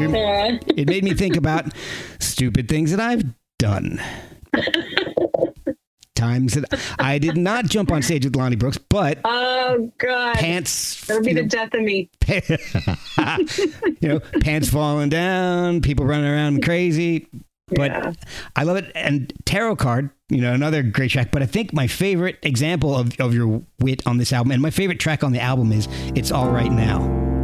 it 0.78 0.88
made 0.88 1.04
me 1.04 1.14
think 1.14 1.36
about 1.36 1.66
stupid 2.20 2.68
things 2.70 2.92
that 2.92 3.00
I've 3.00 3.24
done. 3.58 4.02
Times 6.16 6.54
that 6.56 6.78
I 7.00 7.18
did 7.18 7.38
not 7.38 7.66
jump 7.66 7.94
on 7.94 8.02
stage 8.02 8.26
with 8.26 8.36
Lonnie 8.36 8.58
Brooks, 8.58 8.78
but 8.78 9.20
Oh 9.24 9.90
God, 9.98 10.36
pants, 10.36 11.06
that 11.06 11.16
would 11.16 11.24
be 11.24 11.34
the 11.34 11.44
know, 11.44 11.48
death 11.48 11.74
of 11.74 11.82
me. 11.82 12.10
you 14.02 14.10
know, 14.10 14.20
pants 14.42 14.70
falling 14.70 15.08
down, 15.08 15.80
people 15.80 16.06
running 16.06 16.30
around 16.30 16.62
crazy. 16.64 17.28
But 17.68 17.92
Yeah. 17.92 18.14
I 18.56 18.64
love 18.64 18.76
it. 18.76 18.92
And 18.96 19.32
Tarot 19.46 19.78
Card, 19.78 20.10
you 20.28 20.42
know, 20.42 20.54
another 20.54 20.84
great 20.84 21.12
track. 21.12 21.32
But 21.32 21.42
I 21.42 21.46
think 21.46 21.72
my 21.72 21.88
favorite 21.88 22.38
example 22.44 22.96
of, 22.96 23.18
of 23.20 23.34
your 23.34 23.62
wit 23.80 24.06
on 24.06 24.18
this 24.18 24.34
album, 24.34 24.52
and 24.52 24.62
my 24.62 24.72
favorite 24.72 25.00
track 25.00 25.24
on 25.24 25.32
the 25.32 25.40
album 25.40 25.72
is 25.72 25.88
It's 26.16 26.32
All 26.32 26.50
Right 26.50 26.72
Now. 26.72 27.39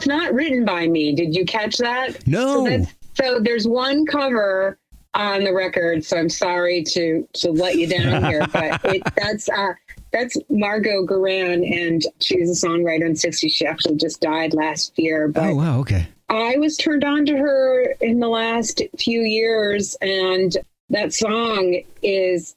That's 0.00 0.06
not 0.06 0.32
written 0.32 0.64
by 0.64 0.86
me. 0.86 1.14
Did 1.14 1.34
you 1.34 1.44
catch 1.44 1.76
that? 1.78 2.26
No. 2.26 2.64
So, 2.64 2.70
that's, 2.70 2.94
so 3.20 3.38
there's 3.40 3.66
one 3.66 4.06
cover 4.06 4.78
on 5.14 5.44
the 5.44 5.52
record. 5.52 6.04
So 6.04 6.16
I'm 6.16 6.28
sorry 6.28 6.82
to 6.84 7.26
to 7.34 7.50
let 7.50 7.76
you 7.76 7.86
down 7.86 8.24
here, 8.30 8.46
but 8.52 8.80
it, 8.84 9.02
that's 9.16 9.48
uh, 9.48 9.74
that's 10.12 10.36
Margo 10.48 11.04
Guryan, 11.04 11.64
and 11.70 12.02
she's 12.20 12.50
a 12.50 12.66
songwriter 12.66 13.06
in 13.06 13.12
'60s. 13.12 13.50
She 13.50 13.66
actually 13.66 13.96
just 13.96 14.20
died 14.20 14.54
last 14.54 14.98
year, 14.98 15.28
but 15.28 15.50
Oh, 15.50 15.54
wow. 15.54 15.80
Okay. 15.80 16.06
I 16.28 16.56
was 16.58 16.76
turned 16.76 17.02
on 17.02 17.26
to 17.26 17.36
her 17.36 17.94
in 18.00 18.20
the 18.20 18.28
last 18.28 18.82
few 18.98 19.22
years, 19.22 19.96
and 20.00 20.56
that 20.90 21.12
song 21.12 21.80
is. 22.02 22.54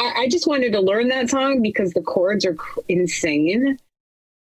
I, 0.00 0.12
I 0.16 0.28
just 0.28 0.46
wanted 0.46 0.72
to 0.72 0.80
learn 0.80 1.08
that 1.08 1.28
song 1.28 1.60
because 1.60 1.92
the 1.92 2.02
chords 2.02 2.46
are 2.46 2.56
insane. 2.88 3.78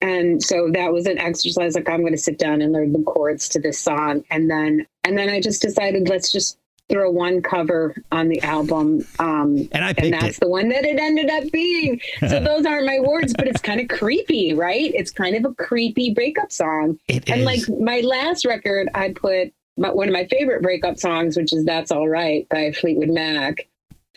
And 0.03 0.43
so 0.43 0.69
that 0.73 0.93
was 0.93 1.07
an 1.07 1.17
exercise. 1.19 1.75
Like 1.75 1.89
I'm 1.89 2.01
going 2.01 2.13
to 2.13 2.19
sit 2.19 2.39
down 2.39 2.61
and 2.61 2.73
learn 2.73 2.93
the 2.93 3.03
chords 3.05 3.49
to 3.51 3.61
this 3.61 3.79
song, 3.79 4.25
and 4.31 4.51
then 4.51 4.87
and 5.05 5.17
then 5.17 5.29
I 5.31 5.41
just 5.41 5.63
decided 5.63 6.09
let's 6.09 6.31
just 6.33 6.59
throw 6.91 7.11
one 7.11 7.41
cover 7.41 7.95
on 8.11 8.29
the 8.29 8.43
album. 8.43 9.07
Um, 9.19 9.69
And 9.73 9.85
I 9.85 9.95
and 9.97 10.13
that's 10.13 10.37
it. 10.37 10.41
the 10.41 10.49
one 10.49 10.69
that 10.71 10.85
it 10.85 10.99
ended 10.99 11.31
up 11.31 11.51
being. 11.53 12.01
So 12.29 12.41
those 12.45 12.67
aren't 12.67 12.85
my 12.87 12.99
words, 13.01 13.33
but 13.39 13.47
it's 13.49 13.63
kind 13.63 13.81
of 13.81 13.89
creepy, 13.89 14.53
right? 14.53 14.93
It's 14.95 15.11
kind 15.13 15.35
of 15.37 15.51
a 15.51 15.55
creepy 15.55 16.13
breakup 16.13 16.53
song. 16.53 16.99
It 17.09 17.31
and 17.31 17.41
is. 17.43 17.47
like 17.47 17.81
my 17.81 18.01
last 18.01 18.45
record, 18.45 18.91
I 18.95 19.13
put 19.13 19.53
my, 19.79 19.91
one 19.91 20.09
of 20.09 20.13
my 20.13 20.27
favorite 20.27 20.61
breakup 20.63 20.99
songs, 20.99 21.37
which 21.37 21.53
is 21.53 21.65
"That's 21.65 21.91
All 21.93 22.09
Right" 22.09 22.47
by 22.51 22.73
Fleetwood 22.73 23.09
Mac. 23.11 23.69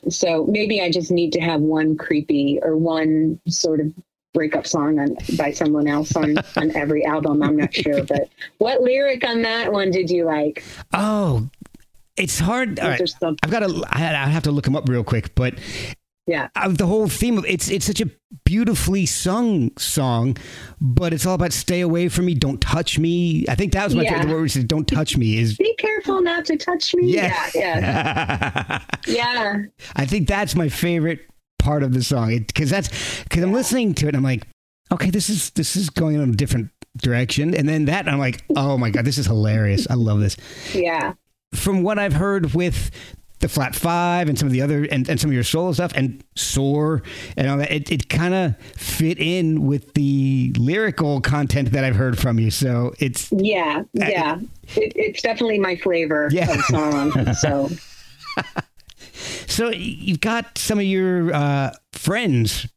So 0.10 0.46
maybe 0.48 0.82
I 0.82 0.92
just 0.92 1.12
need 1.12 1.32
to 1.34 1.40
have 1.40 1.62
one 1.62 1.96
creepy 1.96 2.60
or 2.62 2.76
one 2.76 3.40
sort 3.48 3.80
of 3.80 3.94
breakup 4.36 4.68
song 4.68 5.00
on, 5.00 5.18
by 5.38 5.50
someone 5.52 5.88
else 5.88 6.16
on 6.16 6.36
on 6.58 6.76
every 6.76 7.04
album. 7.06 7.42
I'm 7.42 7.58
not 7.58 7.74
sure, 7.74 8.04
but 8.04 8.30
what 8.60 8.82
lyric 8.82 9.26
on 9.28 9.42
that 9.42 9.72
one 9.74 9.90
did 9.90 10.12
you 10.12 10.26
like? 10.26 10.64
Oh, 10.94 11.50
it's 12.18 12.38
hard. 12.38 12.80
All 12.80 12.96
some- 13.08 13.38
I've 13.44 13.50
got 13.50 13.60
to, 13.60 13.84
I 13.90 14.00
I 14.02 14.28
have 14.30 14.44
to 14.44 14.52
look 14.52 14.66
them 14.66 14.76
up 14.76 14.88
real 14.88 15.04
quick, 15.04 15.34
but 15.34 15.56
Yeah, 16.28 16.50
uh, 16.56 16.70
the 16.70 16.86
whole 16.88 17.08
theme 17.08 17.38
of 17.38 17.46
it's 17.46 17.70
it's 17.70 17.86
such 17.86 18.02
a 18.02 18.10
beautifully 18.46 19.06
sung 19.06 19.72
song, 19.78 20.38
but 20.82 21.14
it's 21.14 21.26
all 21.26 21.36
about 21.36 21.54
stay 21.54 21.82
away 21.82 22.10
from 22.10 22.26
me, 22.26 22.34
don't 22.36 22.60
touch 22.62 22.98
me. 23.00 23.46
I 23.50 23.56
think 23.56 23.74
that 23.74 23.84
was 23.86 23.96
my 23.96 24.04
Yeah. 24.04 24.22
favorite 24.22 24.34
word. 24.36 24.52
Said, 24.52 24.68
don't 24.68 24.88
touch 24.88 25.18
me 25.18 25.38
is 25.38 25.58
be 25.58 25.74
careful 25.78 26.22
not 26.22 26.46
to 26.46 26.58
touch 26.58 26.94
me. 26.96 27.14
yeah, 27.14 27.50
yeah, 27.56 27.80
yeah. 27.80 28.82
yeah. 29.08 29.56
I 29.96 30.06
think 30.06 30.28
that's 30.28 30.56
my 30.56 30.68
favorite 30.70 31.20
part 31.66 31.84
of 31.84 31.94
the 31.94 32.04
song 32.04 32.38
because 32.48 32.70
that's 32.70 33.24
because 33.24 33.44
I'm 33.44 33.52
listening 33.54 33.94
to 33.96 34.06
it 34.06 34.10
and 34.10 34.18
I'm 34.18 34.24
like, 34.24 34.48
okay, 34.92 35.10
this 35.10 35.30
is 35.30 35.50
this 35.52 35.76
is 35.76 35.90
going 35.90 36.16
in 36.16 36.30
a 36.30 36.34
different 36.34 36.70
direction, 36.98 37.54
and 37.56 37.68
then 37.68 37.86
that 37.86 38.08
I'm 38.08 38.20
like, 38.20 38.44
oh 38.56 38.78
my 38.78 38.90
god, 38.92 39.04
this 39.06 39.18
is 39.18 39.26
hilarious. 39.26 39.88
I 39.90 39.96
love 39.96 40.20
this. 40.20 40.38
yeah. 40.74 41.14
From 41.54 41.84
what 41.84 41.98
I've 42.00 42.14
heard 42.14 42.54
with 42.54 42.92
the 43.40 43.50
flat 43.50 43.76
five 43.76 44.30
and 44.30 44.40
some 44.40 44.48
of 44.48 44.54
the 44.54 44.62
other 44.62 44.84
and, 44.90 45.10
and 45.10 45.20
some 45.20 45.30
of 45.30 45.34
your 45.34 45.44
solo 45.44 45.74
stuff 45.74 45.92
and 45.96 46.24
soar 46.36 47.04
and 47.36 47.50
all 47.50 47.58
that 47.58 47.70
it, 47.72 47.92
it 47.92 48.08
kind 48.10 48.34
of 48.34 48.58
fit 48.78 49.20
in 49.20 49.68
with 49.68 49.94
the 49.94 50.54
lyrical 50.58 51.20
content 51.20 51.74
that 51.74 51.84
i've 51.84 51.98
heard 51.98 52.18
from 52.18 52.40
you 52.40 52.50
so 52.50 52.94
it's 52.98 53.30
Yeah, 53.34 53.84
yeah. 53.94 54.40
It, 54.78 54.94
it's 54.96 55.22
definitely 55.22 55.60
my 55.60 55.76
flavor 55.76 56.30
Yeah. 56.32 56.50
of 56.50 56.62
song. 56.64 57.34
So 57.36 57.70
So 59.48 59.70
you've 59.72 60.22
got 60.22 60.58
some 60.58 60.80
of 60.80 60.86
your 60.86 61.34
uh, 61.34 61.72
friends 61.92 62.68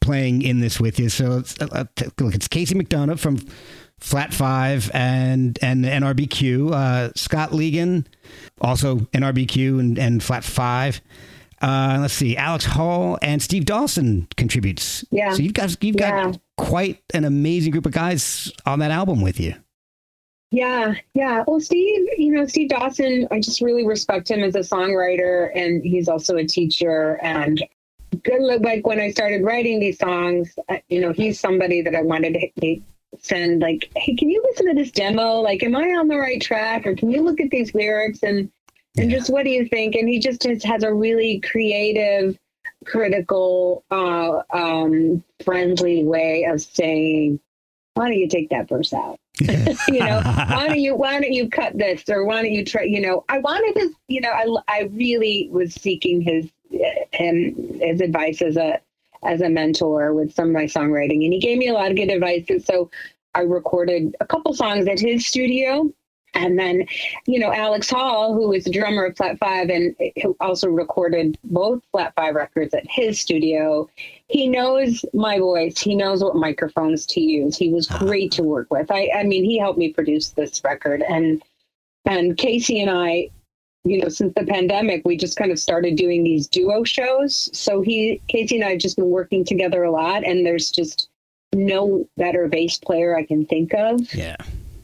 playing 0.00 0.42
in 0.42 0.60
this 0.60 0.80
with 0.80 0.98
you. 0.98 1.08
So 1.08 1.38
it's, 1.38 1.60
uh, 1.60 1.84
look, 2.18 2.34
it's 2.34 2.48
Casey 2.48 2.74
McDonough 2.74 3.18
from 3.18 3.38
Flat 3.98 4.32
Five 4.32 4.90
and 4.94 5.58
and 5.62 5.84
NRBQ, 5.84 6.72
uh, 6.72 7.12
Scott 7.14 7.50
Ligon, 7.50 8.06
also 8.60 8.96
NRBQ 9.12 9.78
and, 9.80 9.98
and 9.98 10.22
Flat 10.22 10.42
Five. 10.44 11.00
Uh, 11.60 11.98
let's 12.00 12.14
see, 12.14 12.38
Alex 12.38 12.64
Hall 12.64 13.18
and 13.20 13.42
Steve 13.42 13.66
Dawson 13.66 14.26
contributes. 14.38 15.04
Yeah. 15.10 15.34
So 15.34 15.42
you've 15.42 15.52
got 15.52 15.76
you've 15.84 15.96
Yeah. 16.00 16.24
got 16.32 16.40
quite 16.56 17.02
an 17.12 17.24
amazing 17.26 17.72
group 17.72 17.84
of 17.84 17.92
guys 17.92 18.50
on 18.64 18.78
that 18.78 18.90
album 18.90 19.20
with 19.20 19.38
you. 19.38 19.54
Yeah, 20.50 20.94
yeah. 21.14 21.44
Well, 21.46 21.60
Steve, 21.60 22.08
you 22.18 22.32
know, 22.32 22.46
Steve 22.46 22.70
Dawson, 22.70 23.28
I 23.30 23.40
just 23.40 23.60
really 23.60 23.86
respect 23.86 24.30
him 24.30 24.42
as 24.42 24.54
a 24.56 24.60
songwriter, 24.60 25.50
and 25.54 25.82
he's 25.84 26.08
also 26.08 26.36
a 26.36 26.44
teacher. 26.44 27.18
And 27.22 27.62
good, 28.22 28.42
look 28.42 28.62
like 28.62 28.86
when 28.86 29.00
I 29.00 29.10
started 29.10 29.44
writing 29.44 29.78
these 29.80 29.98
songs, 29.98 30.54
you 30.88 31.00
know, 31.00 31.12
he's 31.12 31.38
somebody 31.38 31.82
that 31.82 31.94
I 31.94 32.02
wanted 32.02 32.36
to 32.60 32.80
send 33.18 33.60
like, 33.60 33.90
hey, 33.96 34.14
can 34.14 34.30
you 34.30 34.42
listen 34.44 34.66
to 34.68 34.74
this 34.74 34.90
demo? 34.90 35.40
Like, 35.40 35.62
am 35.62 35.76
I 35.76 35.90
on 35.90 36.08
the 36.08 36.16
right 36.16 36.40
track, 36.40 36.86
or 36.86 36.94
can 36.94 37.10
you 37.10 37.22
look 37.22 37.40
at 37.40 37.50
these 37.50 37.74
lyrics 37.74 38.22
and 38.22 38.50
and 38.98 39.08
Yeah. 39.10 39.18
just 39.18 39.30
what 39.30 39.44
do 39.44 39.50
you 39.50 39.66
think? 39.68 39.94
And 39.94 40.08
he 40.08 40.18
just 40.18 40.42
has, 40.42 40.64
has 40.64 40.82
a 40.82 40.92
really 40.92 41.38
creative, 41.40 42.36
critical, 42.86 43.84
uh, 43.90 44.42
um, 44.52 45.22
friendly 45.44 46.02
way 46.02 46.42
of 46.44 46.60
saying, 46.60 47.38
"Why 47.94 48.08
don't 48.08 48.18
you 48.18 48.26
take 48.26 48.50
that 48.50 48.68
verse 48.68 48.92
out?" 48.92 49.18
you 49.88 50.00
know, 50.00 50.20
why 50.22 50.66
don't 50.68 50.80
you 50.80 50.94
why 50.94 51.20
don't 51.20 51.32
you 51.32 51.48
cut 51.48 51.76
this 51.76 52.04
or 52.08 52.24
why 52.24 52.42
don't 52.42 52.52
you 52.52 52.64
try? 52.64 52.82
You 52.82 53.00
know, 53.00 53.24
I 53.28 53.38
wanted 53.38 53.76
his. 53.76 53.92
You 54.08 54.20
know, 54.20 54.30
I 54.30 54.46
I 54.68 54.82
really 54.92 55.48
was 55.50 55.74
seeking 55.74 56.20
his 56.20 56.50
him 57.12 57.80
his 57.80 58.00
advice 58.00 58.42
as 58.42 58.56
a 58.56 58.80
as 59.22 59.40
a 59.40 59.48
mentor 59.48 60.14
with 60.14 60.32
some 60.32 60.48
of 60.48 60.54
my 60.54 60.64
songwriting, 60.64 61.24
and 61.24 61.32
he 61.32 61.38
gave 61.38 61.58
me 61.58 61.68
a 61.68 61.74
lot 61.74 61.90
of 61.90 61.96
good 61.96 62.10
advice. 62.10 62.44
And 62.48 62.64
so 62.64 62.90
I 63.34 63.40
recorded 63.40 64.16
a 64.20 64.26
couple 64.26 64.52
songs 64.54 64.88
at 64.88 64.98
his 64.98 65.26
studio. 65.26 65.92
And 66.34 66.58
then, 66.58 66.86
you 67.26 67.38
know, 67.38 67.52
Alex 67.52 67.90
Hall, 67.90 68.34
who 68.34 68.48
was 68.48 68.64
the 68.64 68.70
drummer 68.70 69.06
of 69.06 69.16
Flat 69.16 69.38
Five 69.38 69.68
and 69.68 69.94
who 70.22 70.36
also 70.40 70.68
recorded 70.68 71.38
both 71.44 71.82
Flat 71.90 72.12
Five 72.14 72.34
records 72.34 72.72
at 72.74 72.86
his 72.88 73.20
studio, 73.20 73.88
he 74.28 74.48
knows 74.48 75.04
my 75.12 75.38
voice. 75.38 75.80
He 75.80 75.94
knows 75.94 76.22
what 76.22 76.36
microphones 76.36 77.06
to 77.06 77.20
use. 77.20 77.56
He 77.56 77.70
was 77.70 77.88
ah. 77.90 77.98
great 77.98 78.32
to 78.32 78.42
work 78.42 78.70
with. 78.70 78.90
I, 78.90 79.10
I 79.14 79.24
mean, 79.24 79.44
he 79.44 79.58
helped 79.58 79.78
me 79.78 79.92
produce 79.92 80.30
this 80.30 80.62
record. 80.62 81.02
And 81.08 81.42
and 82.04 82.36
Casey 82.36 82.80
and 82.80 82.90
I, 82.90 83.30
you 83.84 84.00
know, 84.00 84.08
since 84.08 84.32
the 84.34 84.44
pandemic, 84.44 85.02
we 85.04 85.16
just 85.16 85.36
kind 85.36 85.50
of 85.50 85.58
started 85.58 85.96
doing 85.96 86.22
these 86.22 86.46
duo 86.46 86.84
shows. 86.84 87.50
So 87.52 87.82
he, 87.82 88.20
Casey 88.28 88.56
and 88.56 88.64
I 88.64 88.70
have 88.70 88.78
just 88.78 88.96
been 88.96 89.10
working 89.10 89.44
together 89.44 89.82
a 89.82 89.90
lot, 89.90 90.24
and 90.24 90.46
there's 90.46 90.70
just 90.70 91.08
no 91.52 92.08
better 92.16 92.46
bass 92.48 92.78
player 92.78 93.16
I 93.16 93.24
can 93.24 93.44
think 93.44 93.74
of 93.74 94.14
Yeah. 94.14 94.36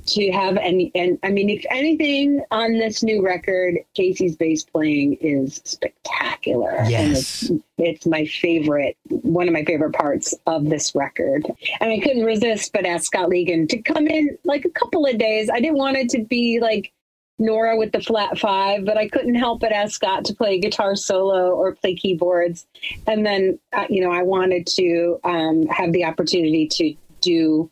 To 0.07 0.31
have 0.31 0.57
any 0.57 0.93
and 0.95 1.19
I 1.23 1.31
mean 1.31 1.51
if 1.51 1.65
anything 1.71 2.43
on 2.51 2.75
this 2.75 3.03
new 3.03 3.25
record, 3.25 3.79
Casey's 3.95 4.37
bass 4.37 4.65
playing 4.65 5.15
is 5.15 5.61
spectacular. 5.65 6.85
Yes. 6.89 7.43
it's, 7.43 7.53
it's 7.79 8.07
my 8.07 8.25
favorite 8.27 8.97
one 9.09 9.49
of 9.49 9.53
my 9.53 9.65
favorite 9.65 9.95
parts 9.95 10.35
of 10.47 10.69
this 10.69 10.95
record. 10.95 11.45
And 11.81 11.91
I 11.91 11.99
couldn't 11.99 12.25
resist 12.25 12.73
but 12.73 12.87
ask 12.87 13.07
Scott 13.07 13.31
Ligon 13.31 13.69
to 13.69 13.79
come 13.83 14.07
in 14.07 14.39
like 14.45 14.65
a 14.65 14.71
couple 14.71 15.07
of 15.07 15.19
days. 15.19 15.51
I 15.51 15.61
didn't 15.61 15.79
want 15.79 15.97
it 15.97 16.09
to 16.11 16.25
be 16.25 16.61
like 16.61 16.93
Nora 17.39 17.77
with 17.77 17.93
the 17.93 18.01
flat 18.01 18.39
five, 18.39 18.85
but 18.85 18.97
I 18.97 19.09
couldn't 19.09 19.35
help 19.35 19.61
but 19.61 19.73
ask 19.73 19.93
Scott 19.95 20.25
to 20.27 20.35
play 20.35 20.59
guitar 20.59 20.97
solo 20.97 21.51
or 21.51 21.75
play 21.75 21.95
keyboards. 21.95 22.67
And 23.07 23.27
then, 23.27 23.59
uh, 23.73 23.87
you 23.91 24.03
know, 24.03 24.11
I 24.11 24.23
wanted 24.23 24.67
to 24.69 25.21
um, 25.25 25.67
have 25.67 25.93
the 25.93 26.05
opportunity 26.05 26.67
to 26.69 26.95
do 27.21 27.71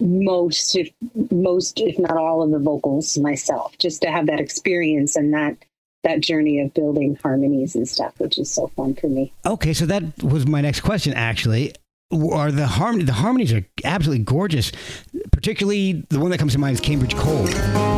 most, 0.00 0.76
if 0.76 0.90
most, 1.30 1.80
if 1.80 1.98
not 1.98 2.16
all, 2.16 2.42
of 2.42 2.50
the 2.50 2.58
vocals 2.58 3.16
myself, 3.18 3.76
just 3.78 4.02
to 4.02 4.10
have 4.10 4.26
that 4.26 4.40
experience 4.40 5.16
and 5.16 5.32
that 5.34 5.56
that 6.04 6.20
journey 6.20 6.60
of 6.60 6.72
building 6.72 7.18
harmonies 7.20 7.74
and 7.74 7.88
stuff, 7.88 8.14
which 8.18 8.38
is 8.38 8.50
so 8.50 8.68
fun 8.68 8.94
for 8.94 9.08
me. 9.08 9.32
Okay, 9.44 9.72
so 9.72 9.86
that 9.86 10.22
was 10.22 10.46
my 10.46 10.60
next 10.60 10.80
question. 10.80 11.12
Actually, 11.14 11.74
are 12.12 12.52
the 12.52 12.66
harmony? 12.66 13.04
The 13.04 13.12
harmonies 13.12 13.52
are 13.52 13.66
absolutely 13.84 14.24
gorgeous. 14.24 14.70
Particularly, 15.32 16.04
the 16.08 16.20
one 16.20 16.30
that 16.30 16.38
comes 16.38 16.52
to 16.52 16.58
mind 16.58 16.74
is 16.74 16.80
Cambridge 16.80 17.16
Cold. 17.16 17.95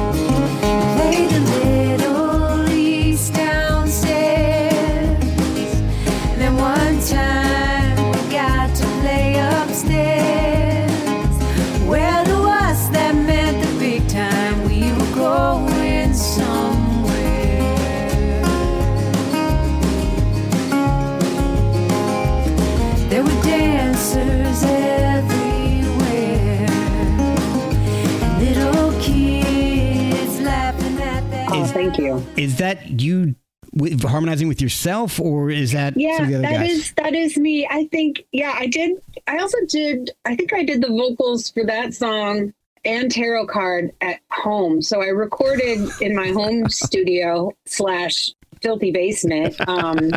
Is 32.39 32.57
that 32.59 33.01
you 33.01 33.35
with, 33.75 34.03
harmonizing 34.03 34.49
with 34.49 34.61
yourself, 34.61 35.21
or 35.21 35.51
is 35.51 35.73
that 35.73 35.97
Yeah, 35.97 36.23
of 36.23 36.29
the 36.29 36.35
other 36.37 36.43
that 36.43 36.53
guys? 36.53 36.71
is 36.71 36.93
that 36.97 37.15
is 37.15 37.37
me. 37.37 37.67
I 37.69 37.87
think. 37.87 38.25
Yeah, 38.33 38.55
I 38.57 38.67
did. 38.67 39.03
I 39.27 39.39
also 39.39 39.59
did. 39.69 40.11
I 40.25 40.37
think 40.37 40.53
I 40.53 40.65
did 40.65 40.83
the 40.83 40.89
vocals 40.89 41.51
for 41.51 41.65
that 41.65 41.95
song 41.95 42.55
and 42.85 43.11
tarot 43.11 43.47
card 43.49 43.93
at 44.01 44.21
home. 44.31 44.83
So 44.83 45.03
I 45.03 45.07
recorded 45.09 45.89
in 46.01 46.15
my 46.15 46.29
home 46.29 46.69
studio 46.69 47.53
slash 47.67 48.31
filthy 48.63 48.93
basement. 48.93 49.57
Um, 49.69 50.11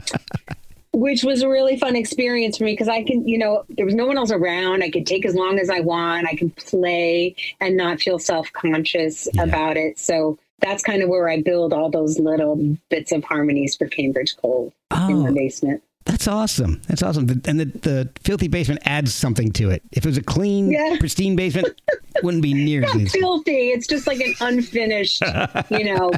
which 0.93 1.23
was 1.23 1.41
a 1.41 1.47
really 1.47 1.77
fun 1.77 1.95
experience 1.95 2.57
for 2.57 2.65
me 2.65 2.73
because 2.73 2.89
I 2.89 3.03
can, 3.03 3.25
you 3.25 3.37
know, 3.37 3.63
there 3.69 3.85
was 3.85 3.95
no 3.95 4.05
one 4.05 4.17
else 4.17 4.31
around. 4.31 4.83
I 4.83 4.89
could 4.89 5.07
take 5.07 5.25
as 5.25 5.35
long 5.35 5.57
as 5.57 5.69
I 5.69 5.79
want. 5.79 6.27
I 6.27 6.35
can 6.35 6.49
play 6.49 7.35
and 7.61 7.77
not 7.77 8.01
feel 8.01 8.19
self 8.19 8.51
conscious 8.51 9.27
about 9.39 9.77
it. 9.77 9.97
So 9.97 10.37
that's 10.61 10.83
kind 10.83 11.01
of 11.03 11.09
where 11.09 11.27
I 11.29 11.41
build 11.41 11.73
all 11.73 11.89
those 11.89 12.19
little 12.19 12.77
bits 12.89 13.11
of 13.11 13.23
harmonies 13.23 13.75
for 13.75 13.87
Cambridge 13.87 14.35
Cold 14.37 14.73
in 14.91 15.23
the 15.23 15.29
Oh, 15.29 15.33
basement. 15.33 15.83
that's 16.05 16.27
awesome. 16.27 16.81
That's 16.87 17.03
awesome. 17.03 17.29
And 17.45 17.59
the, 17.59 17.65
the 17.65 18.09
filthy 18.23 18.47
basement 18.47 18.81
adds 18.85 19.13
something 19.13 19.51
to 19.53 19.69
it. 19.71 19.81
If 19.91 20.05
it 20.05 20.09
was 20.09 20.17
a 20.17 20.23
clean, 20.23 20.71
Yeah. 20.71 20.95
pristine 20.99 21.35
basement, 21.35 21.79
wouldn't 22.23 22.43
be 22.43 22.53
nearly. 22.53 23.03
as- 23.05 23.11
filthy. 23.11 23.69
It's 23.69 23.87
just 23.87 24.07
like 24.07 24.19
an 24.19 24.33
unfinished, 24.41 25.21
you 25.69 25.85
know, 25.85 26.11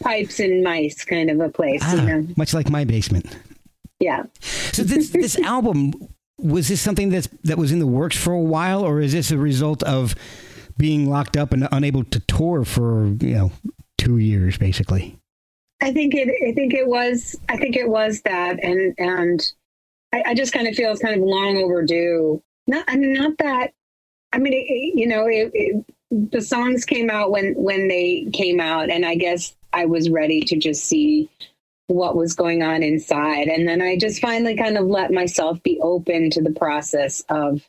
pipes 0.00 0.38
and 0.40 0.62
mice 0.62 1.04
kind 1.04 1.30
of 1.30 1.40
a 1.40 1.48
place, 1.48 1.82
you 1.92 1.98
Ah, 1.98 2.04
know. 2.04 2.26
much 2.36 2.54
like 2.54 2.70
my 2.70 2.84
basement. 2.84 3.26
Yeah. 4.00 4.24
So 4.40 4.82
this 4.84 5.10
this 5.22 5.38
album 5.40 5.92
was 6.38 6.68
this 6.68 6.80
something 6.80 7.10
that's 7.10 7.26
that 7.44 7.58
was 7.58 7.72
in 7.72 7.80
the 7.80 7.86
works 7.86 8.16
for 8.16 8.32
a 8.32 8.40
while, 8.40 8.82
or 8.84 9.00
is 9.00 9.12
this 9.12 9.32
a 9.32 9.38
result 9.38 9.82
of 9.82 10.14
being 10.78 11.10
locked 11.10 11.36
up 11.36 11.52
and 11.52 11.68
unable 11.72 12.04
to 12.04 12.20
tour 12.20 12.64
for 12.64 13.06
you 13.06 13.34
know 13.34 13.52
two 13.98 14.18
years, 14.18 14.56
basically? 14.56 15.18
I 15.80 15.92
think 15.92 16.14
it. 16.14 16.28
I 16.28 16.52
think 16.52 16.74
it 16.74 16.86
was. 16.86 17.36
I 17.48 17.56
think 17.56 17.76
it 17.76 17.88
was 17.88 18.22
that, 18.22 18.62
and 18.62 18.94
and 18.98 19.52
I, 20.12 20.22
I 20.28 20.34
just 20.34 20.52
kind 20.52 20.66
of 20.66 20.74
feel 20.74 20.90
it's 20.90 21.02
kind 21.02 21.14
of 21.14 21.22
long 21.22 21.58
overdue. 21.58 22.42
Not. 22.66 22.84
I 22.88 22.96
mean, 22.96 23.12
not 23.12 23.36
that. 23.38 23.72
I 24.32 24.38
mean, 24.38 24.52
it, 24.52 24.98
you 24.98 25.06
know, 25.06 25.26
it, 25.28 25.84
the 26.10 26.40
songs 26.40 26.84
came 26.84 27.10
out 27.10 27.30
when 27.30 27.54
when 27.54 27.88
they 27.88 28.28
came 28.32 28.60
out, 28.60 28.90
and 28.90 29.04
I 29.04 29.14
guess 29.14 29.54
I 29.72 29.86
was 29.86 30.10
ready 30.10 30.40
to 30.42 30.56
just 30.56 30.84
see 30.84 31.28
what 31.86 32.16
was 32.16 32.34
going 32.34 32.62
on 32.62 32.82
inside, 32.82 33.48
and 33.48 33.66
then 33.66 33.80
I 33.80 33.96
just 33.96 34.20
finally 34.20 34.56
kind 34.56 34.76
of 34.76 34.86
let 34.86 35.12
myself 35.12 35.62
be 35.62 35.78
open 35.80 36.30
to 36.30 36.42
the 36.42 36.52
process 36.52 37.22
of 37.28 37.62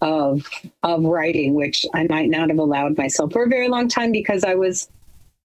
of 0.00 0.48
of 0.82 1.04
writing, 1.04 1.54
which 1.54 1.84
I 1.94 2.06
might 2.08 2.30
not 2.30 2.48
have 2.48 2.58
allowed 2.58 2.96
myself 2.96 3.32
for 3.32 3.44
a 3.44 3.48
very 3.48 3.68
long 3.68 3.88
time 3.88 4.12
because 4.12 4.44
I 4.44 4.54
was 4.54 4.88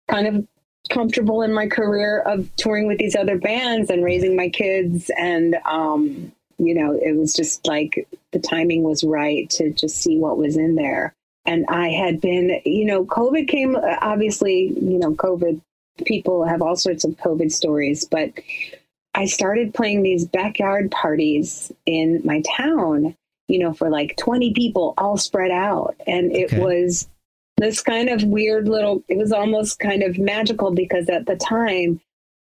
kind 0.09 0.27
of 0.27 0.47
comfortable 0.89 1.43
in 1.43 1.53
my 1.53 1.67
career 1.67 2.21
of 2.21 2.49
touring 2.57 2.87
with 2.87 2.99
these 2.99 3.15
other 3.15 3.37
bands 3.39 3.91
and 3.91 4.05
raising 4.05 4.37
my 4.37 4.49
kids. 4.49 5.11
And 5.19 5.57
um 5.67 6.33
you 6.59 6.75
know 6.75 6.93
it 6.93 7.17
was 7.17 7.35
just 7.35 7.67
like 7.67 8.09
the 8.33 8.39
timing 8.39 8.83
was 8.83 9.05
right 9.05 9.49
to 9.51 9.71
just 9.71 9.97
see 9.97 10.19
what 10.19 10.39
was 10.39 10.57
in 10.57 10.75
there. 10.75 11.15
And 11.47 11.65
i 11.69 11.89
had 11.89 12.21
been 12.21 12.61
you 12.65 12.85
know 12.85 13.05
covid 13.07 13.49
came 13.49 13.75
obviously 13.77 14.75
you 14.81 14.99
know 14.99 15.13
covid 15.15 15.61
people 16.05 16.45
have 16.45 16.63
all 16.63 16.77
sorts 16.77 17.05
of 17.05 17.13
covid 17.13 17.51
stories 17.51 18.05
but 18.05 18.33
i 19.15 19.25
started 19.25 19.75
playing 19.75 20.03
these 20.03 20.27
backyard 20.27 20.91
parties 20.91 21.73
in 21.87 22.21
my 22.25 22.43
town 22.57 23.17
you 23.49 23.59
know 23.59 23.73
for 23.73 23.91
like 23.91 24.17
20 24.17 24.53
people 24.53 24.95
all 24.99 25.17
spread 25.17 25.51
out. 25.51 25.97
And 26.07 26.31
it 26.33 26.53
Okay. 26.53 26.61
was 26.61 27.09
this 27.57 27.81
kind 27.81 28.09
of 28.09 28.23
weird 28.25 28.69
little 28.69 29.03
it 29.09 29.17
was 29.19 29.33
almost 29.33 29.79
kind 29.81 30.03
of 30.03 30.19
magical 30.19 30.71
because 30.71 31.09
at 31.09 31.27
the 31.27 31.37
time 31.37 32.01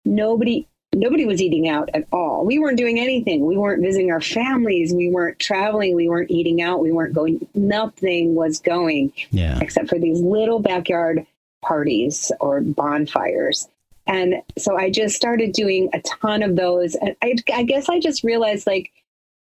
nobody 0.05 0.67
nobody 0.95 1.25
was 1.25 1.41
eating 1.41 1.67
out 1.67 1.89
at 1.95 2.05
all. 2.11 2.45
We 2.45 2.59
weren't 2.59 2.77
doing 2.77 2.99
anything. 2.99 3.45
We 3.45 3.57
weren't 3.57 3.81
visiting 3.81 4.11
our 4.11 4.21
families. 4.21 4.93
We 4.93 5.09
weren't 5.09 5.39
traveling. 5.39 5.95
We 5.95 6.07
weren't 6.07 6.29
eating 6.29 6.61
out. 6.61 6.81
We 6.81 6.91
weren't 6.91 7.13
going 7.15 7.47
nothing 7.55 8.35
was 8.35 8.59
going 8.59 9.11
Yeah. 9.31 9.57
except 9.61 9.89
for 9.89 9.97
these 9.97 10.19
little 10.21 10.59
backyard 10.59 11.25
parties 11.63 12.31
or 12.39 12.61
bonfires. 12.61 13.67
And 14.05 14.41
so 14.57 14.75
i 14.77 14.89
just 14.89 15.15
started 15.15 15.53
doing 15.53 15.89
a 15.93 16.01
ton 16.01 16.43
of 16.43 16.55
those. 16.55 16.95
And 16.95 17.15
i, 17.23 17.35
I 17.53 17.63
guess 17.63 17.89
i 17.89 17.99
just 17.99 18.23
realized 18.23 18.67
like 18.67 18.91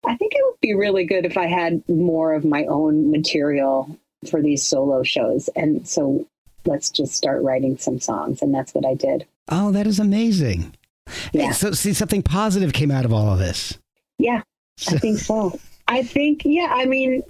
i 0.06 0.16
think 0.16 0.32
it 0.34 0.42
would 0.44 0.60
be 0.60 0.74
really 0.74 1.04
good 1.04 1.24
if 1.24 1.36
i 1.36 1.46
had 1.46 1.82
more 1.88 2.34
of 2.34 2.44
my 2.44 2.64
own 2.66 3.10
material 3.10 3.98
for 4.28 4.40
these 4.40 4.62
solo 4.62 5.02
shows. 5.02 5.48
And 5.56 5.86
so 5.86 6.26
let's 6.64 6.90
just 6.90 7.14
start 7.14 7.42
writing 7.42 7.76
some 7.78 8.00
songs. 8.00 8.42
And 8.42 8.54
that's 8.54 8.74
what 8.74 8.86
I 8.86 8.94
did. 8.94 9.26
Oh, 9.48 9.72
that 9.72 9.86
is 9.86 9.98
amazing. 9.98 10.74
Yeah. 11.32 11.52
So 11.52 11.72
see, 11.72 11.92
something 11.92 12.22
positive 12.22 12.72
came 12.72 12.90
out 12.90 13.04
of 13.04 13.12
all 13.12 13.32
of 13.32 13.38
this. 13.38 13.78
Yeah, 14.18 14.42
I 14.88 14.98
think 14.98 15.18
so. 15.18 15.58
I 15.88 16.02
think, 16.02 16.42
yeah, 16.44 16.72
I 16.72 16.86
mean, 16.86 17.22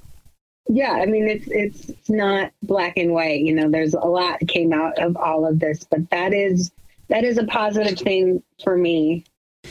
yeah, 0.68 0.92
I 0.92 1.06
mean, 1.06 1.26
it's, 1.26 1.48
it's 1.48 2.10
not 2.10 2.52
black 2.62 2.96
and 2.96 3.12
white, 3.12 3.40
you 3.40 3.54
know, 3.54 3.70
there's 3.70 3.94
a 3.94 4.00
lot 4.00 4.40
came 4.46 4.72
out 4.72 4.98
of 4.98 5.16
all 5.16 5.46
of 5.46 5.58
this, 5.58 5.84
but 5.84 6.08
that 6.10 6.34
is, 6.34 6.70
that 7.08 7.24
is 7.24 7.38
a 7.38 7.44
positive 7.44 7.98
thing 7.98 8.42
for 8.62 8.76
me 8.76 9.24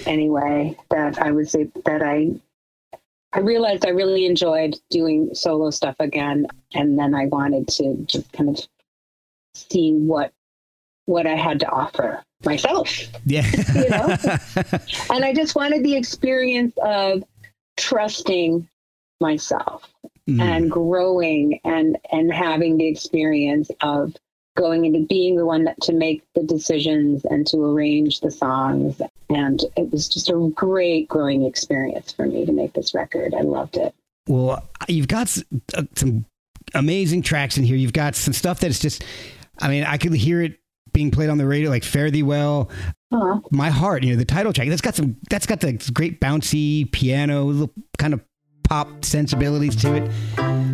anyway, 0.06 0.76
that 0.90 1.22
I 1.22 1.32
was, 1.32 1.52
that 1.52 2.02
I, 2.02 2.32
I 3.34 3.40
realized 3.40 3.86
I 3.86 3.90
really 3.90 4.26
enjoyed 4.26 4.76
doing 4.90 5.34
solo 5.34 5.70
stuff 5.70 5.96
again. 6.00 6.48
And 6.74 6.98
then 7.00 7.16
I 7.16 7.28
wanted 7.28 7.68
to 7.70 7.96
just 8.06 8.32
kind 8.34 8.50
of 8.50 8.60
see 9.54 9.94
what, 9.94 10.34
what 11.06 11.26
I 11.26 11.36
had 11.36 11.60
to 11.62 11.70
offer 11.70 12.24
myself. 12.44 12.90
Yeah. 13.26 13.50
You 13.76 13.90
know? 13.90 14.16
and 15.12 15.24
I 15.26 15.34
just 15.34 15.56
wanted 15.56 15.84
the 15.84 15.96
experience 15.96 16.74
of 16.84 17.24
trusting 17.78 18.68
myself 19.20 19.88
Mm. 20.30 20.40
and 20.40 20.72
growing 20.72 21.60
and 21.66 21.98
and 22.12 22.32
having 22.32 22.78
the 22.78 22.86
experience 22.86 23.72
of 23.82 24.16
going 24.56 24.86
into 24.86 25.06
being 25.08 25.36
the 25.36 25.46
one 25.46 25.64
that 25.64 25.80
to 25.82 25.94
make 25.94 26.24
the 26.36 26.44
decisions 26.44 27.24
and 27.26 27.48
to 27.48 27.58
arrange 27.58 28.20
the 28.20 28.32
songs 28.32 29.02
and 29.30 29.62
it 29.78 29.92
was 29.92 30.10
just 30.10 30.30
a 30.30 30.52
great 30.56 31.08
growing 31.08 31.46
experience 31.46 32.12
for 32.12 32.26
me 32.26 32.46
to 32.46 32.52
make 32.52 32.74
this 32.74 32.94
record 32.94 33.34
i 33.34 33.42
loved 33.42 33.78
it 33.78 33.94
Well, 34.28 34.64
you've 34.88 35.08
got 35.08 35.36
uh, 35.76 35.84
some 35.96 36.26
amazing 36.74 37.22
tracks 37.22 37.58
in 37.58 37.64
here. 37.64 37.76
You've 37.76 37.94
got 37.94 38.16
some 38.16 38.34
stuff 38.34 38.60
that's 38.60 38.80
just, 38.80 39.04
I 39.60 39.68
mean, 39.68 39.84
I 39.84 39.98
could 39.98 40.14
hear 40.14 40.42
it 40.42 40.60
being 40.94 41.12
played 41.12 41.30
on 41.30 41.38
the 41.38 41.48
radio, 41.48 41.70
like 41.70 41.84
"Fare 41.84 42.12
Thee 42.12 42.24
Well," 42.24 42.70
Aw. 43.12 43.40
"My 43.52 43.70
Heart." 43.70 44.04
You 44.04 44.12
know, 44.12 44.18
the 44.18 44.26
title 44.26 44.52
track. 44.54 44.68
That's 44.68 44.82
got 44.82 44.96
some. 44.96 45.16
That's 45.30 45.46
got 45.46 45.62
the 45.62 45.74
great 45.94 46.20
bouncy 46.20 46.92
piano, 46.92 47.44
little 47.46 47.74
kind 47.98 48.14
of 48.14 48.22
pop 48.68 49.06
sensibilities 49.06 49.76
to 49.78 49.96
it. 49.96 50.71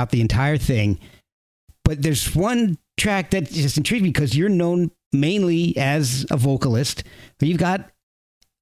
Throughout 0.00 0.12
the 0.12 0.22
entire 0.22 0.56
thing. 0.56 0.98
But 1.84 2.00
there's 2.02 2.34
one 2.34 2.78
track 2.96 3.32
that 3.32 3.50
just 3.50 3.76
intrigued 3.76 4.02
me 4.02 4.08
because 4.08 4.34
you're 4.34 4.48
known 4.48 4.90
mainly 5.12 5.76
as 5.76 6.24
a 6.30 6.38
vocalist, 6.38 7.04
but 7.38 7.48
you've 7.48 7.58
got 7.58 7.90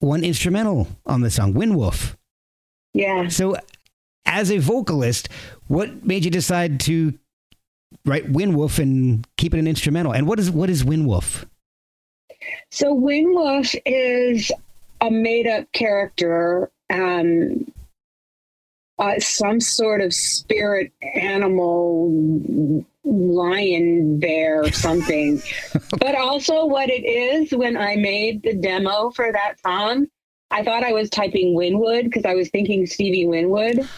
one 0.01 0.24
instrumental 0.24 0.89
on 1.07 1.20
the 1.20 1.30
song, 1.30 1.55
Winwoof. 1.55 2.16
Yeah. 2.93 3.28
So, 3.28 3.57
as 4.26 4.51
a 4.51 4.59
vocalist, 4.59 5.28
what 5.68 6.05
made 6.05 6.24
you 6.24 6.30
decide 6.32 6.80
to 6.80 7.16
write 8.05 8.32
Winwoof 8.32 8.80
and 8.80 9.24
keep 9.36 9.55
it 9.55 9.59
an 9.61 9.68
instrumental? 9.68 10.12
And 10.12 10.26
what 10.26 10.41
is 10.41 10.51
what 10.51 10.70
is 10.70 10.82
Winwoof? 10.82 11.45
So 12.70 12.93
Winwoof 12.95 13.76
is 13.86 14.51
a 15.01 15.11
made 15.11 15.47
up 15.47 15.70
character, 15.72 16.68
um, 16.91 17.70
uh, 18.99 19.18
some 19.18 19.61
sort 19.61 20.01
of 20.01 20.12
spirit 20.12 20.92
animal, 21.14 22.84
lion, 23.05 24.18
bear, 24.18 24.62
or 24.62 24.72
something. 24.72 25.40
but 25.99 26.14
also, 26.14 26.66
what 26.66 26.90
it 26.90 27.05
is 27.05 27.53
when 27.53 27.76
I 27.76 27.96
made 27.96 28.42
the 28.42 28.55
demo 28.55 29.11
for 29.11 29.32
that 29.32 29.61
song, 29.61 30.07
I 30.51 30.64
thought 30.64 30.82
I 30.82 30.92
was 30.92 31.11
typing 31.11 31.55
Winwood 31.55 32.07
because 32.07 32.24
I 32.24 32.34
was 32.34 32.49
thinking 32.51 32.86
Stevie 32.86 33.26
Winwood. 33.26 33.88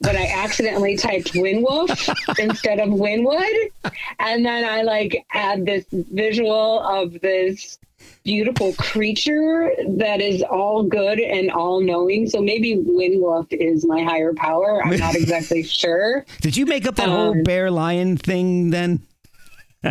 But 0.00 0.16
I 0.16 0.26
accidentally 0.26 0.96
typed 0.96 1.32
Winwoof 1.34 2.38
instead 2.38 2.80
of 2.80 2.90
Winwood. 2.90 3.92
And 4.18 4.44
then 4.44 4.64
I 4.64 4.82
like 4.82 5.24
had 5.28 5.64
this 5.66 5.84
visual 5.92 6.80
of 6.80 7.20
this 7.20 7.78
beautiful 8.24 8.72
creature 8.74 9.72
that 9.88 10.20
is 10.20 10.42
all 10.42 10.82
good 10.84 11.18
and 11.18 11.50
all 11.50 11.80
knowing. 11.80 12.28
So 12.28 12.40
maybe 12.40 12.76
Winwoof 12.76 13.46
is 13.52 13.84
my 13.86 14.02
higher 14.02 14.32
power. 14.34 14.82
I'm 14.84 14.96
not 14.98 15.14
exactly 15.22 15.62
sure. 15.62 16.24
Did 16.40 16.56
you 16.56 16.66
make 16.66 16.86
up 16.86 16.96
that 16.96 17.08
whole 17.08 17.30
Um, 17.32 17.42
bear 17.42 17.70
lion 17.70 18.16
thing 18.16 18.70
then? 18.70 19.02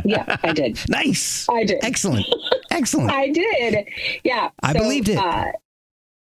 Yeah, 0.06 0.38
I 0.43 0.52
did. 0.54 0.80
Nice. 0.89 1.48
I 1.50 1.64
did. 1.64 1.84
Excellent. 1.84 2.26
Excellent. 2.72 3.12
I 3.12 3.30
did. 3.30 3.88
Yeah. 4.24 4.50
I 4.62 4.74
believed 4.74 5.10
it. 5.10 5.18
Uh, 5.18 5.52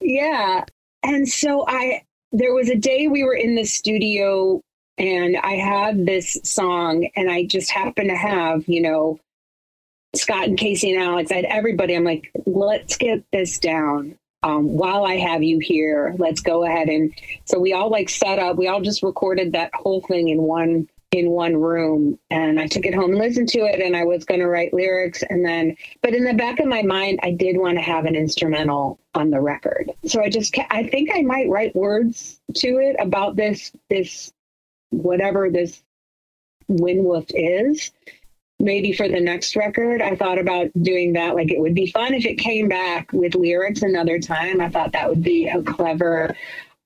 yeah. 0.00 0.64
And 1.02 1.28
so 1.28 1.64
I, 1.68 2.02
there 2.32 2.54
was 2.54 2.68
a 2.68 2.76
day 2.76 3.08
we 3.08 3.24
were 3.24 3.34
in 3.34 3.54
the 3.54 3.64
studio 3.64 4.60
and 4.98 5.36
I 5.36 5.52
had 5.52 6.06
this 6.06 6.38
song 6.44 7.08
and 7.16 7.30
I 7.30 7.44
just 7.44 7.70
happened 7.70 8.10
to 8.10 8.16
have, 8.16 8.68
you 8.68 8.82
know, 8.82 9.18
Scott 10.14 10.48
and 10.48 10.58
Casey 10.58 10.92
and 10.92 11.02
Alex, 11.02 11.30
I 11.30 11.36
had 11.36 11.44
everybody. 11.46 11.94
I'm 11.94 12.04
like, 12.04 12.30
let's 12.46 12.96
get 12.96 13.24
this 13.32 13.58
down. 13.58 14.16
Um, 14.42 14.76
while 14.76 15.04
I 15.04 15.16
have 15.16 15.42
you 15.42 15.58
here, 15.58 16.14
let's 16.18 16.40
go 16.40 16.64
ahead 16.64 16.88
and 16.88 17.12
so 17.44 17.58
we 17.58 17.72
all 17.72 17.90
like 17.90 18.08
set 18.08 18.38
up. 18.38 18.56
We 18.56 18.68
all 18.68 18.80
just 18.80 19.02
recorded 19.02 19.52
that 19.52 19.70
whole 19.74 20.00
thing 20.00 20.28
in 20.28 20.42
one 20.42 20.88
in 21.12 21.30
one 21.30 21.56
room, 21.56 22.18
and 22.30 22.60
I 22.60 22.66
took 22.66 22.86
it 22.86 22.94
home 22.94 23.10
and 23.10 23.18
listened 23.18 23.48
to 23.50 23.60
it. 23.60 23.80
And 23.80 23.96
I 23.96 24.04
was 24.04 24.24
going 24.24 24.40
to 24.40 24.48
write 24.48 24.72
lyrics, 24.72 25.22
and 25.28 25.44
then, 25.44 25.76
but 26.02 26.14
in 26.14 26.24
the 26.24 26.34
back 26.34 26.60
of 26.60 26.66
my 26.66 26.82
mind, 26.82 27.20
I 27.22 27.32
did 27.32 27.56
want 27.56 27.78
to 27.78 27.82
have 27.82 28.04
an 28.04 28.14
instrumental 28.14 28.98
on 29.14 29.30
the 29.30 29.40
record. 29.40 29.90
So 30.06 30.22
I 30.22 30.30
just 30.30 30.56
I 30.70 30.84
think 30.84 31.10
I 31.12 31.22
might 31.22 31.48
write 31.48 31.74
words 31.74 32.40
to 32.56 32.78
it 32.78 32.96
about 33.00 33.36
this 33.36 33.72
this 33.88 34.32
whatever 34.90 35.50
this 35.50 35.82
Winwoof 36.68 37.30
is 37.34 37.90
maybe 38.60 38.92
for 38.92 39.08
the 39.08 39.18
next 39.18 39.56
record 39.56 40.02
i 40.02 40.14
thought 40.14 40.38
about 40.38 40.70
doing 40.82 41.14
that 41.14 41.34
like 41.34 41.50
it 41.50 41.58
would 41.58 41.74
be 41.74 41.90
fun 41.90 42.12
if 42.12 42.26
it 42.26 42.34
came 42.34 42.68
back 42.68 43.10
with 43.12 43.34
lyrics 43.34 43.82
another 43.82 44.18
time 44.18 44.60
i 44.60 44.68
thought 44.68 44.92
that 44.92 45.08
would 45.08 45.22
be 45.22 45.48
a 45.48 45.62
clever 45.62 46.36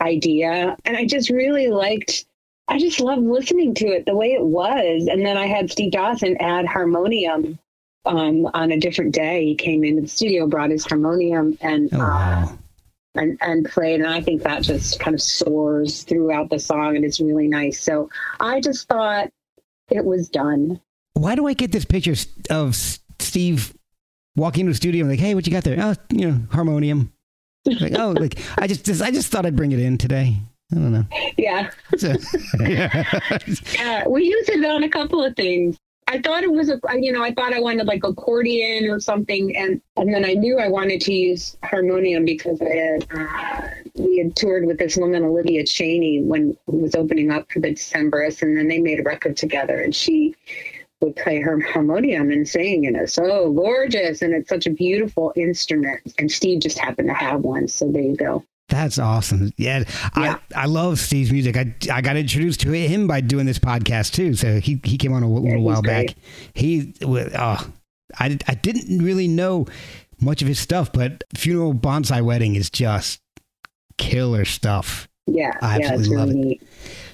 idea 0.01 0.77
and 0.85 0.97
i 0.97 1.05
just 1.05 1.31
really 1.31 1.66
liked 1.66 2.27
i 2.68 2.78
just 2.78 3.00
love 3.00 3.18
listening 3.18 3.74
to 3.74 3.86
it 3.86 4.06
the 4.06 4.14
way 4.14 4.32
it 4.32 4.44
was 4.44 5.06
and 5.10 5.24
then 5.24 5.36
i 5.36 5.46
had 5.46 5.70
steve 5.70 5.92
dawson 5.92 6.36
add 6.40 6.66
harmonium 6.66 7.58
um, 8.06 8.44
on 8.52 8.70
a 8.70 8.78
different 8.78 9.14
day 9.14 9.44
he 9.46 9.54
came 9.54 9.82
into 9.82 10.02
the 10.02 10.08
studio 10.08 10.46
brought 10.46 10.70
his 10.70 10.84
harmonium 10.84 11.56
and 11.62 11.88
Oh, 11.94 12.00
uh, 12.00 12.48
and, 13.14 13.38
and 13.40 13.64
played 13.64 14.00
and 14.00 14.08
i 14.10 14.20
think 14.20 14.42
that 14.42 14.62
just 14.62 15.00
kind 15.00 15.14
of 15.14 15.22
soars 15.22 16.02
throughout 16.02 16.50
the 16.50 16.58
song 16.58 16.96
and 16.96 17.04
it's 17.04 17.20
really 17.20 17.48
nice 17.48 17.80
so 17.80 18.10
i 18.40 18.60
just 18.60 18.88
thought 18.88 19.30
it 19.90 20.04
was 20.04 20.28
done 20.28 20.80
Why 21.14 21.34
do 21.36 21.46
I 21.46 21.52
get 21.54 21.70
this 21.70 21.84
picture 21.84 22.14
of 22.50 22.74
Steve 23.20 23.72
walking 24.34 24.62
into 24.62 24.72
the 24.72 24.76
studio 24.76 25.02
and 25.02 25.10
like, 25.10 25.20
hey, 25.20 25.34
what 25.34 25.46
you 25.46 25.52
got 25.52 25.62
there? 25.62 25.76
Oh, 25.80 25.94
you 26.10 26.28
know, 26.28 26.40
harmonium. 26.50 27.12
Like, 27.66 27.92
oh, 27.96 28.10
like 28.18 28.38
I 28.58 28.66
just, 28.66 28.84
just 28.84 29.00
I 29.00 29.10
just 29.10 29.30
thought 29.30 29.46
I'd 29.46 29.54
bring 29.54 29.72
it 29.72 29.78
in 29.78 29.96
today. 29.96 30.38
I 30.75 30.81
don't 30.81 30.93
know. 30.93 31.07
yeah 31.37 31.70
So, 31.97 32.14
yeah. 32.61 34.09
We 34.09 34.25
use 34.25 34.49
it 34.49 34.64
on 34.64 34.83
a 34.83 34.89
couple 34.89 35.22
of 35.22 35.37
things. 35.37 35.79
I 36.07 36.20
thought 36.20 36.43
it 36.43 36.53
was 36.53 36.68
a, 36.68 36.79
you 36.99 37.12
know, 37.12 37.22
I 37.22 37.33
thought 37.33 37.55
I 37.55 37.61
wanted 37.61 37.87
like 37.87 38.05
accordion 38.05 38.91
or 38.91 39.01
something, 39.01 39.57
and 39.57 39.81
and 39.97 40.12
then 40.12 40.25
I 40.25 40.35
knew 40.35 40.59
I 40.59 40.68
wanted 40.68 41.01
to 41.03 41.12
use 41.12 41.57
harmonium 41.64 42.25
because 42.25 42.61
I 42.61 42.68
had 42.68 43.07
uh, 43.11 43.68
we 43.95 44.18
had 44.18 44.37
toured 44.37 44.66
with 44.66 44.79
this 44.79 44.97
woman 44.97 45.25
Olivia 45.25 45.64
Chaney 45.64 46.22
when 46.22 46.57
who 46.66 46.79
was 46.79 46.95
opening 46.95 47.31
up 47.31 47.51
for 47.51 47.61
the 47.61 47.72
Decemberists, 47.72 48.43
and 48.43 48.57
then 48.57 48.68
they 48.68 48.81
made 48.81 49.01
a 49.01 49.03
record 49.03 49.37
together, 49.37 49.81
and 49.81 49.95
she 49.95 50.35
would 51.01 51.16
play 51.16 51.41
her 51.41 51.59
harmonium 51.61 52.31
and 52.31 52.47
sing, 52.47 52.87
and 52.87 52.97
it's 52.97 53.14
so 53.14 53.51
gorgeous, 53.53 54.20
and 54.20 54.35
it's 54.35 54.49
such 54.49 54.66
a 54.66 54.70
beautiful 54.70 55.33
instrument. 55.37 56.01
And 56.18 56.31
Steve 56.31 56.61
just 56.61 56.79
happened 56.79 57.09
to 57.09 57.14
have 57.14 57.41
one, 57.41 57.66
so 57.66 57.91
there 57.91 58.03
you 58.03 58.16
go. 58.16 58.45
That's 58.68 58.98
awesome. 58.98 59.52
Yeah, 59.56 59.84
Yeah. 60.16 60.38
I, 60.54 60.62
I 60.62 60.66
love 60.66 60.98
Steve's 60.98 61.30
music. 61.30 61.56
I, 61.56 61.74
I 61.92 62.00
got 62.00 62.16
introduced 62.16 62.60
to 62.60 62.72
him 62.72 63.06
by 63.06 63.20
doing 63.20 63.46
this 63.46 63.58
podcast 63.58 64.12
too. 64.14 64.34
So 64.34 64.58
he, 64.58 64.80
he 64.84 64.96
came 64.96 65.12
on 65.12 65.22
a 65.22 65.28
little 65.30 65.48
Yeah, 65.48 65.56
while 65.58 65.82
great. 65.82 66.08
back. 66.08 66.16
He, 66.54 66.94
oh, 67.02 67.70
I, 68.18 68.38
I 68.48 68.54
didn't 68.54 68.98
really 69.04 69.28
know 69.28 69.66
much 70.20 70.40
of 70.42 70.48
his 70.48 70.58
stuff, 70.58 70.92
but 70.92 71.24
Funeral 71.36 71.74
Bonsai 71.74 72.22
Wedding 72.24 72.54
is 72.56 72.70
just 72.70 73.20
killer 73.98 74.44
stuff. 74.44 75.08
Yeah, 75.26 75.52
I 75.62 75.78
yeah, 75.78 75.92
absolutely 75.92 76.16
love 76.16 76.28
really 76.28 76.40
it. 76.40 76.44
neat. 76.46 76.62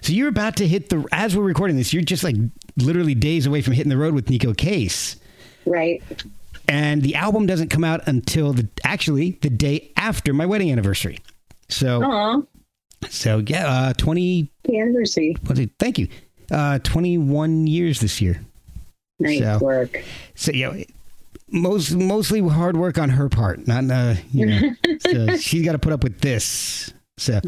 So 0.03 0.13
you're 0.13 0.29
about 0.29 0.57
to 0.57 0.67
hit 0.69 0.89
the, 0.89 1.05
as 1.13 1.37
we're 1.37 1.43
recording 1.45 1.77
this, 1.77 1.93
you're 1.93 2.03
just 2.03 2.25
like 2.25 2.37
literally 2.77 3.15
days 3.15 3.47
away 3.47 3.61
from 3.63 3.73
hitting 3.75 3.91
the 3.91 3.97
road 3.97 4.15
with 4.15 4.27
Neko 4.27 4.57
Case. 4.57 5.17
right? 5.67 6.03
And 6.69 7.03
the 7.03 7.17
album 7.17 7.47
doesn't 7.47 7.69
come 7.69 7.83
out 7.85 8.07
until 8.07 8.53
the, 8.53 8.69
actually 8.85 9.33
the 9.43 9.51
day 9.51 9.93
after 9.97 10.33
my 10.33 10.47
wedding 10.47 10.71
anniversary. 10.71 11.19
So, 11.71 12.03
Aw, 12.03 12.43
so 13.09 13.43
yeah, 13.47 13.67
uh, 13.69 13.93
20, 13.95 14.51
the 14.65 14.79
anniversary. 14.81 15.37
what 15.47 15.53
is 15.59 15.65
it? 15.67 15.71
Thank 15.79 15.99
you. 15.99 16.09
Uh, 16.51 16.79
21 16.81 17.67
years 17.67 18.01
this 18.01 18.21
year. 18.21 18.41
Nice 19.19 19.39
So- 19.39 19.59
work. 19.61 20.03
So, 20.35 20.53
you 20.53 20.73
know, 20.73 20.85
most, 21.53 21.95
mostly 21.95 22.41
hard 22.47 22.77
work 22.77 22.99
on 22.99 23.09
her 23.11 23.29
part, 23.29 23.67
not, 23.67 23.91
uh, 23.91 24.15
you 24.33 24.47
know, 24.47 24.61
so 25.01 25.37
she's 25.37 25.65
got 25.65 25.73
to 25.73 25.79
put 25.79 25.93
up 25.93 26.03
with 26.03 26.21
this. 26.21 26.93
So 27.19 27.41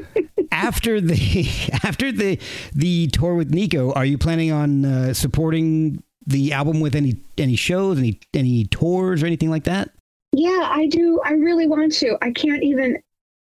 after 0.52 1.00
the, 1.00 1.48
after 1.84 2.12
the, 2.12 2.38
the 2.74 3.08
tour 3.08 3.34
with 3.34 3.52
Neko, 3.52 3.94
are 3.96 4.04
you 4.04 4.18
planning 4.18 4.52
on, 4.52 4.84
uh, 4.84 5.14
supporting 5.14 6.02
the 6.26 6.52
album 6.52 6.80
with 6.80 6.94
any, 6.94 7.16
any 7.38 7.56
shows, 7.56 7.98
any, 7.98 8.20
any 8.34 8.64
tours 8.66 9.22
or 9.22 9.26
anything 9.26 9.50
like 9.50 9.64
that? 9.64 9.90
Yeah, 10.32 10.68
I 10.70 10.86
do. 10.86 11.20
I 11.24 11.32
really 11.32 11.66
want 11.66 11.92
to. 11.94 12.16
I 12.20 12.30
can't 12.30 12.62
even 12.62 12.98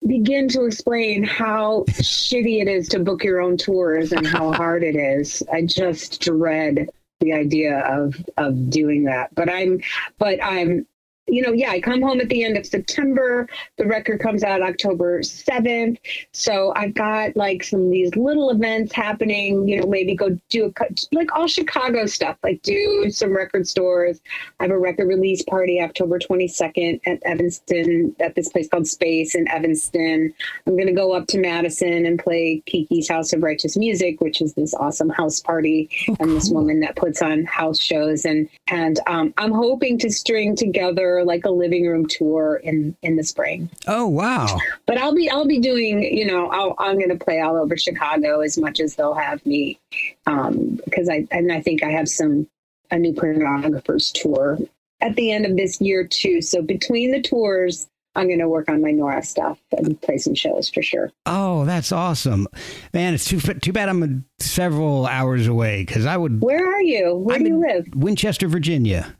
begin 0.07 0.49
to 0.49 0.65
explain 0.65 1.25
how 1.25 1.85
shitty 1.89 2.63
it 2.63 2.69
is 2.69 2.89
to 2.89 2.99
book 2.99 3.25
your 3.25 3.41
own 3.41 3.57
tours 3.57 4.13
and 4.13 4.27
how 4.27 4.53
hard 4.55 4.83
it 4.83 4.97
is. 4.97 5.43
I 5.53 5.63
just 5.63 6.21
dread 6.21 6.89
the 7.21 7.33
idea 7.33 7.81
of 7.81 8.15
of 8.37 8.71
doing 8.71 9.05
that. 9.05 9.35
But 9.35 9.51
I'm 9.51 9.81
but 10.19 10.43
I'm 10.43 10.87
you 11.29 11.43
know, 11.43 11.53
yeah, 11.53 11.71
I 11.71 11.81
come 11.81 12.03
home 12.03 12.21
at 12.21 12.29
the 12.29 12.45
end 12.45 12.57
of 12.57 12.67
September. 12.67 13.49
The 13.77 13.87
record 13.87 14.21
comes 14.21 14.43
out 14.43 14.63
October 14.63 15.21
7th. 15.21 15.99
So 16.33 16.73
I've 16.77 16.95
got 16.95 17.37
like 17.37 17.63
some 17.63 17.87
of 17.87 17.91
these 17.91 18.15
little 18.17 18.51
events 18.51 18.93
happening, 18.93 19.69
you 19.69 19.81
know, 19.81 19.87
maybe 19.87 20.15
go 20.15 20.39
do 20.49 20.67
a, 20.67 20.85
like 21.13 21.33
all 21.35 21.47
Chicago 21.47 22.07
stuff, 22.07 22.37
like 22.43 22.63
do 22.63 23.11
some 23.11 23.37
record 23.37 23.69
stores. 23.69 24.21
I 24.61 24.65
have 24.65 24.73
a 24.73 24.79
record 24.79 25.09
release 25.09 25.43
party 25.43 25.81
October 25.81 26.19
22nd 26.19 27.01
at 27.07 27.23
Evanston 27.25 28.15
at 28.21 28.35
this 28.35 28.49
place 28.49 28.69
called 28.69 28.87
Space 28.87 29.35
in 29.35 29.49
Evanston. 29.49 30.33
I'm 30.67 30.75
going 30.75 30.87
to 30.87 30.93
go 30.93 31.13
up 31.13 31.27
to 31.29 31.39
Madison 31.39 32.07
and 32.07 32.19
play 32.19 32.63
Kiki's 32.67 33.09
House 33.09 33.33
of 33.33 33.43
Righteous 33.43 33.77
Music, 33.77 34.21
which 34.21 34.41
is 34.41 34.55
this 34.55 34.75
awesome 34.75 35.11
house 35.11 35.41
party 35.41 35.91
and 36.21 36.31
this 36.31 36.51
woman 36.51 36.81
that 36.81 36.97
puts 36.97 37.23
on 37.23 37.45
house 37.45 37.81
shows 37.81 38.25
and 38.25 38.49
and 38.71 39.01
um, 39.07 39.35
I'm 39.37 39.53
hoping 39.53 39.99
to 39.99 40.11
string 40.11 40.55
together 40.55 41.18
like 41.25 41.45
a 41.45 41.51
living 41.51 41.87
room 41.87 42.07
tour 42.07 42.57
in 42.57 42.97
in 43.03 43.17
the 43.17 43.25
spring. 43.25 43.71
Oh, 43.87 44.07
wow. 44.07 44.59
But 44.87 44.99
I'll 44.99 45.15
be 45.15 45.29
I'll 45.31 45.47
be 45.47 45.61
doing 45.61 46.03
you 46.03 46.27
know 46.27 46.49
I'll, 46.49 46.75
I'm 46.79 46.97
going 46.97 47.17
to 47.17 47.25
play 47.25 47.41
all 47.41 47.57
over 47.57 47.77
Chicago 47.77 48.41
as 48.41 48.59
much 48.59 48.81
as 48.81 48.95
they'll 48.95 49.15
have 49.15 49.45
me 49.47 49.79
um, 50.27 50.81
because 50.85 51.09
I 51.09 51.27
and 51.31 51.53
I 51.53 51.61
think 51.61 51.83
I 51.83 51.91
have 51.91 52.09
some 52.09 52.49
a 52.91 52.99
new 52.99 53.13
pornographers 53.13 54.13
tour 54.13 54.59
at 55.01 55.15
the 55.17 55.31
end 55.31 55.47
of 55.47 55.57
this 55.57 55.81
year 55.81 56.07
too. 56.07 56.43
So 56.43 56.63
between 56.63 57.11
the 57.11 57.21
tours, 57.21 57.89
I'm 58.15 58.27
going 58.27 58.41
to 58.41 58.49
work 58.49 58.69
on 58.69 58.83
my 58.83 58.91
Nora 58.91 59.23
stuff 59.23 59.59
and 59.71 60.01
play 60.01 60.19
some 60.19 60.35
shows 60.35 60.69
for 60.69 60.83
sure. 60.83 61.13
Oh, 61.27 61.65
that's 61.65 61.93
awesome, 61.93 62.49
man! 62.93 63.15
It's 63.15 63.27
too 63.27 63.39
too 63.39 63.73
bad 63.73 63.89
I'm 63.89 64.25
several 64.41 65.07
hours 65.07 65.47
away 65.47 65.85
because 65.85 66.05
I 66.05 66.17
would 66.17 66.41
Where 66.41 66.67
are 66.67 66.83
you? 66.83 67.15
Where 67.15 67.37
I'm 67.37 67.45
do 67.45 67.51
you 67.51 67.61
live? 67.61 67.87
Winchester, 67.95 68.49
Virginia, 68.49 69.15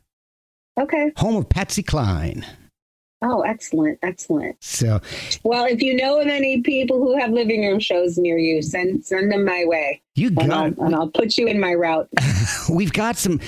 Okay. 0.79 1.11
home 1.17 1.35
of 1.35 1.49
Patsy 1.49 1.83
Cline. 1.83 2.45
Oh, 3.21 3.41
excellent. 3.41 3.99
Excellent. 4.01 4.55
So 4.61 5.01
Well, 5.43 5.65
if 5.65 5.81
you 5.81 5.95
know 5.95 6.21
of 6.21 6.27
any 6.27 6.61
people 6.61 6.99
who 6.99 7.17
have 7.19 7.31
living 7.31 7.67
room 7.67 7.79
shows 7.79 8.17
near 8.17 8.37
you, 8.37 8.61
send 8.61 9.05
send 9.05 9.31
them 9.31 9.43
my 9.43 9.65
way, 9.65 10.01
you 10.15 10.27
and 10.27 10.37
got 10.37 10.51
I'll, 10.51 10.85
and 10.85 10.95
I'll 10.95 11.09
put 11.09 11.37
you 11.37 11.47
in 11.47 11.59
my 11.59 11.73
route. 11.73 12.07
we've 12.69 12.93
got 12.93 13.17
some 13.17 13.41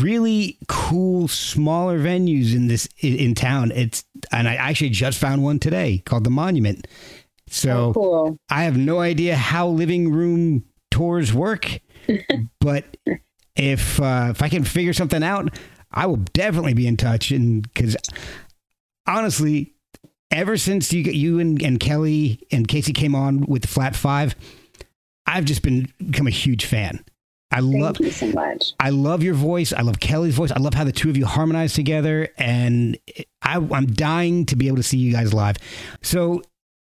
really 0.00 0.58
cool 0.68 1.28
smaller 1.28 1.98
venues 2.00 2.54
in 2.54 2.66
this 2.66 2.88
in, 2.98 3.16
in 3.16 3.34
town. 3.34 3.70
It's 3.72 4.02
and 4.32 4.48
I 4.48 4.56
actually 4.56 4.90
just 4.90 5.18
found 5.18 5.44
one 5.44 5.60
today 5.60 6.02
called 6.04 6.24
the 6.24 6.30
Monument. 6.30 6.88
So 7.48 7.70
Oh, 7.88 7.92
cool. 7.94 8.38
I 8.48 8.64
have 8.64 8.76
no 8.76 8.98
idea 8.98 9.36
how 9.36 9.68
living 9.68 10.12
room 10.12 10.64
tours 10.90 11.32
work, 11.32 11.78
but 12.60 12.96
if 13.54 14.00
uh, 14.00 14.28
if 14.30 14.42
I 14.42 14.48
can 14.48 14.64
figure 14.64 14.92
something 14.92 15.22
out, 15.22 15.56
I 15.92 16.06
will 16.06 16.16
definitely 16.16 16.74
be 16.74 16.86
in 16.86 16.96
touch. 16.96 17.30
And 17.30 17.62
because 17.62 17.96
honestly, 19.06 19.74
ever 20.30 20.56
since 20.56 20.92
you 20.92 21.02
you 21.02 21.38
and, 21.38 21.62
and 21.62 21.80
Kelly 21.80 22.40
and 22.50 22.68
Casey 22.68 22.92
came 22.92 23.14
on 23.14 23.40
with 23.46 23.62
the 23.62 23.68
Flat 23.68 23.96
Five, 23.96 24.34
I've 25.26 25.44
just 25.44 25.62
been 25.62 25.92
become 25.98 26.26
a 26.26 26.30
huge 26.30 26.64
fan. 26.64 27.04
I 27.52 27.60
Thank 27.60 27.74
love 27.74 27.96
you 28.00 28.10
so 28.12 28.28
much. 28.28 28.72
I 28.78 28.90
love 28.90 29.24
your 29.24 29.34
voice. 29.34 29.72
I 29.72 29.82
love 29.82 29.98
Kelly's 29.98 30.36
voice. 30.36 30.52
I 30.52 30.60
love 30.60 30.74
how 30.74 30.84
the 30.84 30.92
two 30.92 31.10
of 31.10 31.16
you 31.16 31.26
harmonize 31.26 31.74
together, 31.74 32.28
and 32.38 32.96
I, 33.42 33.56
I'm 33.56 33.86
dying 33.86 34.46
to 34.46 34.56
be 34.56 34.68
able 34.68 34.76
to 34.76 34.84
see 34.84 34.98
you 34.98 35.12
guys 35.12 35.34
live. 35.34 35.56
So 36.02 36.42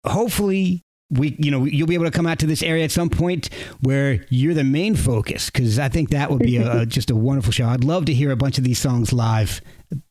hopefully. 0.07 0.85
We, 1.13 1.37
you 1.39 1.51
know, 1.51 1.65
you'll 1.65 1.87
be 1.87 1.95
able 1.95 2.07
to 2.07 2.11
come 2.11 2.27
out 2.27 2.39
to 2.41 2.47
this 2.47 2.63
area 2.63 2.85
at 2.85 2.91
some 2.91 3.11
point 3.11 3.51
where 3.81 4.25
you're 4.31 4.55
the 4.55 4.65
main 4.65 4.95
focus, 4.97 5.51
because 5.51 5.79
I 5.79 5.89
think 5.89 6.11
that 6.11 6.31
would 6.31 6.41
be 6.43 6.57
a, 6.57 6.87
just 6.99 7.11
a 7.11 7.17
wonderful 7.17 7.53
show. 7.53 7.67
I'd 7.67 7.85
love 7.85 8.07
to 8.07 8.15
hear 8.15 8.31
a 8.31 8.37
bunch 8.37 8.57
of 8.59 8.65
these 8.65 8.79
songs 8.79 9.13
live, 9.13 9.61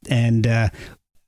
and 0.10 0.46
uh, 0.46 0.70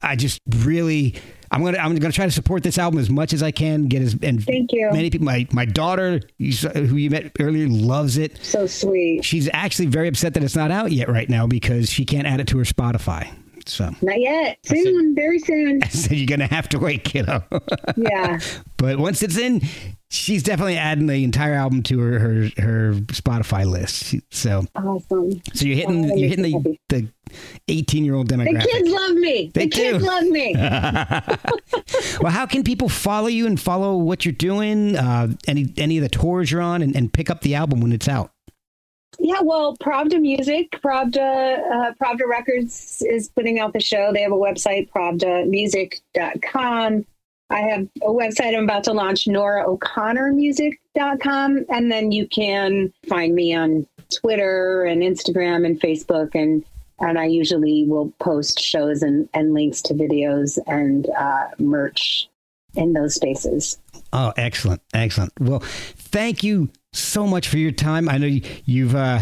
I 0.02 0.16
just 0.16 0.42
really, 0.48 1.16
I'm 1.50 1.64
gonna, 1.64 1.78
I'm 1.80 1.96
gonna 1.96 2.12
try 2.12 2.26
to 2.26 2.32
support 2.32 2.62
this 2.62 2.78
album 2.78 3.00
as 3.00 3.10
much 3.10 3.34
as 3.34 3.42
I 3.42 3.52
can. 3.52 3.88
Get 3.88 4.02
as 4.02 4.16
and 4.22 4.44
Thank 4.44 4.72
you. 4.74 4.90
many 4.92 5.10
people. 5.10 5.26
My 5.26 5.48
my 5.52 5.66
daughter, 5.66 6.20
who 6.38 6.96
you 6.98 7.10
met 7.10 7.32
earlier, 7.40 7.68
loves 7.68 8.18
it 8.18 8.38
So 8.44 8.68
sweet. 8.68 9.24
she's 9.26 9.50
actually 9.54 9.86
very 9.88 10.08
upset 10.08 10.34
that 10.36 10.44
it's 10.44 10.56
not 10.56 10.72
out 10.72 10.92
yet 10.92 11.10
right 11.10 11.30
now 11.30 11.48
because 11.48 11.90
she 11.90 12.06
can't 12.06 12.28
add 12.28 12.40
it 12.40 12.48
to 12.50 12.58
her 12.58 12.64
Spotify. 12.66 13.34
So 13.66 13.90
Not 14.02 14.20
yet. 14.20 14.58
Soon. 14.66 15.16
Very 15.16 15.40
soon. 15.40 15.82
I 15.84 15.88
said 15.88 16.18
you're 16.18 16.28
gonna 16.28 16.48
have 16.54 16.70
to 16.70 16.80
wait, 16.80 17.04
kiddo. 17.04 17.44
Yeah. 17.98 18.40
but 18.78 18.98
once 19.00 19.22
it's 19.24 19.38
in, 19.38 19.62
she's 20.10 20.44
definitely 20.44 20.78
adding 20.78 21.08
the 21.08 21.24
entire 21.24 21.54
album 21.54 21.84
to 21.84 22.00
her 22.00 22.20
her, 22.20 22.50
her 22.62 22.94
Spotify 23.08 23.66
list. 23.70 24.16
So 24.32 24.66
Awesome. 24.76 25.42
so 25.54 25.66
you're 25.66 25.76
hitting 25.78 26.12
Oh, 26.12 26.16
you're 26.16 26.30
hitting 26.30 26.44
the 26.64 26.78
the 26.90 27.08
18 27.68 28.04
year 28.06 28.16
old 28.16 28.30
demographic. 28.30 28.62
The 28.64 28.68
kids 28.70 28.90
love 28.90 29.12
me. 29.16 29.52
They 29.54 29.64
the 29.66 29.70
kids 29.70 30.04
love 30.04 30.24
me. 30.26 30.56
well, 32.22 32.32
how 32.32 32.46
can 32.46 32.64
people 32.64 32.90
follow 32.90 33.28
you 33.28 33.48
and 33.48 33.60
follow 33.60 33.96
what 33.98 34.26
you're 34.26 34.34
doing? 34.34 34.96
Uh, 34.96 35.30
any 35.48 35.74
any 35.78 35.98
of 35.98 36.04
the 36.04 36.10
tours 36.10 36.52
you're 36.52 36.62
on, 36.62 36.82
and, 36.82 36.96
and 36.96 37.12
pick 37.12 37.30
up 37.30 37.42
the 37.42 37.56
album 37.56 37.82
when 37.82 37.92
it's 37.92 38.08
out. 38.08 38.32
Yeah, 39.20 39.42
well, 39.42 39.78
Pravda 39.78 40.20
Music, 40.20 40.72
Pravda, 40.72 41.60
uh, 41.72 41.94
Pravda 42.02 42.28
Records 42.28 43.04
is 43.08 43.30
putting 43.30 43.60
out 43.60 43.74
the 43.74 43.80
show. 43.80 44.12
They 44.12 44.22
have 44.22 44.32
a 44.32 44.36
website, 44.36 44.90
pravdamusic.com. 44.90 47.06
I 47.50 47.60
have 47.60 47.90
a 48.02 48.08
website 48.08 48.58
I'm 48.58 48.64
about 48.64 48.86
to 48.86 48.94
launch, 48.94 49.26
norao'connormusic.com. 49.26 51.66
And 51.70 51.92
then 51.92 52.12
you 52.12 52.28
can 52.28 52.92
find 53.08 53.36
me 53.36 53.54
on 53.54 53.86
Twitter 54.10 54.86
and 54.86 55.04
Instagram 55.04 55.64
and 55.66 55.80
Facebook. 55.80 56.34
And, 56.34 56.66
and 57.00 57.20
I 57.20 57.26
usually 57.26 57.86
will 57.88 58.12
post 58.20 58.60
shows 58.60 59.04
and, 59.04 59.30
and 59.34 59.54
links 59.54 59.82
to 59.84 59.94
videos 59.94 60.58
and 60.68 61.08
uh, 61.12 61.50
merch 61.60 62.28
in 62.76 62.94
those 62.94 63.16
spaces. 63.16 63.78
Oh, 64.12 64.34
excellent, 64.38 64.82
excellent. 64.94 65.34
Well, 65.40 65.60
thank 65.60 66.44
you 66.44 66.70
so 66.92 67.26
much 67.26 67.48
for 67.48 67.58
your 67.58 67.72
time. 67.72 68.08
I 68.08 68.18
know 68.18 68.28
you, 68.28 68.42
you've 68.66 68.96
uh, 68.96 69.20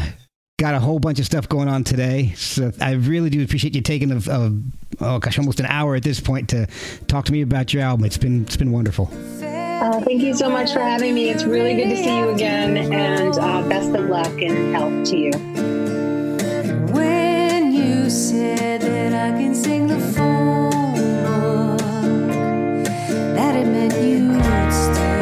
got 0.60 0.76
a 0.76 0.80
whole 0.80 1.00
bunch 1.00 1.20
of 1.20 1.26
stuff 1.26 1.48
going 1.48 1.68
on 1.68 1.84
today, 1.84 2.34
so 2.36 2.72
I 2.82 2.92
really 2.92 3.30
do 3.30 3.44
appreciate 3.44 3.74
you 3.74 3.82
taking 3.82 4.12
a, 4.12 4.18
a 4.18 4.52
oh 5.00 5.20
gosh, 5.20 5.40
almost 5.40 5.60
an 5.60 5.66
hour 5.66 5.96
at 5.96 6.04
this 6.04 6.20
point 6.20 6.50
to 6.50 6.68
talk 7.08 7.26
to 7.26 7.32
me 7.32 7.42
about 7.42 7.74
your 7.74 7.84
album. 7.84 8.06
It's 8.06 8.18
been 8.18 8.44
it's 8.44 8.58
been 8.58 8.72
wonderful. 8.72 9.10
Uh, 9.42 10.00
thank 10.02 10.22
you 10.22 10.36
so 10.36 10.50
much 10.50 10.72
for 10.74 10.80
having 10.80 11.16
me. 11.16 11.30
It's 11.30 11.44
really 11.44 11.74
good 11.74 11.90
to 11.90 11.98
see 11.98 12.16
you 12.16 12.30
again. 12.30 12.78
And 12.78 13.34
uh, 13.36 13.68
best 13.68 13.90
of 13.96 14.10
luck 14.10 14.40
and 14.40 14.76
health 14.76 15.10
to 15.10 15.18
you. 15.18 15.32
When 16.94 17.72
you 17.72 18.10
said 18.12 18.82
that 18.82 19.14
I 19.14 19.38
can 19.40 19.56
sing 19.56 19.88
the 19.88 20.00
that 23.90 24.04
you'd 24.04 24.74
stay. 24.74 25.21